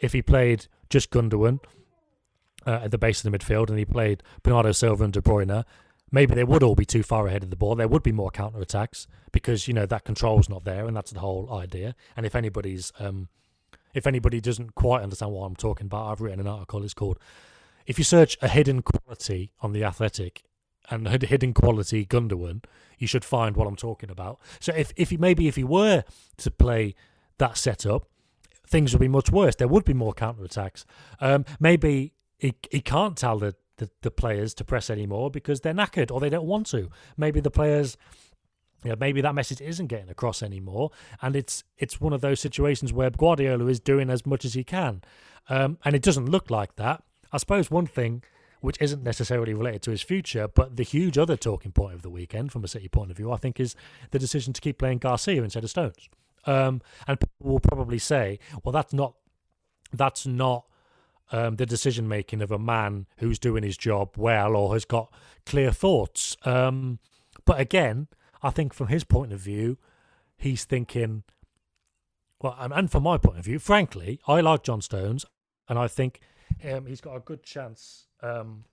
if 0.00 0.12
he 0.12 0.22
played 0.22 0.66
just 0.90 1.10
Gundogan 1.10 1.60
uh, 2.66 2.80
at 2.84 2.90
the 2.90 2.98
base 2.98 3.24
of 3.24 3.30
the 3.30 3.38
midfield 3.38 3.68
and 3.68 3.78
he 3.78 3.84
played 3.84 4.22
Bernardo 4.42 4.72
Silva 4.72 5.04
and 5.04 5.12
De 5.12 5.20
Bruyne, 5.20 5.64
maybe 6.10 6.34
they 6.34 6.44
would 6.44 6.62
all 6.62 6.74
be 6.74 6.84
too 6.84 7.02
far 7.02 7.26
ahead 7.26 7.42
of 7.42 7.50
the 7.50 7.56
ball. 7.56 7.74
There 7.74 7.88
would 7.88 8.02
be 8.02 8.12
more 8.12 8.30
counter 8.30 8.60
attacks 8.60 9.06
because 9.32 9.68
you 9.68 9.74
know 9.74 9.86
that 9.86 10.04
control's 10.04 10.48
not 10.48 10.64
there, 10.64 10.86
and 10.86 10.96
that's 10.96 11.12
the 11.12 11.20
whole 11.20 11.52
idea. 11.52 11.94
And 12.16 12.26
if 12.26 12.34
anybody's, 12.34 12.92
um, 12.98 13.28
if 13.94 14.06
anybody 14.06 14.40
doesn't 14.40 14.74
quite 14.74 15.02
understand 15.02 15.32
what 15.32 15.44
I'm 15.44 15.56
talking 15.56 15.86
about, 15.86 16.10
I've 16.10 16.20
written 16.20 16.40
an 16.40 16.46
article. 16.46 16.82
It's 16.84 16.94
called 16.94 17.18
"If 17.86 17.98
you 17.98 18.04
search 18.04 18.36
a 18.42 18.48
hidden 18.48 18.82
quality 18.82 19.52
on 19.60 19.72
the 19.72 19.84
Athletic 19.84 20.44
and 20.90 21.06
hidden 21.08 21.54
quality 21.54 22.06
Gundogan, 22.06 22.64
you 22.98 23.06
should 23.06 23.24
find 23.24 23.56
what 23.56 23.66
I'm 23.66 23.76
talking 23.76 24.10
about." 24.10 24.40
So 24.60 24.72
if 24.74 24.92
if 24.96 25.10
he, 25.10 25.16
maybe 25.16 25.48
if 25.48 25.56
he 25.56 25.64
were 25.64 26.04
to 26.38 26.50
play 26.50 26.94
that 27.38 27.56
setup, 27.56 28.08
things 28.66 28.92
would 28.92 29.00
be 29.00 29.08
much 29.08 29.30
worse. 29.30 29.56
There 29.56 29.68
would 29.68 29.84
be 29.84 29.94
more 29.94 30.12
counter 30.12 30.44
attacks. 30.44 30.84
Um, 31.20 31.44
maybe 31.58 32.12
he 32.38 32.54
he 32.70 32.80
can't 32.80 33.16
tell 33.16 33.38
the, 33.38 33.54
the 33.78 33.90
the 34.02 34.10
players 34.10 34.54
to 34.54 34.64
press 34.64 34.90
anymore 34.90 35.30
because 35.30 35.60
they're 35.60 35.74
knackered 35.74 36.10
or 36.10 36.20
they 36.20 36.30
don't 36.30 36.46
want 36.46 36.66
to. 36.68 36.90
Maybe 37.16 37.40
the 37.40 37.50
players 37.50 37.96
you 38.84 38.90
know, 38.90 38.96
maybe 38.98 39.20
that 39.20 39.34
message 39.34 39.60
isn't 39.60 39.88
getting 39.88 40.08
across 40.08 40.42
anymore, 40.42 40.90
and 41.20 41.34
it's 41.34 41.64
it's 41.78 42.00
one 42.00 42.12
of 42.12 42.20
those 42.20 42.40
situations 42.40 42.92
where 42.92 43.10
Guardiola 43.10 43.66
is 43.66 43.80
doing 43.80 44.10
as 44.10 44.24
much 44.24 44.44
as 44.44 44.54
he 44.54 44.64
can, 44.64 45.02
um, 45.48 45.78
and 45.84 45.94
it 45.94 46.02
doesn't 46.02 46.28
look 46.28 46.50
like 46.50 46.76
that. 46.76 47.02
I 47.32 47.38
suppose 47.38 47.70
one 47.70 47.86
thing 47.86 48.22
which 48.60 48.76
isn't 48.80 49.02
necessarily 49.02 49.54
related 49.54 49.82
to 49.82 49.90
his 49.90 50.02
future, 50.02 50.48
but 50.48 50.76
the 50.76 50.82
huge 50.82 51.16
other 51.16 51.36
talking 51.36 51.72
point 51.72 51.94
of 51.94 52.02
the 52.02 52.10
weekend 52.10 52.50
from 52.50 52.64
a 52.64 52.68
City 52.68 52.88
point 52.88 53.10
of 53.10 53.16
view, 53.16 53.30
I 53.30 53.36
think, 53.36 53.60
is 53.60 53.76
the 54.10 54.18
decision 54.18 54.52
to 54.52 54.60
keep 54.60 54.78
playing 54.78 54.98
Garcia 54.98 55.42
instead 55.42 55.62
of 55.62 55.70
Stones. 55.70 56.08
Um, 56.44 56.80
and 57.06 57.20
people 57.20 57.52
will 57.52 57.60
probably 57.60 57.98
say, 57.98 58.38
well, 58.64 58.72
that's 58.72 58.92
not 58.92 59.14
that's 59.92 60.26
not 60.26 60.64
um, 61.32 61.56
the 61.56 61.66
decision 61.66 62.08
making 62.08 62.42
of 62.42 62.50
a 62.50 62.58
man 62.58 63.06
who's 63.18 63.38
doing 63.38 63.62
his 63.62 63.76
job 63.76 64.10
well 64.16 64.56
or 64.56 64.72
has 64.72 64.84
got 64.84 65.12
clear 65.46 65.70
thoughts. 65.70 66.36
Um, 66.44 66.98
but 67.44 67.60
again, 67.60 68.08
I 68.42 68.50
think 68.50 68.72
from 68.72 68.88
his 68.88 69.04
point 69.04 69.32
of 69.32 69.40
view, 69.40 69.78
he's 70.36 70.64
thinking, 70.64 71.24
well, 72.40 72.56
and, 72.58 72.90
from 72.90 73.02
my 73.02 73.18
point 73.18 73.38
of 73.38 73.44
view, 73.44 73.58
frankly, 73.58 74.20
I 74.26 74.40
like 74.40 74.62
John 74.62 74.80
Stones, 74.80 75.24
and 75.68 75.78
I 75.78 75.88
think 75.88 76.20
um, 76.70 76.86
he's 76.86 77.00
got 77.00 77.16
a 77.16 77.20
good 77.20 77.42
chance 77.42 78.06
um, 78.22 78.64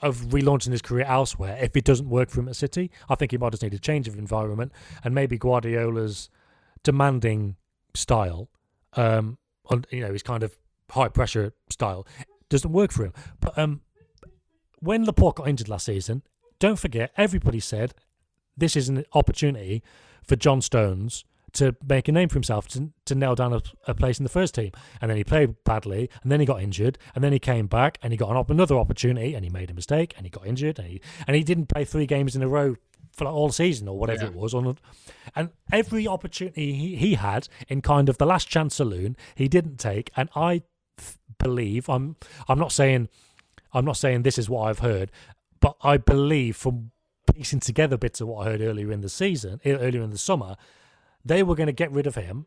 of 0.00 0.16
relaunching 0.28 0.72
his 0.72 0.82
career 0.82 1.04
elsewhere 1.06 1.56
if 1.60 1.76
it 1.76 1.84
doesn't 1.84 2.08
work 2.08 2.30
for 2.30 2.40
him 2.40 2.48
at 2.48 2.56
City. 2.56 2.90
I 3.08 3.14
think 3.14 3.30
he 3.30 3.38
might 3.38 3.52
just 3.52 3.62
need 3.62 3.74
a 3.74 3.78
change 3.78 4.08
of 4.08 4.18
environment, 4.18 4.72
and 5.04 5.14
maybe 5.14 5.38
Guardiola's 5.38 6.30
demanding 6.82 7.56
style, 7.94 8.50
um, 8.94 9.38
on 9.66 9.84
you 9.90 10.00
know 10.00 10.12
his 10.12 10.22
kind 10.22 10.42
of 10.42 10.56
high 10.90 11.08
pressure 11.08 11.52
style, 11.70 12.06
doesn't 12.48 12.72
work 12.72 12.92
for 12.92 13.04
him. 13.04 13.12
But 13.40 13.56
um, 13.56 13.82
when 14.80 15.04
Laporte 15.04 15.36
got 15.36 15.48
injured 15.48 15.68
last 15.68 15.86
season, 15.86 16.22
don't 16.58 16.78
forget 16.78 17.12
everybody 17.16 17.60
said 17.60 17.94
this 18.56 18.76
is 18.76 18.88
an 18.88 19.04
opportunity 19.12 19.82
for 20.22 20.36
John 20.36 20.60
Stones 20.60 21.24
to 21.54 21.76
make 21.86 22.08
a 22.08 22.12
name 22.12 22.28
for 22.28 22.34
himself, 22.34 22.66
to, 22.68 22.90
to 23.04 23.14
nail 23.14 23.34
down 23.34 23.52
a, 23.52 23.62
a, 23.86 23.94
place 23.94 24.18
in 24.18 24.24
the 24.24 24.28
first 24.28 24.56
team. 24.56 24.72
And 25.00 25.08
then 25.08 25.16
he 25.16 25.24
played 25.24 25.54
badly, 25.64 26.10
and 26.22 26.30
then 26.30 26.40
he 26.40 26.46
got 26.46 26.60
injured, 26.60 26.98
and 27.14 27.22
then 27.22 27.32
he 27.32 27.38
came 27.38 27.68
back 27.68 27.98
and 28.02 28.12
he 28.12 28.16
got 28.16 28.30
an, 28.30 28.44
another 28.48 28.76
opportunity, 28.76 29.34
and 29.34 29.44
he 29.44 29.50
made 29.50 29.70
a 29.70 29.74
mistake, 29.74 30.14
and 30.16 30.26
he 30.26 30.30
got 30.30 30.46
injured, 30.46 30.78
and 30.78 30.88
he 30.88 31.00
and 31.26 31.36
he 31.36 31.44
didn't 31.44 31.66
play 31.66 31.84
three 31.84 32.06
games 32.06 32.34
in 32.36 32.42
a 32.42 32.48
row 32.48 32.76
for 33.12 33.24
like 33.24 33.34
all 33.34 33.50
season 33.50 33.86
or 33.86 33.96
whatever 33.96 34.24
yeah. 34.24 34.30
it 34.30 34.34
was. 34.34 34.52
On 34.52 34.76
and 35.36 35.50
every 35.72 36.06
opportunity 36.08 36.72
he, 36.72 36.96
he 36.96 37.14
had 37.14 37.48
in 37.68 37.80
kind 37.80 38.08
of 38.08 38.18
the 38.18 38.26
last 38.26 38.48
chance 38.48 38.74
saloon, 38.74 39.16
he 39.36 39.46
didn't 39.48 39.76
take. 39.76 40.10
And 40.16 40.28
I 40.34 40.62
th- 40.96 41.18
believe 41.38 41.88
I'm 41.88 42.16
I'm 42.48 42.58
not 42.58 42.72
saying 42.72 43.08
I'm 43.72 43.84
not 43.84 43.96
saying 43.96 44.22
this 44.22 44.38
is 44.38 44.48
what 44.48 44.68
I've 44.68 44.80
heard, 44.80 45.12
but 45.60 45.76
I 45.82 45.96
believe 45.98 46.56
from 46.56 46.90
piecing 47.32 47.60
together 47.60 47.96
bits 47.96 48.20
of 48.20 48.28
what 48.28 48.46
I 48.46 48.50
heard 48.50 48.60
earlier 48.60 48.92
in 48.92 49.00
the 49.00 49.08
season, 49.08 49.60
earlier 49.64 50.02
in 50.02 50.10
the 50.10 50.18
summer, 50.18 50.56
they 51.24 51.42
were 51.42 51.54
going 51.54 51.66
to 51.66 51.72
get 51.72 51.90
rid 51.90 52.06
of 52.06 52.14
him 52.14 52.46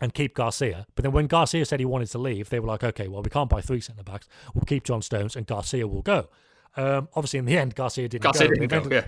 and 0.00 0.14
keep 0.14 0.34
Garcia. 0.34 0.86
But 0.94 1.02
then 1.02 1.12
when 1.12 1.26
Garcia 1.26 1.64
said 1.64 1.80
he 1.80 1.86
wanted 1.86 2.10
to 2.10 2.18
leave, 2.18 2.50
they 2.50 2.60
were 2.60 2.68
like, 2.68 2.84
okay, 2.84 3.08
well, 3.08 3.22
we 3.22 3.30
can't 3.30 3.50
buy 3.50 3.60
three 3.60 3.80
centre 3.80 4.04
backs. 4.04 4.28
We'll 4.54 4.64
keep 4.64 4.84
John 4.84 5.02
Stones 5.02 5.34
and 5.36 5.46
Garcia 5.46 5.86
will 5.88 6.02
go. 6.02 6.28
Um, 6.76 7.08
obviously, 7.14 7.40
in 7.40 7.44
the 7.44 7.58
end, 7.58 7.74
Garcia 7.74 8.08
didn't 8.08 8.22
Garcia 8.22 8.48
go. 8.48 8.54
Didn't 8.54 8.88
go 8.88 8.94
yeah. 8.94 9.06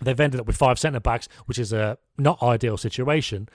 They've 0.00 0.18
ended 0.18 0.40
up 0.40 0.46
with 0.46 0.56
five 0.56 0.78
centre 0.78 1.00
backs, 1.00 1.28
which 1.46 1.58
is 1.58 1.72
a 1.72 1.98
not 2.18 2.42
ideal 2.42 2.76
situation. 2.76 3.48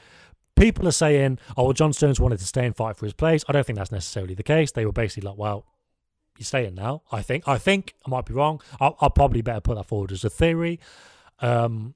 People 0.55 0.87
are 0.87 0.91
saying, 0.91 1.39
oh, 1.57 1.63
well, 1.65 1.73
John 1.73 1.93
Stones 1.93 2.19
wanted 2.19 2.39
to 2.39 2.45
stay 2.45 2.65
and 2.65 2.75
fight 2.75 2.97
for 2.97 3.05
his 3.05 3.13
place. 3.13 3.43
I 3.47 3.53
don't 3.53 3.65
think 3.65 3.77
that's 3.77 3.91
necessarily 3.91 4.35
the 4.35 4.43
case. 4.43 4.71
They 4.71 4.85
were 4.85 4.91
basically 4.91 5.27
like, 5.27 5.37
well, 5.37 5.65
you're 6.39 6.45
staying 6.45 6.75
now. 6.75 7.03
I 7.11 7.21
think. 7.21 7.47
I 7.47 7.57
think 7.57 7.93
I 8.05 8.09
might 8.09 8.25
be 8.25 8.33
wrong. 8.33 8.61
I'll, 8.79 8.97
I'll 9.01 9.09
probably 9.09 9.41
better 9.41 9.61
put 9.61 9.75
that 9.75 9.85
forward 9.85 10.11
as 10.11 10.23
a 10.23 10.29
theory. 10.29 10.79
Um, 11.41 11.93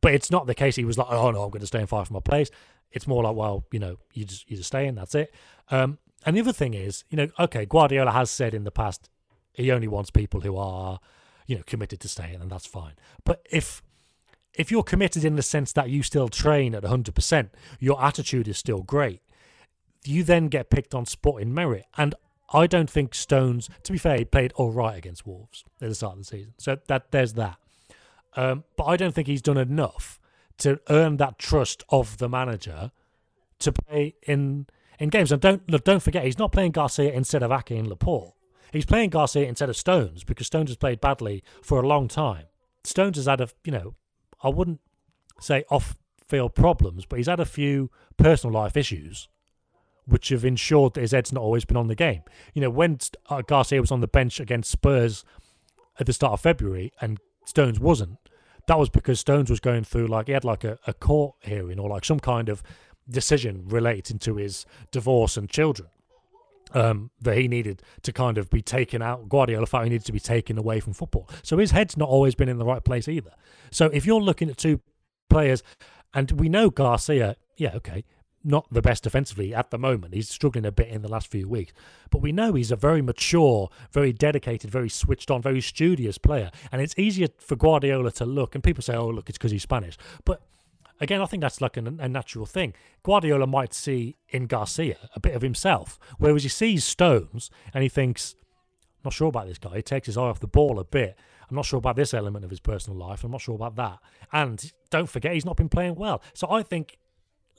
but 0.00 0.14
it's 0.14 0.30
not 0.30 0.46
the 0.46 0.54
case. 0.54 0.76
He 0.76 0.84
was 0.84 0.98
like, 0.98 1.08
oh 1.10 1.30
no, 1.30 1.42
I'm 1.42 1.50
going 1.50 1.60
to 1.60 1.66
stay 1.66 1.80
and 1.80 1.88
fight 1.88 2.06
for 2.06 2.12
my 2.12 2.20
place. 2.20 2.50
It's 2.90 3.06
more 3.06 3.24
like, 3.24 3.34
well, 3.34 3.64
you 3.72 3.78
know, 3.78 3.96
you 4.12 4.24
just 4.24 4.48
you 4.50 4.56
just 4.56 4.68
stay 4.68 4.86
in. 4.86 4.94
That's 4.94 5.14
it. 5.14 5.34
Um, 5.70 5.98
and 6.24 6.36
the 6.36 6.40
other 6.40 6.52
thing 6.52 6.74
is, 6.74 7.04
you 7.10 7.16
know, 7.16 7.28
okay, 7.38 7.66
Guardiola 7.66 8.12
has 8.12 8.30
said 8.30 8.54
in 8.54 8.64
the 8.64 8.70
past 8.70 9.10
he 9.52 9.70
only 9.70 9.88
wants 9.88 10.10
people 10.10 10.40
who 10.40 10.56
are, 10.56 11.00
you 11.46 11.56
know, 11.56 11.62
committed 11.66 12.00
to 12.00 12.08
staying, 12.08 12.40
and 12.40 12.50
that's 12.50 12.66
fine. 12.66 12.92
But 13.24 13.46
if 13.50 13.82
if 14.54 14.70
you're 14.70 14.82
committed 14.82 15.24
in 15.24 15.36
the 15.36 15.42
sense 15.42 15.72
that 15.72 15.90
you 15.90 16.02
still 16.02 16.28
train 16.28 16.74
at 16.74 16.84
100%, 16.84 17.50
your 17.80 18.02
attitude 18.02 18.46
is 18.46 18.56
still 18.56 18.82
great, 18.82 19.20
you 20.04 20.22
then 20.22 20.46
get 20.46 20.70
picked 20.70 20.94
on 20.94 21.06
sporting 21.06 21.52
merit. 21.52 21.86
And 21.96 22.14
I 22.52 22.66
don't 22.66 22.90
think 22.90 23.14
Stones, 23.14 23.68
to 23.82 23.92
be 23.92 23.98
fair, 23.98 24.18
he 24.18 24.24
played 24.24 24.52
all 24.56 24.70
right 24.70 24.96
against 24.96 25.26
Wolves 25.26 25.64
at 25.80 25.88
the 25.88 25.94
start 25.94 26.14
of 26.14 26.18
the 26.20 26.24
season. 26.24 26.54
So 26.58 26.78
that 26.88 27.10
there's 27.10 27.34
that. 27.34 27.56
Um, 28.36 28.64
but 28.76 28.84
I 28.84 28.96
don't 28.96 29.14
think 29.14 29.28
he's 29.28 29.42
done 29.42 29.56
enough 29.56 30.20
to 30.58 30.80
earn 30.88 31.16
that 31.16 31.38
trust 31.38 31.84
of 31.88 32.18
the 32.18 32.28
manager 32.28 32.90
to 33.60 33.72
play 33.72 34.14
in 34.22 34.66
in 34.98 35.08
games. 35.08 35.32
And 35.32 35.40
don't 35.40 35.68
look, 35.70 35.84
don't 35.84 36.02
forget, 36.02 36.24
he's 36.24 36.38
not 36.38 36.52
playing 36.52 36.72
Garcia 36.72 37.12
instead 37.12 37.42
of 37.42 37.50
Ake 37.50 37.72
and 37.72 37.88
Laporte. 37.88 38.34
He's 38.72 38.86
playing 38.86 39.10
Garcia 39.10 39.46
instead 39.46 39.68
of 39.68 39.76
Stones 39.76 40.24
because 40.24 40.46
Stones 40.46 40.70
has 40.70 40.76
played 40.76 41.00
badly 41.00 41.42
for 41.62 41.80
a 41.80 41.86
long 41.86 42.08
time. 42.08 42.46
Stones 42.82 43.16
has 43.16 43.26
had 43.26 43.40
a, 43.40 43.48
you 43.64 43.72
know, 43.72 43.94
I 44.42 44.48
wouldn't 44.48 44.80
say 45.40 45.64
off 45.70 45.96
field 46.28 46.54
problems, 46.54 47.06
but 47.06 47.18
he's 47.18 47.28
had 47.28 47.40
a 47.40 47.44
few 47.44 47.90
personal 48.16 48.52
life 48.52 48.76
issues 48.76 49.28
which 50.06 50.28
have 50.28 50.44
ensured 50.44 50.94
that 50.94 51.00
his 51.00 51.12
head's 51.12 51.32
not 51.32 51.42
always 51.42 51.64
been 51.64 51.76
on 51.76 51.88
the 51.88 51.94
game. 51.94 52.22
You 52.52 52.62
know, 52.62 52.70
when 52.70 52.98
uh, 53.28 53.42
Garcia 53.42 53.80
was 53.80 53.90
on 53.90 54.00
the 54.00 54.08
bench 54.08 54.40
against 54.40 54.70
Spurs 54.70 55.24
at 55.98 56.06
the 56.06 56.12
start 56.12 56.32
of 56.32 56.40
February 56.40 56.92
and 57.00 57.18
Stones 57.46 57.80
wasn't, 57.80 58.18
that 58.66 58.78
was 58.78 58.88
because 58.88 59.20
Stones 59.20 59.50
was 59.50 59.60
going 59.60 59.84
through 59.84 60.06
like 60.06 60.26
he 60.26 60.32
had 60.32 60.44
like 60.44 60.64
a, 60.64 60.78
a 60.86 60.94
court 60.94 61.36
hearing 61.40 61.78
or 61.78 61.88
like 61.88 62.04
some 62.04 62.20
kind 62.20 62.48
of 62.48 62.62
decision 63.08 63.64
relating 63.66 64.18
to 64.18 64.36
his 64.36 64.66
divorce 64.90 65.36
and 65.36 65.48
children. 65.48 65.88
Um, 66.72 67.12
that 67.20 67.36
he 67.36 67.46
needed 67.46 67.82
to 68.02 68.12
kind 68.12 68.36
of 68.36 68.50
be 68.50 68.60
taken 68.60 69.00
out. 69.00 69.28
Guardiola 69.28 69.64
felt 69.64 69.84
he 69.84 69.90
needed 69.90 70.06
to 70.06 70.12
be 70.12 70.18
taken 70.18 70.58
away 70.58 70.80
from 70.80 70.92
football. 70.92 71.28
So 71.44 71.58
his 71.58 71.70
head's 71.70 71.96
not 71.96 72.08
always 72.08 72.34
been 72.34 72.48
in 72.48 72.58
the 72.58 72.64
right 72.64 72.82
place 72.82 73.06
either. 73.06 73.30
So 73.70 73.86
if 73.86 74.04
you're 74.04 74.20
looking 74.20 74.50
at 74.50 74.56
two 74.56 74.80
players, 75.30 75.62
and 76.14 76.32
we 76.32 76.48
know 76.48 76.70
Garcia, 76.70 77.36
yeah, 77.56 77.76
okay, 77.76 78.04
not 78.44 78.66
the 78.70 78.82
best 78.82 79.02
defensively 79.02 79.54
at 79.54 79.70
the 79.70 79.78
moment. 79.78 80.14
He's 80.14 80.28
struggling 80.28 80.66
a 80.66 80.72
bit 80.72 80.88
in 80.88 81.02
the 81.02 81.08
last 81.08 81.28
few 81.28 81.48
weeks. 81.48 81.72
But 82.10 82.20
we 82.20 82.30
know 82.30 82.52
he's 82.52 82.70
a 82.70 82.76
very 82.76 83.00
mature, 83.00 83.70
very 83.90 84.12
dedicated, 84.12 84.70
very 84.70 84.90
switched 84.90 85.30
on, 85.30 85.40
very 85.40 85.62
studious 85.62 86.18
player. 86.18 86.50
And 86.70 86.82
it's 86.82 86.94
easier 86.98 87.28
for 87.38 87.56
Guardiola 87.56 88.12
to 88.12 88.26
look, 88.26 88.54
and 88.54 88.62
people 88.62 88.82
say, 88.82 88.94
oh, 88.94 89.08
look, 89.08 89.28
it's 89.28 89.38
because 89.38 89.52
he's 89.52 89.62
Spanish. 89.62 89.96
But 90.24 90.42
again, 91.00 91.22
I 91.22 91.26
think 91.26 91.40
that's 91.40 91.60
like 91.60 91.76
a, 91.76 91.80
a 91.80 92.08
natural 92.08 92.46
thing. 92.46 92.74
Guardiola 93.02 93.46
might 93.46 93.72
see 93.72 94.16
in 94.28 94.46
Garcia 94.46 94.96
a 95.14 95.20
bit 95.20 95.34
of 95.34 95.42
himself, 95.42 95.98
whereas 96.18 96.42
he 96.42 96.48
sees 96.48 96.84
Stones 96.84 97.50
and 97.72 97.82
he 97.82 97.88
thinks, 97.88 98.34
not 99.04 99.12
sure 99.12 99.28
about 99.28 99.46
this 99.46 99.58
guy. 99.58 99.76
He 99.76 99.82
takes 99.82 100.06
his 100.06 100.16
eye 100.16 100.22
off 100.22 100.40
the 100.40 100.46
ball 100.46 100.78
a 100.78 100.84
bit. 100.84 101.16
I'm 101.48 101.56
not 101.56 101.66
sure 101.66 101.78
about 101.78 101.96
this 101.96 102.14
element 102.14 102.44
of 102.44 102.50
his 102.50 102.60
personal 102.60 102.98
life. 102.98 103.22
I'm 103.22 103.30
not 103.30 103.42
sure 103.42 103.54
about 103.54 103.76
that. 103.76 103.98
And 104.32 104.72
don't 104.90 105.08
forget, 105.08 105.34
he's 105.34 105.44
not 105.44 105.56
been 105.56 105.68
playing 105.68 105.96
well. 105.96 106.22
So 106.32 106.50
I 106.50 106.62
think 106.62 106.96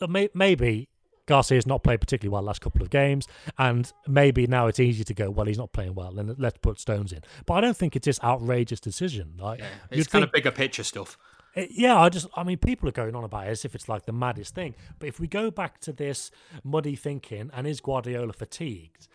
Uh, 0.02 0.28
maybe 0.34 0.90
Garcia's 1.26 1.66
not 1.66 1.84
played 1.84 2.00
particularly 2.00 2.34
well 2.34 2.44
last 2.44 2.62
couple 2.62 2.82
of 2.82 2.90
games, 2.90 3.28
and 3.58 3.92
maybe 4.08 4.48
now 4.48 4.68
it's 4.68 4.80
easy 4.80 5.04
to 5.04 5.14
go, 5.14 5.30
well, 5.30 5.46
he's 5.46 5.58
not 5.58 5.72
playing 5.72 5.96
well, 5.96 6.12
then 6.12 6.36
let's 6.38 6.58
put 6.60 6.80
Stones 6.80 7.12
in. 7.12 7.22
But 7.46 7.56
I 7.56 7.62
don't 7.62 7.78
think 7.78 7.96
it's 7.96 8.06
this 8.06 8.20
outrageous 8.24 8.80
decision. 8.80 9.34
Like, 9.40 9.60
yeah, 9.60 9.68
it's 9.92 10.08
kind 10.08 10.22
think, 10.22 10.26
of 10.26 10.32
bigger 10.32 10.52
picture 10.52 10.84
stuff. 10.84 11.18
It, 11.56 11.70
yeah, 11.72 12.00
I 12.00 12.10
just, 12.10 12.28
I 12.36 12.44
mean, 12.44 12.58
people 12.58 12.88
are 12.90 12.94
going 12.94 13.16
on 13.16 13.24
about 13.24 13.48
it 13.48 13.52
as 13.52 13.66
if 13.66 13.76
it's 13.76 13.90
like 13.90 14.06
the 14.06 14.12
maddest 14.12 14.54
thing. 14.54 14.76
But 15.00 15.08
if 15.08 15.20
we 15.20 15.28
go 15.28 15.50
back 15.50 15.80
to 15.82 15.94
this 15.94 16.30
muddy 16.64 16.96
thinking, 16.96 17.50
and 17.54 17.66
is 17.66 17.80
Guardiola 17.80 18.34
fatigued? 18.34 19.08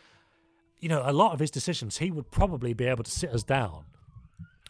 You 0.81 0.89
know, 0.89 1.03
a 1.05 1.13
lot 1.13 1.33
of 1.33 1.41
his 1.41 1.51
decisions, 1.51 1.99
he 1.99 2.11
would 2.11 2.31
probably 2.31 2.73
be 2.73 2.87
able 2.87 3.05
to 3.05 3.11
sit 3.11 3.31
us 3.31 3.43
down 3.43 3.85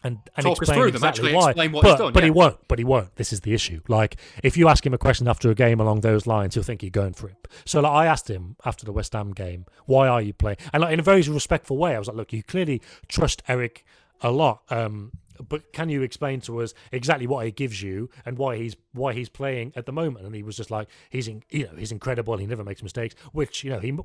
and, 0.03 0.19
and 0.35 0.45
talk 0.45 0.61
us 0.61 0.69
through 0.69 0.87
exactly 0.87 0.91
them. 0.91 1.03
Actually, 1.03 1.33
why. 1.35 1.49
explain 1.49 1.71
what 1.71 1.83
but, 1.83 1.89
he's 1.89 1.99
done. 1.99 2.13
But 2.13 2.23
yeah. 2.23 2.27
he 2.27 2.31
won't. 2.31 2.67
But 2.67 2.79
he 2.79 2.85
won't. 2.85 3.15
This 3.15 3.33
is 3.33 3.41
the 3.41 3.53
issue. 3.53 3.81
Like, 3.87 4.17
if 4.43 4.57
you 4.57 4.67
ask 4.67 4.85
him 4.85 4.93
a 4.93 4.97
question 4.97 5.27
after 5.27 5.49
a 5.49 5.55
game 5.55 5.79
along 5.79 6.01
those 6.01 6.25
lines, 6.27 6.55
he'll 6.55 6.63
think 6.63 6.83
you're 6.83 6.89
going 6.89 7.13
for 7.13 7.29
it. 7.29 7.47
So, 7.65 7.81
like, 7.81 7.91
I 7.91 8.05
asked 8.05 8.29
him 8.29 8.55
after 8.65 8.85
the 8.85 8.91
West 8.91 9.13
Ham 9.13 9.31
game, 9.31 9.65
"Why 9.85 10.07
are 10.07 10.21
you 10.21 10.33
playing?" 10.33 10.57
And 10.73 10.81
like 10.81 10.93
in 10.93 10.99
a 10.99 11.03
very 11.03 11.21
respectful 11.21 11.77
way, 11.77 11.95
I 11.95 11.99
was 11.99 12.07
like, 12.07 12.17
"Look, 12.17 12.33
you 12.33 12.43
clearly 12.43 12.81
trust 13.07 13.43
Eric 13.47 13.85
a 14.21 14.31
lot." 14.31 14.61
Um, 14.69 15.11
but 15.47 15.73
can 15.73 15.89
you 15.89 16.01
explain 16.01 16.41
to 16.41 16.61
us 16.61 16.73
exactly 16.91 17.27
what 17.27 17.45
he 17.45 17.51
gives 17.51 17.81
you 17.81 18.09
and 18.25 18.37
why 18.37 18.57
he's 18.57 18.75
why 18.93 19.13
he's 19.13 19.29
playing 19.29 19.73
at 19.75 19.85
the 19.85 19.91
moment? 19.91 20.25
And 20.25 20.35
he 20.35 20.43
was 20.43 20.57
just 20.57 20.71
like, 20.71 20.87
he's 21.09 21.27
in, 21.27 21.43
you 21.49 21.65
know, 21.65 21.75
he's 21.77 21.91
incredible. 21.91 22.37
He 22.37 22.45
never 22.45 22.63
makes 22.63 22.83
mistakes. 22.83 23.15
Which 23.31 23.63
you 23.63 23.69
know, 23.69 23.79
he 23.79 23.97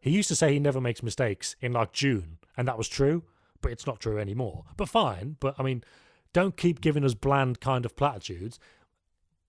he 0.00 0.10
used 0.10 0.28
to 0.28 0.36
say 0.36 0.52
he 0.52 0.58
never 0.58 0.80
makes 0.80 1.02
mistakes 1.02 1.56
in 1.60 1.72
like 1.72 1.92
June, 1.92 2.38
and 2.56 2.68
that 2.68 2.78
was 2.78 2.88
true, 2.88 3.22
but 3.64 3.72
it's 3.72 3.86
not 3.86 3.98
true 3.98 4.18
anymore. 4.18 4.64
But 4.76 4.90
fine. 4.90 5.36
But 5.40 5.54
I 5.58 5.62
mean, 5.62 5.82
don't 6.34 6.54
keep 6.54 6.82
giving 6.82 7.02
us 7.02 7.14
bland 7.14 7.60
kind 7.60 7.86
of 7.86 7.96
platitudes. 7.96 8.60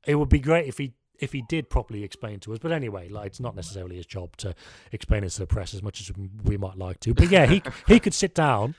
It 0.08 0.16
would 0.16 0.30
be 0.30 0.40
great 0.40 0.68
if 0.68 0.78
he 0.78 0.94
if 1.20 1.34
he 1.34 1.42
did 1.42 1.70
properly 1.70 2.04
explain 2.04 2.40
to 2.42 2.54
us. 2.54 2.60
But 2.60 2.72
anyway, 2.72 3.10
like 3.10 3.28
it's 3.28 3.42
not 3.42 3.58
necessarily 3.58 3.98
his 3.98 4.06
job 4.06 4.38
to 4.38 4.56
explain 4.94 5.26
it 5.26 5.32
to 5.32 5.40
the 5.40 5.48
press 5.48 5.74
as 5.74 5.84
much 5.84 6.00
as 6.00 6.12
we 6.46 6.56
might 6.56 6.78
like 6.78 7.02
to. 7.02 7.14
But 7.14 7.30
yeah, 7.30 7.46
he 7.46 7.62
he 7.90 8.00
could 8.00 8.14
sit 8.14 8.34
down 8.34 8.76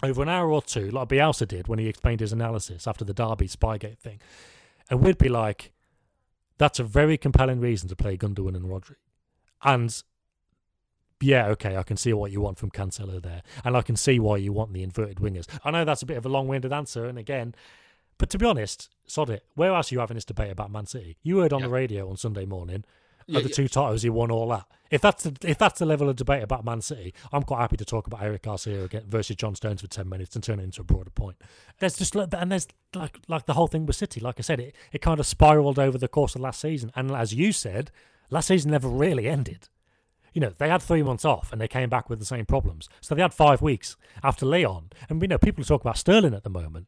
over 0.00 0.22
an 0.22 0.28
hour 0.28 0.48
or 0.48 0.62
two, 0.62 0.90
like 0.92 1.08
Bielsa 1.08 1.48
did 1.48 1.66
when 1.66 1.80
he 1.80 1.88
explained 1.88 2.20
his 2.20 2.32
analysis 2.32 2.86
after 2.86 3.04
the 3.04 3.12
Derby 3.12 3.48
Spygate 3.48 3.98
thing, 3.98 4.20
and 4.88 5.00
we'd 5.00 5.18
be 5.18 5.28
like, 5.28 5.72
"That's 6.56 6.78
a 6.78 6.84
very 6.84 7.18
compelling 7.18 7.58
reason 7.58 7.88
to 7.88 7.96
play 7.96 8.16
Gundogan 8.16 8.54
and 8.54 8.66
Rodri," 8.66 8.94
and 9.64 10.00
yeah, 11.20 11.46
okay, 11.48 11.76
I 11.76 11.82
can 11.82 11.96
see 11.96 12.12
what 12.12 12.30
you 12.30 12.40
want 12.40 12.58
from 12.58 12.70
Cancelo 12.70 13.20
there, 13.22 13.42
and 13.64 13.76
I 13.76 13.82
can 13.82 13.96
see 13.96 14.18
why 14.18 14.36
you 14.36 14.52
want 14.52 14.72
the 14.72 14.82
inverted 14.82 15.18
wingers. 15.18 15.46
I 15.64 15.70
know 15.70 15.84
that's 15.84 16.02
a 16.02 16.06
bit 16.06 16.16
of 16.16 16.26
a 16.26 16.28
long-winded 16.28 16.72
answer, 16.72 17.06
and 17.06 17.18
again, 17.18 17.54
but 18.18 18.30
to 18.30 18.38
be 18.38 18.46
honest, 18.46 18.88
sod 19.06 19.30
it. 19.30 19.44
Where 19.54 19.74
else 19.74 19.90
are 19.90 19.96
you 19.96 20.00
having 20.00 20.16
this 20.16 20.24
debate 20.24 20.50
about 20.50 20.70
Man 20.70 20.86
City? 20.86 21.16
You 21.22 21.38
heard 21.38 21.52
on 21.52 21.60
yeah. 21.60 21.66
the 21.66 21.72
radio 21.72 22.10
on 22.10 22.16
Sunday 22.16 22.44
morning 22.44 22.84
yeah, 23.28 23.40
the 23.40 23.48
yeah. 23.48 23.54
two 23.54 23.68
titles 23.68 24.02
he 24.02 24.10
won, 24.10 24.30
all 24.30 24.48
that. 24.48 24.64
If 24.90 25.02
that's 25.02 25.24
the, 25.24 25.36
if 25.42 25.58
that's 25.58 25.78
the 25.78 25.84
level 25.84 26.08
of 26.08 26.16
debate 26.16 26.42
about 26.42 26.64
Man 26.64 26.80
City, 26.80 27.12
I'm 27.30 27.42
quite 27.42 27.60
happy 27.60 27.76
to 27.76 27.84
talk 27.84 28.06
about 28.06 28.22
Eric 28.22 28.42
Garcia 28.42 28.84
again 28.84 29.04
versus 29.06 29.36
John 29.36 29.54
Stones 29.54 29.82
for 29.82 29.86
ten 29.86 30.08
minutes 30.08 30.34
and 30.34 30.42
turn 30.42 30.58
it 30.58 30.64
into 30.64 30.80
a 30.80 30.84
broader 30.84 31.10
point. 31.10 31.36
There's 31.78 31.96
just 31.96 32.16
and 32.16 32.50
there's 32.50 32.66
like 32.94 33.18
like 33.28 33.44
the 33.44 33.52
whole 33.52 33.66
thing 33.66 33.84
with 33.84 33.96
City. 33.96 34.20
Like 34.20 34.36
I 34.38 34.42
said, 34.42 34.60
it 34.60 34.74
it 34.92 35.02
kind 35.02 35.20
of 35.20 35.26
spiraled 35.26 35.78
over 35.78 35.98
the 35.98 36.08
course 36.08 36.34
of 36.34 36.40
last 36.40 36.60
season, 36.60 36.90
and 36.96 37.10
as 37.10 37.34
you 37.34 37.52
said, 37.52 37.90
last 38.30 38.48
season 38.48 38.70
never 38.70 38.88
really 38.88 39.28
ended. 39.28 39.68
You 40.32 40.40
know, 40.40 40.52
they 40.56 40.68
had 40.68 40.82
three 40.82 41.02
months 41.02 41.24
off 41.24 41.52
and 41.52 41.60
they 41.60 41.68
came 41.68 41.88
back 41.88 42.08
with 42.10 42.18
the 42.18 42.24
same 42.24 42.46
problems. 42.46 42.88
So 43.00 43.14
they 43.14 43.22
had 43.22 43.34
five 43.34 43.62
weeks 43.62 43.96
after 44.22 44.44
Lyon. 44.46 44.90
And 45.08 45.20
we 45.20 45.26
know 45.26 45.38
people 45.38 45.64
talk 45.64 45.80
about 45.80 45.98
Sterling 45.98 46.34
at 46.34 46.44
the 46.44 46.50
moment 46.50 46.86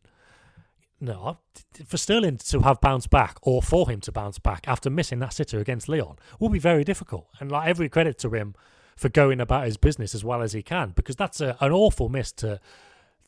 no, 1.01 1.39
for 1.87 1.97
Sterling 1.97 2.37
to 2.37 2.61
have 2.61 2.81
bounced 2.81 3.11
back 3.11 3.39
or 3.43 3.63
for 3.63 3.89
him 3.89 4.01
to 4.03 4.13
bounce 4.13 4.39
back 4.39 4.69
after 4.69 4.91
missing 4.91 5.19
that 5.21 5.33
sitter 5.33 5.59
against 5.59 5.89
Lyon 5.89 6.17
will 6.39 6.51
be 6.51 6.59
very 6.59 6.85
difficult. 6.85 7.29
And 7.41 7.51
like 7.51 7.69
every 7.69 7.89
credit 7.89 8.19
to 8.19 8.31
him 8.31 8.55
for 8.97 9.09
going 9.09 9.41
about 9.41 9.65
his 9.65 9.79
business 9.79 10.15
as 10.15 10.25
well 10.25 10.43
as 10.43 10.53
he 10.53 10.63
can, 10.63 10.91
because 10.91 11.17
that's 11.17 11.41
a, 11.41 11.57
an 11.61 11.73
awful 11.73 12.11
miss 12.11 12.33
to 12.33 12.61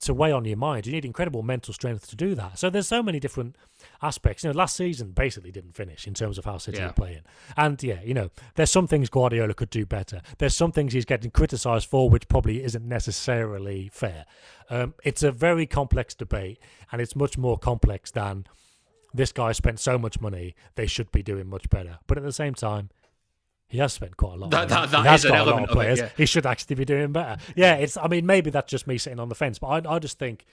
to 0.03 0.15
weigh 0.15 0.33
on 0.33 0.45
your 0.45 0.57
mind. 0.57 0.87
You 0.87 0.93
need 0.93 1.05
incredible 1.05 1.43
mental 1.43 1.73
strength 1.73 2.09
to 2.09 2.17
do 2.17 2.35
that. 2.35 2.59
So 2.59 2.71
there's 2.71 2.89
so 2.89 3.03
many 3.03 3.21
different 3.21 3.57
aspects. 4.03 4.45
You 4.45 4.51
know, 4.51 4.57
last 4.57 4.77
season 4.77 5.13
basically 5.13 5.51
didn't 5.51 5.75
finish 5.77 6.07
in 6.07 6.15
terms 6.15 6.39
of 6.39 6.45
how 6.45 6.59
City 6.59 6.79
yeah. 6.79 6.89
are 6.89 6.93
playing. 6.93 7.23
And 7.57 7.83
yeah, 7.83 8.01
you 8.03 8.15
know, 8.15 8.31
there's 8.55 8.71
some 8.71 8.87
things 8.87 9.09
Guardiola 9.09 9.55
could 9.55 9.71
do 9.71 9.87
better. 9.87 10.23
There's 10.39 10.57
some 10.57 10.73
things 10.73 10.93
he's 10.93 11.05
getting 11.05 11.31
criticised 11.31 11.89
for, 11.89 12.11
which 12.11 12.29
probably 12.29 12.63
isn't 12.63 12.87
necessarily 12.87 13.91
fair. 13.93 14.27
Um, 14.71 14.95
it's 15.05 15.23
a 15.23 15.33
very 15.33 15.67
complex 15.67 16.15
debate, 16.15 16.59
and 16.91 17.01
it's 17.01 17.17
much 17.17 17.37
more 17.39 17.59
complex 17.59 18.11
than 18.11 18.47
this 19.15 19.33
guy 19.33 19.53
spent 19.53 19.79
so 19.79 19.99
much 19.99 20.21
money, 20.21 20.55
they 20.75 20.87
should 20.87 21.11
be 21.13 21.23
doing 21.23 21.47
much 21.47 21.69
better. 21.69 21.99
But 22.07 22.19
at 22.19 22.25
the 22.25 22.33
same 22.33 22.55
time, 22.55 22.91
he 23.73 23.79
has 23.79 23.95
spent 23.95 24.19
quite 24.19 24.35
a 24.35 24.37
lot. 24.37 24.51
That, 24.51 24.69
that, 24.69 24.91
that 24.91 25.15
is 25.15 25.25
an 25.25 25.33
element 25.33 25.71
of, 25.71 25.73
players. 25.73 25.99
It, 25.99 26.03
yeah. 26.03 26.11
He 26.19 26.27
should 26.27 26.45
actually 26.45 26.77
be 26.77 26.85
doing 26.85 27.11
better. 27.11 27.41
Yeah, 27.57 27.77
it's. 27.77 27.97
I 27.97 28.07
mean, 28.07 28.27
maybe 28.27 28.51
that's 28.51 28.71
just 28.71 28.87
me 28.87 28.99
sitting 28.99 29.19
on 29.19 29.31
the 29.31 29.35
fence, 29.35 29.59
but 29.59 29.87
I, 29.87 29.95
I 29.95 29.99
just 29.99 30.19
think 30.19 30.45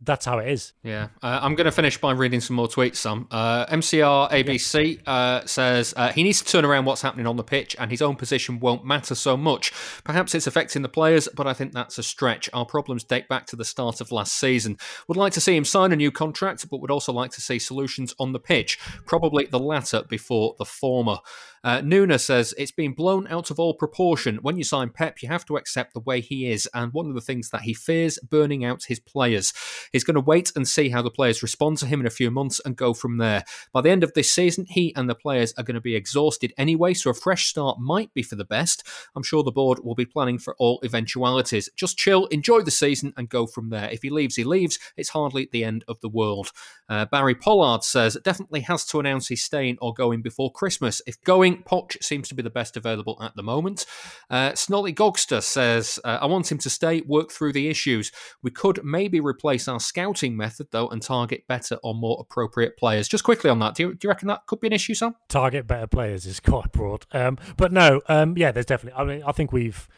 that's 0.00 0.26
how 0.26 0.38
it 0.38 0.48
is. 0.48 0.72
Yeah, 0.84 1.08
uh, 1.24 1.40
I'm 1.42 1.56
going 1.56 1.64
to 1.64 1.72
finish 1.72 1.98
by 1.98 2.12
reading 2.12 2.40
some 2.40 2.54
more 2.54 2.68
tweets. 2.68 2.96
Some 2.96 3.26
uh, 3.32 3.66
MCR 3.66 4.30
ABC 4.30 5.00
uh, 5.08 5.44
says 5.44 5.92
uh, 5.96 6.12
he 6.12 6.22
needs 6.22 6.40
to 6.40 6.44
turn 6.44 6.64
around 6.64 6.84
what's 6.84 7.02
happening 7.02 7.26
on 7.26 7.36
the 7.36 7.42
pitch, 7.42 7.74
and 7.80 7.90
his 7.90 8.00
own 8.00 8.14
position 8.14 8.60
won't 8.60 8.84
matter 8.84 9.16
so 9.16 9.36
much. 9.36 9.72
Perhaps 10.04 10.36
it's 10.36 10.46
affecting 10.46 10.82
the 10.82 10.88
players, 10.88 11.28
but 11.34 11.48
I 11.48 11.52
think 11.52 11.72
that's 11.72 11.98
a 11.98 12.02
stretch. 12.04 12.48
Our 12.52 12.64
problems 12.64 13.02
date 13.02 13.26
back 13.26 13.46
to 13.46 13.56
the 13.56 13.64
start 13.64 14.00
of 14.00 14.12
last 14.12 14.34
season. 14.34 14.78
Would 15.08 15.16
like 15.16 15.32
to 15.32 15.40
see 15.40 15.56
him 15.56 15.64
sign 15.64 15.90
a 15.90 15.96
new 15.96 16.12
contract, 16.12 16.70
but 16.70 16.80
would 16.80 16.92
also 16.92 17.12
like 17.12 17.32
to 17.32 17.40
see 17.40 17.58
solutions 17.58 18.14
on 18.20 18.32
the 18.32 18.38
pitch. 18.38 18.78
Probably 19.04 19.46
the 19.46 19.58
latter 19.58 20.04
before 20.08 20.54
the 20.58 20.64
former. 20.64 21.18
Uh, 21.62 21.80
Nuna 21.80 22.18
says 22.18 22.54
it's 22.56 22.70
been 22.70 22.92
blown 22.92 23.26
out 23.28 23.50
of 23.50 23.58
all 23.58 23.74
proportion. 23.74 24.38
When 24.42 24.56
you 24.56 24.64
sign 24.64 24.90
Pep, 24.90 25.22
you 25.22 25.28
have 25.28 25.44
to 25.46 25.56
accept 25.56 25.94
the 25.94 26.00
way 26.00 26.20
he 26.20 26.50
is, 26.50 26.68
and 26.72 26.92
one 26.92 27.08
of 27.08 27.14
the 27.14 27.20
things 27.20 27.50
that 27.50 27.62
he 27.62 27.74
fears 27.74 28.18
burning 28.18 28.64
out 28.64 28.84
his 28.84 29.00
players. 29.00 29.52
He's 29.92 30.04
going 30.04 30.14
to 30.14 30.20
wait 30.20 30.52
and 30.56 30.66
see 30.66 30.88
how 30.88 31.02
the 31.02 31.10
players 31.10 31.42
respond 31.42 31.78
to 31.78 31.86
him 31.86 32.00
in 32.00 32.06
a 32.06 32.10
few 32.10 32.30
months 32.30 32.60
and 32.64 32.76
go 32.76 32.94
from 32.94 33.18
there. 33.18 33.44
By 33.72 33.82
the 33.82 33.90
end 33.90 34.02
of 34.02 34.14
this 34.14 34.32
season, 34.32 34.66
he 34.68 34.94
and 34.96 35.08
the 35.08 35.14
players 35.14 35.52
are 35.58 35.64
going 35.64 35.74
to 35.74 35.80
be 35.80 35.96
exhausted 35.96 36.52
anyway, 36.56 36.94
so 36.94 37.10
a 37.10 37.14
fresh 37.14 37.46
start 37.46 37.78
might 37.78 38.12
be 38.14 38.22
for 38.22 38.36
the 38.36 38.44
best. 38.44 38.86
I'm 39.14 39.22
sure 39.22 39.42
the 39.42 39.52
board 39.52 39.80
will 39.84 39.94
be 39.94 40.06
planning 40.06 40.38
for 40.38 40.56
all 40.58 40.80
eventualities. 40.84 41.68
Just 41.76 41.98
chill, 41.98 42.26
enjoy 42.26 42.62
the 42.62 42.70
season, 42.70 43.12
and 43.16 43.28
go 43.28 43.46
from 43.46 43.70
there. 43.70 43.90
If 43.90 44.02
he 44.02 44.10
leaves, 44.10 44.36
he 44.36 44.44
leaves. 44.44 44.78
It's 44.96 45.10
hardly 45.10 45.48
the 45.50 45.64
end 45.64 45.84
of 45.88 46.00
the 46.00 46.08
world. 46.08 46.50
Uh, 46.88 47.04
Barry 47.04 47.34
Pollard 47.34 47.84
says 47.84 48.16
definitely 48.24 48.60
has 48.62 48.84
to 48.86 48.98
announce 48.98 49.28
he's 49.28 49.44
staying 49.44 49.78
or 49.80 49.94
going 49.94 50.22
before 50.22 50.50
Christmas. 50.52 51.00
If 51.06 51.22
going, 51.22 51.49
Poch 51.58 52.02
seems 52.02 52.28
to 52.28 52.34
be 52.34 52.42
the 52.42 52.50
best 52.50 52.76
available 52.76 53.18
at 53.22 53.36
the 53.36 53.42
moment. 53.42 53.86
Uh, 54.28 54.54
Snolly 54.54 54.92
Gogster 54.92 55.42
says, 55.42 55.98
uh, 56.04 56.18
I 56.20 56.26
want 56.26 56.50
him 56.50 56.58
to 56.58 56.70
stay, 56.70 57.02
work 57.02 57.30
through 57.30 57.52
the 57.52 57.68
issues. 57.68 58.12
We 58.42 58.50
could 58.50 58.84
maybe 58.84 59.20
replace 59.20 59.68
our 59.68 59.80
scouting 59.80 60.36
method, 60.36 60.68
though, 60.70 60.88
and 60.88 61.02
target 61.02 61.46
better 61.46 61.76
or 61.82 61.94
more 61.94 62.18
appropriate 62.20 62.76
players. 62.76 63.08
Just 63.08 63.24
quickly 63.24 63.50
on 63.50 63.58
that, 63.60 63.74
do 63.74 63.84
you, 63.84 63.94
do 63.94 64.06
you 64.06 64.08
reckon 64.08 64.28
that 64.28 64.46
could 64.46 64.60
be 64.60 64.66
an 64.68 64.72
issue, 64.72 64.94
Sam? 64.94 65.14
Target 65.28 65.66
better 65.66 65.86
players 65.86 66.26
is 66.26 66.40
quite 66.40 66.72
broad. 66.72 67.06
Um, 67.12 67.38
but 67.56 67.72
no, 67.72 68.00
um, 68.08 68.36
yeah, 68.36 68.52
there's 68.52 68.66
definitely, 68.66 69.00
I 69.00 69.04
mean, 69.04 69.22
I 69.26 69.32
think 69.32 69.52
we've, 69.52 69.88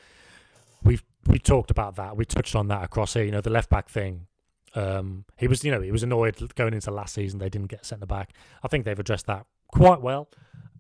we've, 0.83 1.03
we 1.27 1.39
talked 1.39 1.71
about 1.71 1.97
that. 1.97 2.17
We 2.17 2.25
touched 2.25 2.57
on 2.57 2.69
that 2.69 2.83
across 2.83 3.15
here. 3.15 3.25
You 3.25 3.31
know, 3.31 3.41
the 3.41 3.51
left 3.51 3.71
back 3.71 3.89
thing 3.89 4.27
um, 4.75 5.25
he 5.37 5.49
was, 5.49 5.65
you 5.65 5.71
know, 5.71 5.81
he 5.81 5.91
was 5.91 6.03
annoyed 6.03 6.55
going 6.55 6.75
into 6.75 6.91
last 6.91 7.15
season 7.15 7.39
they 7.39 7.49
didn't 7.49 7.69
get 7.69 7.85
centre 7.85 8.07
back. 8.07 8.33
I 8.63 8.69
think 8.69 8.85
they've 8.85 8.99
addressed 8.99 9.27
that 9.27 9.47
quite 9.69 10.01
well. 10.01 10.29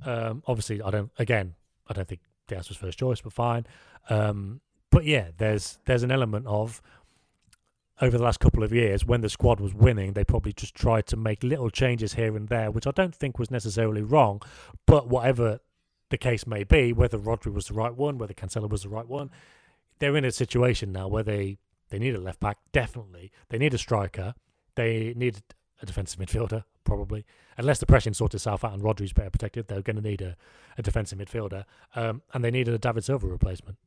Um, 0.04 0.42
obviously, 0.46 0.82
I 0.82 0.90
don't. 0.90 1.10
Again, 1.18 1.54
I 1.88 1.92
don't 1.92 2.08
think 2.08 2.20
Diaz 2.48 2.68
was 2.68 2.76
first 2.76 2.98
choice, 2.98 3.20
but 3.20 3.32
fine. 3.32 3.66
Um, 4.10 4.60
but 4.90 5.04
yeah, 5.04 5.28
there's 5.38 5.78
there's 5.84 6.02
an 6.02 6.10
element 6.10 6.46
of 6.46 6.82
over 8.00 8.18
the 8.18 8.24
last 8.24 8.40
couple 8.40 8.62
of 8.64 8.72
years 8.72 9.04
when 9.06 9.20
the 9.20 9.28
squad 9.28 9.60
was 9.60 9.72
winning, 9.74 10.12
they 10.12 10.24
probably 10.24 10.52
just 10.52 10.74
tried 10.74 11.06
to 11.06 11.16
make 11.16 11.42
little 11.44 11.70
changes 11.70 12.14
here 12.14 12.36
and 12.36 12.48
there, 12.48 12.70
which 12.70 12.86
I 12.86 12.90
don't 12.90 13.14
think 13.14 13.38
was 13.38 13.50
necessarily 13.50 14.02
wrong. 14.02 14.42
But 14.86 15.08
whatever 15.08 15.60
the 16.10 16.18
case 16.18 16.46
may 16.46 16.64
be, 16.64 16.92
whether 16.92 17.16
Rodri 17.16 17.52
was 17.52 17.66
the 17.66 17.74
right 17.74 17.94
one, 17.94 18.18
whether 18.18 18.34
Cancelo 18.34 18.68
was 18.68 18.82
the 18.82 18.88
right 18.88 19.06
one, 19.06 19.30
they're 19.98 20.16
in 20.16 20.24
a 20.24 20.32
situation 20.32 20.92
now 20.92 21.06
where 21.08 21.22
they 21.22 21.58
they 21.90 21.98
need 21.98 22.14
a 22.14 22.20
left 22.20 22.40
back, 22.40 22.58
definitely. 22.72 23.30
They 23.50 23.58
need 23.58 23.74
a 23.74 23.78
striker. 23.78 24.34
They 24.74 25.12
need 25.14 25.42
a 25.80 25.86
defensive 25.86 26.18
midfielder, 26.18 26.64
probably. 26.84 27.24
Unless 27.56 27.80
the 27.80 27.86
pressing 27.86 28.14
sorts 28.14 28.34
itself 28.34 28.64
out 28.64 28.72
and 28.72 28.82
Rodri's 28.82 29.12
better 29.12 29.30
protected, 29.30 29.68
they're 29.68 29.82
going 29.82 29.96
to 29.96 30.02
need 30.02 30.22
a, 30.22 30.36
a 30.78 30.82
defensive 30.82 31.18
midfielder. 31.18 31.64
Um, 31.94 32.22
and 32.32 32.44
they 32.44 32.50
needed 32.50 32.74
a 32.74 32.78
David 32.78 33.04
Silva 33.04 33.26
replacement, 33.26 33.78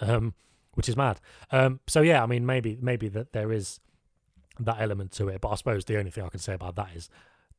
um, 0.00 0.34
which 0.74 0.88
is 0.88 0.96
mad. 0.96 1.20
Um, 1.50 1.80
so, 1.86 2.02
yeah, 2.02 2.22
I 2.22 2.26
mean, 2.26 2.44
maybe 2.46 2.78
maybe 2.80 3.08
that 3.08 3.32
there 3.32 3.52
is 3.52 3.80
that 4.60 4.76
element 4.80 5.12
to 5.12 5.28
it. 5.28 5.40
But 5.40 5.50
I 5.50 5.54
suppose 5.56 5.84
the 5.84 5.98
only 5.98 6.10
thing 6.10 6.24
I 6.24 6.28
can 6.28 6.40
say 6.40 6.54
about 6.54 6.76
that 6.76 6.88
is 6.94 7.08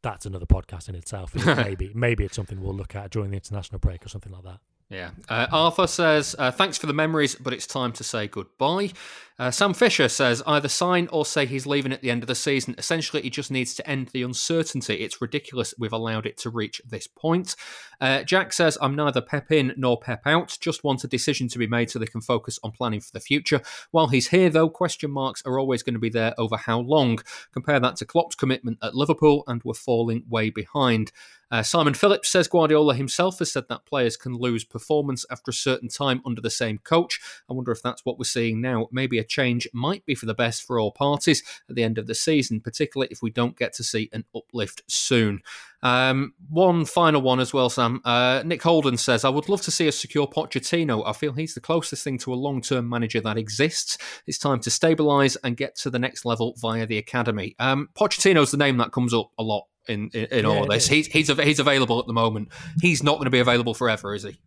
that's 0.01 0.25
another 0.25 0.45
podcast 0.45 0.89
in 0.89 0.95
itself. 0.95 1.33
maybe 1.57 1.91
maybe 1.93 2.23
it's 2.23 2.35
something 2.35 2.61
we'll 2.61 2.75
look 2.75 2.95
at 2.95 3.11
during 3.11 3.31
the 3.31 3.37
international 3.37 3.79
break 3.79 4.05
or 4.05 4.09
something 4.09 4.31
like 4.31 4.43
that. 4.43 4.59
Yeah. 4.89 5.11
Uh, 5.27 5.47
Arthur 5.51 5.87
says, 5.87 6.35
uh, 6.39 6.49
thanks 6.51 6.77
for 6.77 6.87
the 6.87 6.93
memories, 6.93 7.35
but 7.35 7.53
it's 7.53 7.67
time 7.67 7.91
to 7.93 8.03
say 8.03 8.27
goodbye. 8.27 8.91
Uh, 9.39 9.51
Sam 9.51 9.75
Fisher 9.75 10.09
says, 10.09 10.41
either 10.47 10.67
sign 10.67 11.07
or 11.11 11.23
say 11.23 11.45
he's 11.45 11.67
leaving 11.67 11.93
at 11.93 12.01
the 12.01 12.09
end 12.09 12.23
of 12.23 12.27
the 12.27 12.33
season. 12.33 12.73
Essentially, 12.77 13.21
he 13.21 13.29
just 13.29 13.51
needs 13.51 13.75
to 13.75 13.87
end 13.87 14.07
the 14.07 14.23
uncertainty. 14.23 14.95
It's 14.95 15.21
ridiculous 15.21 15.75
we've 15.77 15.93
allowed 15.93 16.25
it 16.25 16.37
to 16.39 16.49
reach 16.49 16.81
this 16.87 17.05
point. 17.05 17.55
Uh, 18.01 18.23
Jack 18.23 18.51
says, 18.51 18.79
I'm 18.81 18.95
neither 18.95 19.21
pep 19.21 19.51
in 19.51 19.73
nor 19.77 19.99
pep 19.99 20.21
out. 20.25 20.57
Just 20.59 20.83
want 20.83 21.03
a 21.03 21.07
decision 21.07 21.47
to 21.49 21.59
be 21.59 21.67
made 21.67 21.91
so 21.91 21.99
they 21.99 22.07
can 22.07 22.21
focus 22.21 22.59
on 22.63 22.71
planning 22.71 22.99
for 22.99 23.11
the 23.11 23.19
future. 23.19 23.61
While 23.91 24.07
he's 24.07 24.29
here, 24.29 24.49
though, 24.49 24.69
question 24.69 25.11
marks 25.11 25.43
are 25.45 25.59
always 25.59 25.83
going 25.83 25.93
to 25.93 25.99
be 25.99 26.09
there 26.09 26.33
over 26.39 26.57
how 26.57 26.79
long. 26.79 27.19
Compare 27.53 27.79
that 27.79 27.97
to 27.97 28.05
Klopp's 28.05 28.35
commitment 28.35 28.79
at 28.81 28.95
Liverpool, 28.95 29.43
and 29.45 29.61
we're 29.63 29.75
falling 29.75 30.23
way 30.27 30.49
behind. 30.49 31.11
Uh, 31.49 31.63
Simon 31.63 31.93
Phillips 31.93 32.27
says 32.27 32.47
Guardiola 32.47 32.93
himself 32.93 33.39
has 33.39 33.51
said 33.51 33.69
that 33.69 33.85
players 33.85 34.17
can 34.17 34.35
lose 34.35 34.65
performance 34.65 35.25
after 35.31 35.51
a 35.51 35.53
certain 35.53 35.87
time 35.87 36.21
under 36.25 36.41
the 36.41 36.49
same 36.49 36.77
coach. 36.79 37.21
I 37.49 37.53
wonder 37.53 37.71
if 37.71 37.81
that's 37.81 38.03
what 38.03 38.19
we're 38.19 38.25
seeing 38.25 38.59
now. 38.59 38.87
Maybe 38.91 39.17
a 39.17 39.23
change 39.27 39.67
might 39.73 40.05
be 40.05 40.15
for 40.15 40.25
the 40.25 40.33
best 40.33 40.63
for 40.63 40.79
all 40.79 40.91
parties 40.91 41.43
at 41.69 41.75
the 41.75 41.83
end 41.83 41.97
of 41.97 42.07
the 42.07 42.15
season, 42.15 42.59
particularly 42.59 43.09
if 43.11 43.21
we 43.21 43.29
don't 43.29 43.57
get 43.57 43.73
to 43.73 43.83
see 43.83 44.09
an 44.13 44.25
uplift 44.35 44.83
soon. 44.87 45.41
Um, 45.83 46.33
one 46.49 46.85
final 46.85 47.21
one 47.21 47.39
as 47.39 47.53
well, 47.53 47.69
Sam. 47.69 48.01
Uh, 48.03 48.41
Nick 48.43 48.63
Holden 48.63 48.97
says, 48.97 49.23
I 49.23 49.29
would 49.29 49.47
love 49.47 49.61
to 49.63 49.71
see 49.71 49.87
a 49.87 49.91
secure 49.91 50.27
Pochettino. 50.27 51.03
I 51.05 51.13
feel 51.13 51.33
he's 51.33 51.53
the 51.53 51.61
closest 51.61 52.03
thing 52.03 52.17
to 52.19 52.33
a 52.33 52.35
long 52.35 52.61
term 52.61 52.89
manager 52.89 53.21
that 53.21 53.37
exists. 53.37 53.97
It's 54.25 54.39
time 54.39 54.59
to 54.61 54.69
stabilise 54.69 55.37
and 55.43 55.55
get 55.55 55.75
to 55.77 55.89
the 55.89 55.99
next 55.99 56.25
level 56.25 56.55
via 56.57 56.85
the 56.85 56.97
academy. 56.97 57.55
Um, 57.59 57.89
Pochettino's 57.95 58.51
the 58.51 58.57
name 58.57 58.77
that 58.77 58.91
comes 58.91 59.13
up 59.13 59.31
a 59.37 59.43
lot 59.43 59.65
in, 59.87 60.09
in, 60.13 60.25
in 60.25 60.45
Yeah, 60.45 60.51
all 60.51 60.65
this. 60.65 60.87
He's, 60.87 61.07
he's, 61.07 61.29
he's 61.29 61.59
available 61.59 61.99
at 61.99 62.07
the 62.07 62.13
moment. 62.13 62.49
He's 62.81 63.03
not 63.03 63.13
going 63.13 63.25
to 63.25 63.31
be 63.31 63.39
available 63.39 63.73
forever, 63.73 64.15
is 64.15 64.23
he? 64.23 64.37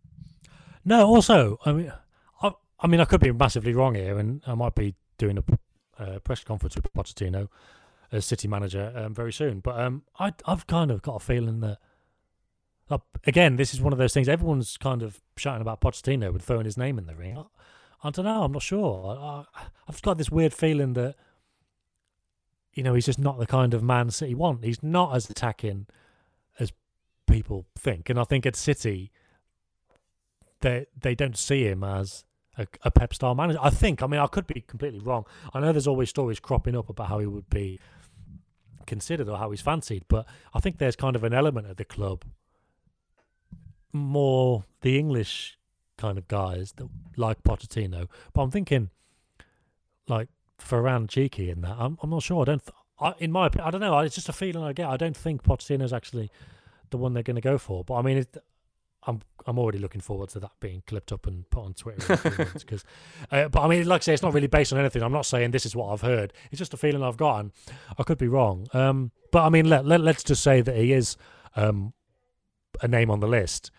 No, 0.83 1.07
also, 1.07 1.59
I 1.65 1.71
mean, 1.71 1.93
I, 2.81 2.87
mean, 2.87 2.99
I 2.99 3.05
could 3.05 3.21
be 3.21 3.31
massively 3.31 3.73
wrong 3.73 3.95
here, 3.95 4.17
and 4.17 4.41
I 4.45 4.55
might 4.55 4.75
be 4.75 4.95
doing 5.17 5.37
a 5.37 6.01
uh, 6.01 6.19
press 6.19 6.43
conference 6.43 6.75
with 6.75 6.91
Pochettino 6.93 7.47
as 8.11 8.25
city 8.25 8.47
manager 8.47 8.91
um, 8.95 9.13
very 9.13 9.31
soon. 9.31 9.59
But 9.59 9.79
um, 9.79 10.03
I, 10.19 10.33
I've 10.45 10.67
kind 10.67 10.91
of 10.91 11.01
got 11.01 11.15
a 11.15 11.19
feeling 11.19 11.59
that, 11.61 11.77
uh, 12.89 12.97
again, 13.25 13.55
this 13.55 13.73
is 13.73 13.81
one 13.81 13.93
of 13.93 13.99
those 13.99 14.13
things. 14.13 14.27
Everyone's 14.27 14.77
kind 14.77 15.01
of 15.03 15.21
shouting 15.37 15.61
about 15.61 15.81
Pochettino 15.81 16.29
and 16.29 16.41
throwing 16.41 16.65
his 16.65 16.77
name 16.77 16.97
in 16.97 17.05
the 17.05 17.15
ring. 17.15 17.37
I, 17.37 17.43
I 18.03 18.09
don't 18.09 18.25
know. 18.25 18.43
I'm 18.43 18.51
not 18.51 18.63
sure. 18.63 19.17
I, 19.19 19.45
just 19.91 20.03
got 20.03 20.17
this 20.17 20.31
weird 20.31 20.53
feeling 20.53 20.93
that, 20.93 21.15
you 22.73 22.83
know, 22.83 22.93
he's 22.93 23.05
just 23.05 23.19
not 23.19 23.37
the 23.37 23.45
kind 23.45 23.73
of 23.73 23.83
man 23.83 24.09
City 24.09 24.33
want. 24.33 24.63
He's 24.63 24.81
not 24.81 25.15
as 25.15 25.29
attacking 25.29 25.87
as 26.59 26.71
people 27.27 27.65
think, 27.77 28.09
and 28.09 28.19
I 28.19 28.23
think 28.23 28.45
at 28.45 28.55
City 28.55 29.11
they 30.61 30.85
they 30.99 31.15
don't 31.15 31.37
see 31.37 31.63
him 31.63 31.83
as 31.83 32.23
a, 32.61 32.67
a 32.83 32.91
Pep 32.91 33.13
style 33.13 33.35
manager. 33.35 33.59
I 33.61 33.69
think. 33.69 34.01
I 34.01 34.07
mean, 34.07 34.19
I 34.19 34.27
could 34.27 34.47
be 34.47 34.61
completely 34.61 34.99
wrong. 34.99 35.25
I 35.53 35.59
know 35.59 35.71
there's 35.71 35.87
always 35.87 36.09
stories 36.09 36.39
cropping 36.39 36.75
up 36.75 36.89
about 36.89 37.07
how 37.07 37.19
he 37.19 37.25
would 37.25 37.49
be 37.49 37.79
considered 38.85 39.29
or 39.29 39.37
how 39.37 39.51
he's 39.51 39.61
fancied, 39.61 40.03
but 40.07 40.25
I 40.53 40.59
think 40.59 40.77
there's 40.77 40.95
kind 40.95 41.15
of 41.15 41.23
an 41.23 41.33
element 41.33 41.67
at 41.67 41.77
the 41.77 41.85
club, 41.85 42.23
more 43.93 44.63
the 44.81 44.97
English 44.97 45.57
kind 45.97 46.17
of 46.17 46.27
guys 46.27 46.73
that 46.77 46.87
like 47.15 47.43
Pochettino. 47.43 48.07
But 48.33 48.41
I'm 48.43 48.51
thinking, 48.51 48.89
like 50.07 50.29
Ferran 50.59 51.07
Txiki 51.07 51.49
in 51.49 51.61
that. 51.61 51.75
I'm 51.77 51.97
I'm 52.01 52.09
not 52.09 52.23
sure. 52.23 52.41
I 52.41 52.45
don't. 52.45 52.65
Th- 52.65 52.75
I, 52.99 53.13
in 53.17 53.31
my 53.31 53.47
opinion, 53.47 53.67
I 53.67 53.71
don't 53.71 53.81
know. 53.81 53.97
It's 53.99 54.15
just 54.15 54.29
a 54.29 54.33
feeling 54.33 54.63
I 54.63 54.73
get. 54.73 54.87
I 54.87 54.97
don't 54.97 55.17
think 55.17 55.43
Pochettino's 55.43 55.93
actually 55.93 56.29
the 56.91 56.97
one 56.97 57.13
they're 57.13 57.23
going 57.23 57.35
to 57.35 57.41
go 57.41 57.57
for. 57.57 57.83
But 57.83 57.95
I 57.95 58.01
mean, 58.03 58.17
it, 58.17 58.37
I'm 59.07 59.21
I'm 59.47 59.57
already 59.57 59.79
looking 59.79 60.01
forward 60.01 60.29
to 60.29 60.39
that 60.39 60.51
being 60.59 60.83
clipped 60.85 61.11
up 61.11 61.25
and 61.25 61.49
put 61.49 61.63
on 61.63 61.73
Twitter 61.73 62.17
because. 62.53 62.83
Uh, 63.31 63.47
but 63.49 63.61
I 63.61 63.67
mean, 63.67 63.87
like 63.87 64.01
I 64.01 64.03
say, 64.03 64.13
it's 64.13 64.21
not 64.21 64.33
really 64.33 64.47
based 64.47 64.71
on 64.71 64.79
anything. 64.79 65.01
I'm 65.01 65.11
not 65.11 65.25
saying 65.25 65.51
this 65.51 65.65
is 65.65 65.75
what 65.75 65.91
I've 65.91 66.01
heard. 66.01 66.33
It's 66.51 66.59
just 66.59 66.73
a 66.73 66.77
feeling 66.77 67.03
I've 67.03 67.17
gotten. 67.17 67.51
I 67.97 68.03
could 68.03 68.17
be 68.17 68.27
wrong. 68.27 68.67
Um, 68.73 69.11
but 69.31 69.43
I 69.43 69.49
mean, 69.49 69.69
let, 69.69 69.85
let 69.85 70.01
let's 70.01 70.23
just 70.23 70.43
say 70.43 70.61
that 70.61 70.75
he 70.75 70.93
is 70.93 71.17
um, 71.55 71.93
a 72.81 72.87
name 72.87 73.09
on 73.09 73.19
the 73.19 73.27
list, 73.27 73.71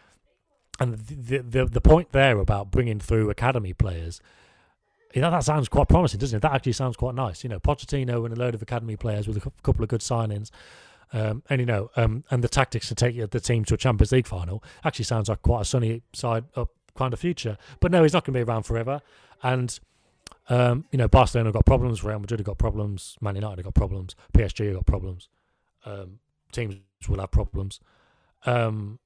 and 0.80 0.98
the 0.98 1.38
the 1.38 1.66
the 1.66 1.80
point 1.80 2.10
there 2.12 2.38
about 2.38 2.70
bringing 2.70 2.98
through 2.98 3.30
academy 3.30 3.72
players. 3.72 4.20
You 5.14 5.20
know, 5.20 5.30
that 5.30 5.44
sounds 5.44 5.68
quite 5.68 5.88
promising, 5.88 6.18
doesn't 6.18 6.38
it? 6.38 6.40
That 6.40 6.52
actually 6.52 6.72
sounds 6.72 6.96
quite 6.96 7.14
nice. 7.14 7.44
You 7.44 7.50
know, 7.50 7.60
Pochettino 7.60 8.24
and 8.24 8.34
a 8.34 8.40
load 8.40 8.54
of 8.54 8.62
academy 8.62 8.96
players 8.96 9.28
with 9.28 9.36
a 9.36 9.50
couple 9.62 9.82
of 9.82 9.88
good 9.88 10.00
signings. 10.00 10.50
Um, 11.12 11.42
and 11.50 11.60
you 11.60 11.66
know, 11.66 11.90
um, 11.96 12.24
and 12.30 12.42
the 12.42 12.48
tactics 12.48 12.88
to 12.88 12.94
take 12.94 13.30
the 13.30 13.40
team 13.40 13.64
to 13.66 13.74
a 13.74 13.76
Champions 13.76 14.12
League 14.12 14.26
final 14.26 14.64
actually 14.84 15.04
sounds 15.04 15.28
like 15.28 15.42
quite 15.42 15.62
a 15.62 15.64
sunny 15.64 16.02
side 16.12 16.44
up 16.56 16.70
kind 16.96 17.12
of 17.12 17.20
future. 17.20 17.58
But 17.80 17.92
no, 17.92 18.02
he's 18.02 18.12
not 18.12 18.24
going 18.24 18.34
to 18.34 18.44
be 18.44 18.50
around 18.50 18.62
forever. 18.62 19.00
And 19.42 19.78
um, 20.48 20.86
you 20.90 20.98
know, 20.98 21.08
Barcelona 21.08 21.48
have 21.48 21.54
got 21.54 21.66
problems, 21.66 22.02
Real 22.02 22.18
Madrid 22.18 22.40
have 22.40 22.46
got 22.46 22.58
problems, 22.58 23.16
Man 23.20 23.34
United 23.34 23.58
have 23.58 23.64
got 23.64 23.74
problems, 23.74 24.16
PSG 24.34 24.66
have 24.66 24.76
got 24.76 24.86
problems. 24.86 25.28
Um, 25.84 26.18
teams 26.52 26.76
will 27.08 27.20
have 27.20 27.30
problems. 27.30 27.80
Um, 28.46 28.98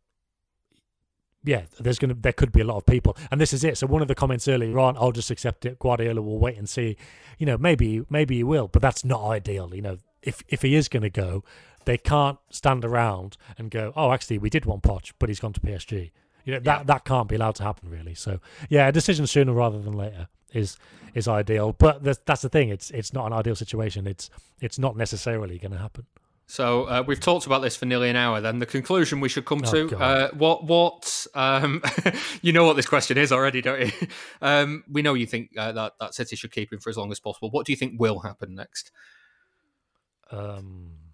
yeah, 1.44 1.62
there's 1.78 1.98
gonna 1.98 2.14
there 2.14 2.32
could 2.32 2.50
be 2.50 2.60
a 2.60 2.64
lot 2.64 2.76
of 2.76 2.86
people, 2.86 3.16
and 3.30 3.40
this 3.40 3.52
is 3.52 3.62
it. 3.62 3.78
So 3.78 3.86
one 3.86 4.02
of 4.02 4.08
the 4.08 4.14
comments 4.14 4.48
earlier 4.48 4.78
on, 4.78 4.96
I'll 4.96 5.12
just 5.12 5.30
accept 5.30 5.64
it. 5.64 5.78
Guardiola 5.78 6.20
will 6.20 6.38
wait 6.38 6.56
and 6.56 6.68
see. 6.68 6.96
You 7.38 7.46
know, 7.46 7.56
maybe 7.56 8.02
maybe 8.10 8.36
he 8.36 8.42
will, 8.42 8.66
but 8.66 8.82
that's 8.82 9.04
not 9.04 9.24
ideal. 9.24 9.72
You 9.72 9.82
know, 9.82 9.98
if 10.22 10.42
if 10.48 10.62
he 10.62 10.74
is 10.74 10.88
going 10.88 11.04
to 11.04 11.10
go, 11.10 11.44
they 11.86 11.96
can't 11.96 12.38
stand 12.50 12.84
around 12.84 13.36
and 13.56 13.70
go, 13.70 13.92
oh, 13.96 14.12
actually, 14.12 14.38
we 14.38 14.50
did 14.50 14.66
want 14.66 14.82
Poch, 14.82 15.12
but 15.18 15.28
he's 15.30 15.40
gone 15.40 15.54
to 15.54 15.60
PSG. 15.60 16.10
You 16.44 16.54
know, 16.54 16.60
that 16.60 16.86
that 16.86 17.04
can't 17.04 17.28
be 17.28 17.34
allowed 17.34 17.56
to 17.56 17.64
happen, 17.64 17.90
really. 17.90 18.14
So 18.14 18.40
yeah, 18.68 18.86
a 18.86 18.92
decision 18.92 19.26
sooner 19.26 19.52
rather 19.52 19.80
than 19.80 19.94
later 19.94 20.28
is 20.52 20.76
is 21.14 21.26
ideal. 21.26 21.72
But 21.72 22.04
that's, 22.04 22.20
that's 22.24 22.42
the 22.42 22.48
thing; 22.48 22.68
it's 22.68 22.90
it's 22.90 23.12
not 23.12 23.26
an 23.26 23.32
ideal 23.32 23.56
situation. 23.56 24.06
It's 24.06 24.30
it's 24.60 24.78
not 24.78 24.96
necessarily 24.96 25.58
going 25.58 25.72
to 25.72 25.78
happen. 25.78 26.06
So 26.48 26.84
uh, 26.84 27.02
we've 27.04 27.18
talked 27.18 27.46
about 27.46 27.62
this 27.62 27.74
for 27.74 27.86
nearly 27.86 28.08
an 28.08 28.14
hour. 28.14 28.40
Then 28.40 28.60
the 28.60 28.66
conclusion 28.66 29.18
we 29.18 29.28
should 29.28 29.44
come 29.44 29.62
Oh, 29.66 29.88
to: 29.88 29.98
uh, 29.98 30.30
what 30.34 30.62
what 30.64 31.26
um, 31.34 31.82
you 32.42 32.52
know 32.52 32.64
what 32.64 32.76
this 32.76 32.86
question 32.86 33.18
is 33.18 33.32
already, 33.32 33.60
don't 33.60 33.80
you? 33.80 33.92
Um, 34.40 34.84
we 34.88 35.02
know 35.02 35.14
you 35.14 35.26
think 35.26 35.50
uh, 35.56 35.72
that 35.72 35.94
that 35.98 36.14
City 36.14 36.36
should 36.36 36.52
keep 36.52 36.72
him 36.72 36.78
for 36.78 36.90
as 36.90 36.96
long 36.96 37.10
as 37.10 37.18
possible. 37.18 37.50
What 37.50 37.66
do 37.66 37.72
you 37.72 37.76
think 37.76 37.98
will 37.98 38.20
happen 38.20 38.54
next? 38.54 38.92
Um, 40.30 41.05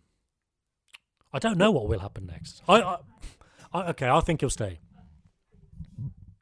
I 1.32 1.38
don't 1.38 1.58
know 1.58 1.70
what 1.70 1.88
will 1.88 2.00
happen 2.00 2.26
next. 2.26 2.62
I, 2.68 2.80
I, 2.82 2.96
I 3.72 3.88
okay, 3.90 4.08
I 4.08 4.20
think 4.20 4.40
he'll 4.40 4.50
stay. 4.50 4.80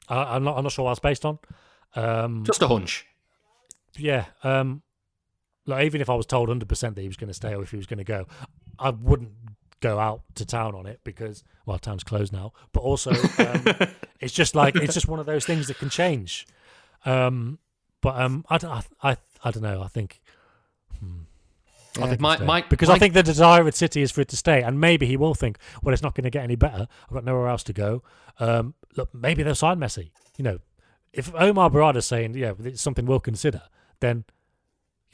I, 0.07 0.35
I'm 0.35 0.43
not. 0.43 0.57
I'm 0.57 0.63
not 0.63 0.71
sure 0.71 0.85
what 0.85 0.91
it's 0.91 0.99
based 0.99 1.25
on. 1.25 1.39
Um, 1.95 2.43
Just 2.45 2.61
a 2.61 2.67
hunch. 2.67 3.05
yeah. 3.97 4.25
Um, 4.43 4.81
like 5.65 5.85
even 5.85 6.01
if 6.01 6.09
I 6.09 6.15
was 6.15 6.25
told 6.25 6.49
100 6.49 6.67
percent 6.67 6.95
that 6.95 7.01
he 7.01 7.07
was 7.07 7.17
going 7.17 7.29
to 7.29 7.33
stay 7.33 7.53
or 7.53 7.61
if 7.63 7.71
he 7.71 7.77
was 7.77 7.87
going 7.87 7.99
to 7.99 8.03
go, 8.03 8.25
I 8.79 8.89
wouldn't 8.89 9.31
go 9.79 9.99
out 9.99 10.21
to 10.35 10.45
town 10.45 10.75
on 10.75 10.85
it 10.85 10.99
because 11.03 11.43
well, 11.65 11.79
town's 11.79 12.03
closed 12.03 12.33
now. 12.33 12.53
But 12.73 12.81
also, 12.81 13.11
um, 13.11 13.63
it's 14.19 14.33
just 14.33 14.55
like 14.55 14.75
it's 14.75 14.93
just 14.93 15.07
one 15.07 15.19
of 15.19 15.25
those 15.25 15.45
things 15.45 15.67
that 15.67 15.77
can 15.77 15.89
change. 15.89 16.47
Um, 17.05 17.59
but 18.01 18.19
um, 18.19 18.45
I, 18.49 18.55
I, 18.63 18.83
I, 19.11 19.17
I 19.43 19.51
don't 19.51 19.63
know. 19.63 19.81
I 19.81 19.87
think. 19.87 20.21
I 21.97 22.07
think 22.07 22.21
my- 22.21 22.37
my- 22.45 22.61
because 22.61 22.87
my- 22.89 22.95
I 22.95 22.99
think 22.99 23.13
the 23.13 23.23
desire 23.23 23.65
at 23.67 23.75
City 23.75 24.01
is 24.01 24.11
for 24.11 24.21
it 24.21 24.27
to 24.29 24.37
stay, 24.37 24.61
and 24.63 24.79
maybe 24.79 25.05
he 25.05 25.17
will 25.17 25.33
think, 25.33 25.57
well, 25.83 25.93
it's 25.93 26.01
not 26.03 26.15
going 26.15 26.23
to 26.23 26.29
get 26.29 26.43
any 26.43 26.55
better. 26.55 26.87
I've 27.03 27.13
got 27.13 27.25
nowhere 27.25 27.47
else 27.49 27.63
to 27.63 27.73
go. 27.73 28.01
Um, 28.39 28.75
look, 28.95 29.13
maybe 29.13 29.43
they'll 29.43 29.55
sign 29.55 29.77
Messi. 29.79 30.11
You 30.37 30.43
know, 30.43 30.59
if 31.11 31.33
Omar 31.35 31.69
Berrada's 31.69 32.05
saying, 32.05 32.35
yeah, 32.35 32.53
it's 32.63 32.81
something 32.81 33.05
we'll 33.05 33.19
consider, 33.19 33.63
then 33.99 34.23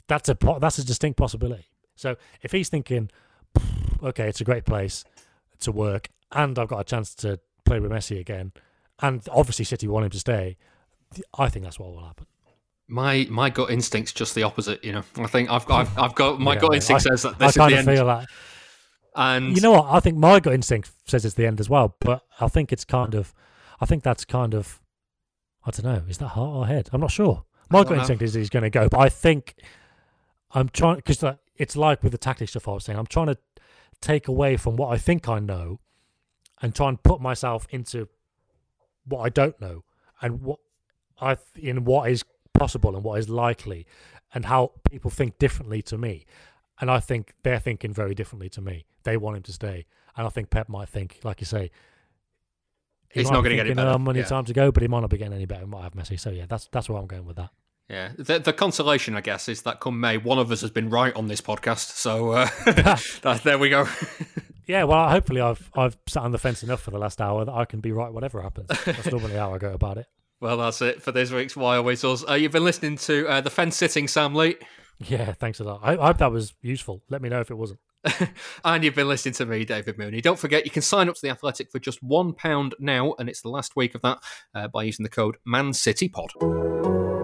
that's 0.06 0.28
a 0.28 0.36
that's 0.60 0.78
a 0.78 0.84
distinct 0.84 1.18
possibility. 1.18 1.66
So 1.96 2.16
if 2.42 2.52
he's 2.52 2.68
thinking, 2.68 3.10
okay, 4.02 4.28
it's 4.28 4.40
a 4.40 4.44
great 4.44 4.64
place 4.64 5.04
to 5.60 5.72
work, 5.72 6.08
and 6.32 6.58
I've 6.58 6.68
got 6.68 6.80
a 6.80 6.84
chance 6.84 7.14
to 7.16 7.40
play 7.64 7.80
with 7.80 7.90
Messi 7.90 8.20
again, 8.20 8.52
and 9.00 9.26
obviously 9.32 9.64
City 9.64 9.88
want 9.88 10.04
him 10.04 10.10
to 10.12 10.20
stay, 10.20 10.56
I 11.36 11.48
think 11.48 11.64
that's 11.64 11.78
what 11.80 11.90
will 11.92 12.04
happen. 12.06 12.26
My 12.88 13.26
my 13.30 13.50
gut 13.50 13.70
instinct's 13.70 14.12
just 14.12 14.34
the 14.34 14.42
opposite. 14.44 14.82
You 14.82 14.92
know, 14.92 15.02
I 15.18 15.26
think 15.26 15.50
I've 15.50 15.70
I've, 15.70 15.98
I've 15.98 16.14
got 16.14 16.40
my 16.40 16.54
Yeah, 16.54 16.60
gut 16.60 16.74
instinct 16.74 17.06
I- 17.06 17.10
says 17.10 17.22
that 17.22 17.34
I 17.34 17.38
this 17.38 17.50
is 17.50 17.56
kind 17.56 17.72
the 17.72 17.78
of 17.78 17.88
end. 17.88 17.96
feel 17.98 18.06
that. 18.06 18.26
and 19.14 19.54
You 19.54 19.60
know 19.60 19.72
what? 19.72 19.86
I 19.90 20.00
think 20.00 20.16
my 20.16 20.40
gut 20.40 20.54
instinct 20.54 20.90
says 21.06 21.24
it's 21.24 21.34
the 21.34 21.46
end 21.46 21.60
as 21.60 21.68
well, 21.68 21.94
but 22.00 22.22
I 22.40 22.48
think 22.48 22.72
it's 22.72 22.84
kind 22.84 23.14
of, 23.14 23.34
I 23.80 23.86
think 23.86 24.02
that's 24.02 24.24
kind 24.24 24.54
of, 24.54 24.80
I 25.66 25.70
don't 25.70 25.84
know. 25.84 26.02
Is 26.08 26.18
that 26.18 26.28
heart 26.28 26.56
or 26.56 26.66
head? 26.66 26.88
I'm 26.92 27.00
not 27.00 27.10
sure. 27.10 27.44
My 27.70 27.82
gut 27.82 27.92
know. 27.92 27.98
instinct 27.98 28.22
is 28.22 28.32
he's 28.34 28.48
going 28.50 28.62
to 28.62 28.70
go, 28.70 28.88
but 28.88 29.00
I 29.00 29.08
think 29.10 29.54
I'm 30.52 30.68
trying 30.70 30.96
because 30.96 31.22
it's 31.56 31.76
like 31.76 32.02
with 32.02 32.12
the 32.12 32.18
tactics 32.18 32.52
stuff 32.52 32.66
I 32.68 32.72
was 32.72 32.84
saying. 32.84 32.98
I'm 32.98 33.06
trying 33.06 33.26
to 33.26 33.36
take 34.00 34.28
away 34.28 34.56
from 34.56 34.76
what 34.76 34.88
I 34.88 34.96
think 34.96 35.28
I 35.28 35.40
know, 35.40 35.80
and 36.62 36.74
try 36.74 36.88
and 36.88 37.02
put 37.02 37.20
myself 37.20 37.66
into 37.70 38.08
what 39.04 39.20
I 39.20 39.28
don't 39.28 39.60
know 39.60 39.84
and 40.22 40.40
what 40.42 40.58
I 41.20 41.36
in 41.56 41.84
what 41.84 42.10
is 42.10 42.24
possible 42.58 42.94
and 42.94 43.04
what 43.04 43.18
is 43.18 43.28
likely, 43.28 43.86
and 44.34 44.44
how 44.46 44.72
people 44.90 45.10
think 45.10 45.38
differently 45.38 45.82
to 45.82 45.96
me. 45.98 46.24
And 46.80 46.90
I 46.90 47.00
think 47.00 47.34
they're 47.42 47.58
thinking 47.58 47.92
very 47.92 48.14
differently 48.14 48.48
to 48.50 48.60
me. 48.60 48.84
They 49.04 49.16
want 49.16 49.36
him 49.36 49.42
to 49.44 49.52
stay, 49.52 49.86
and 50.16 50.26
I 50.26 50.30
think 50.30 50.50
Pep 50.50 50.68
might 50.68 50.88
think, 50.88 51.20
like 51.24 51.40
you 51.40 51.46
say, 51.46 51.70
he 53.10 53.20
He's 53.20 53.30
not 53.30 53.42
gonna 53.42 53.50
get 53.56 53.60
any 53.60 53.70
thinking, 53.70 53.76
better. 53.76 53.90
"Oh, 53.90 53.98
money 53.98 54.20
Yeah. 54.20 54.26
time 54.26 54.44
to 54.44 54.52
go, 54.52 54.70
but 54.70 54.82
he 54.82 54.88
might 54.88 55.00
not 55.00 55.10
be 55.10 55.16
getting 55.16 55.32
any 55.32 55.46
better. 55.46 55.62
He 55.62 55.66
might 55.66 55.82
have 55.82 55.94
Messi. 55.94 56.20
So 56.20 56.30
yeah, 56.30 56.44
that's 56.46 56.68
that's 56.70 56.88
where 56.88 56.98
I'm 56.98 57.06
going 57.06 57.24
with 57.24 57.36
that. 57.36 57.50
Yeah, 57.88 58.10
the, 58.18 58.38
the 58.38 58.52
consolation, 58.52 59.16
I 59.16 59.22
guess, 59.22 59.48
is 59.48 59.62
that 59.62 59.80
come 59.80 59.98
May, 59.98 60.18
one 60.18 60.38
of 60.38 60.52
us 60.52 60.60
has 60.60 60.70
been 60.70 60.90
right 60.90 61.14
on 61.16 61.26
this 61.28 61.40
podcast. 61.40 61.92
So 61.96 62.32
uh, 62.32 62.48
that, 63.22 63.40
there 63.44 63.58
we 63.58 63.70
go. 63.70 63.88
Yeah, 64.66 64.84
well, 64.84 65.08
hopefully 65.08 65.40
I've 65.40 65.70
I've 65.74 65.96
sat 66.06 66.22
on 66.24 66.30
the 66.32 66.36
fence 66.36 66.62
enough 66.62 66.82
for 66.82 66.90
the 66.90 66.98
last 66.98 67.22
hour 67.22 67.42
that 67.42 67.54
I 67.54 67.64
can 67.64 67.80
be 67.80 67.90
right 67.90 68.12
whatever 68.12 68.42
happens. 68.42 68.68
That's 68.84 69.06
normally 69.10 69.32
how 69.36 69.54
I 69.54 69.56
go 69.56 69.72
about 69.72 69.96
it. 69.96 70.06
Well, 70.40 70.56
that's 70.56 70.80
it 70.82 71.02
for 71.02 71.12
this 71.12 71.30
week's 71.30 71.56
Always 71.56 72.04
Us. 72.04 72.24
Uh, 72.28 72.34
you've 72.34 72.52
been 72.52 72.64
listening 72.64 72.96
to 72.98 73.26
uh, 73.28 73.40
the 73.40 73.50
fence 73.50 73.76
sitting 73.76 74.06
Sam 74.06 74.34
Lee, 74.34 74.56
Yeah, 74.98 75.32
thanks 75.32 75.60
a 75.60 75.64
lot. 75.64 75.80
I, 75.82 75.92
I 75.96 76.06
hope 76.06 76.18
that 76.18 76.32
was 76.32 76.54
useful. 76.62 77.02
Let 77.08 77.22
me 77.22 77.28
know 77.28 77.40
if 77.40 77.50
it 77.50 77.54
wasn't. 77.54 77.80
and 78.64 78.84
you've 78.84 78.94
been 78.94 79.08
listening 79.08 79.34
to 79.34 79.46
me, 79.46 79.64
David 79.64 79.98
Mooney. 79.98 80.20
Don't 80.20 80.38
forget, 80.38 80.64
you 80.64 80.70
can 80.70 80.82
sign 80.82 81.08
up 81.08 81.16
to 81.16 81.20
the 81.22 81.30
Athletic 81.30 81.70
for 81.70 81.78
just 81.78 82.02
one 82.02 82.32
pound 82.32 82.74
now, 82.78 83.14
and 83.18 83.28
it's 83.28 83.42
the 83.42 83.48
last 83.48 83.76
week 83.76 83.94
of 83.94 84.02
that 84.02 84.18
uh, 84.54 84.68
by 84.68 84.84
using 84.84 85.02
the 85.02 85.10
code 85.10 85.36
ManCityPod. 85.46 87.17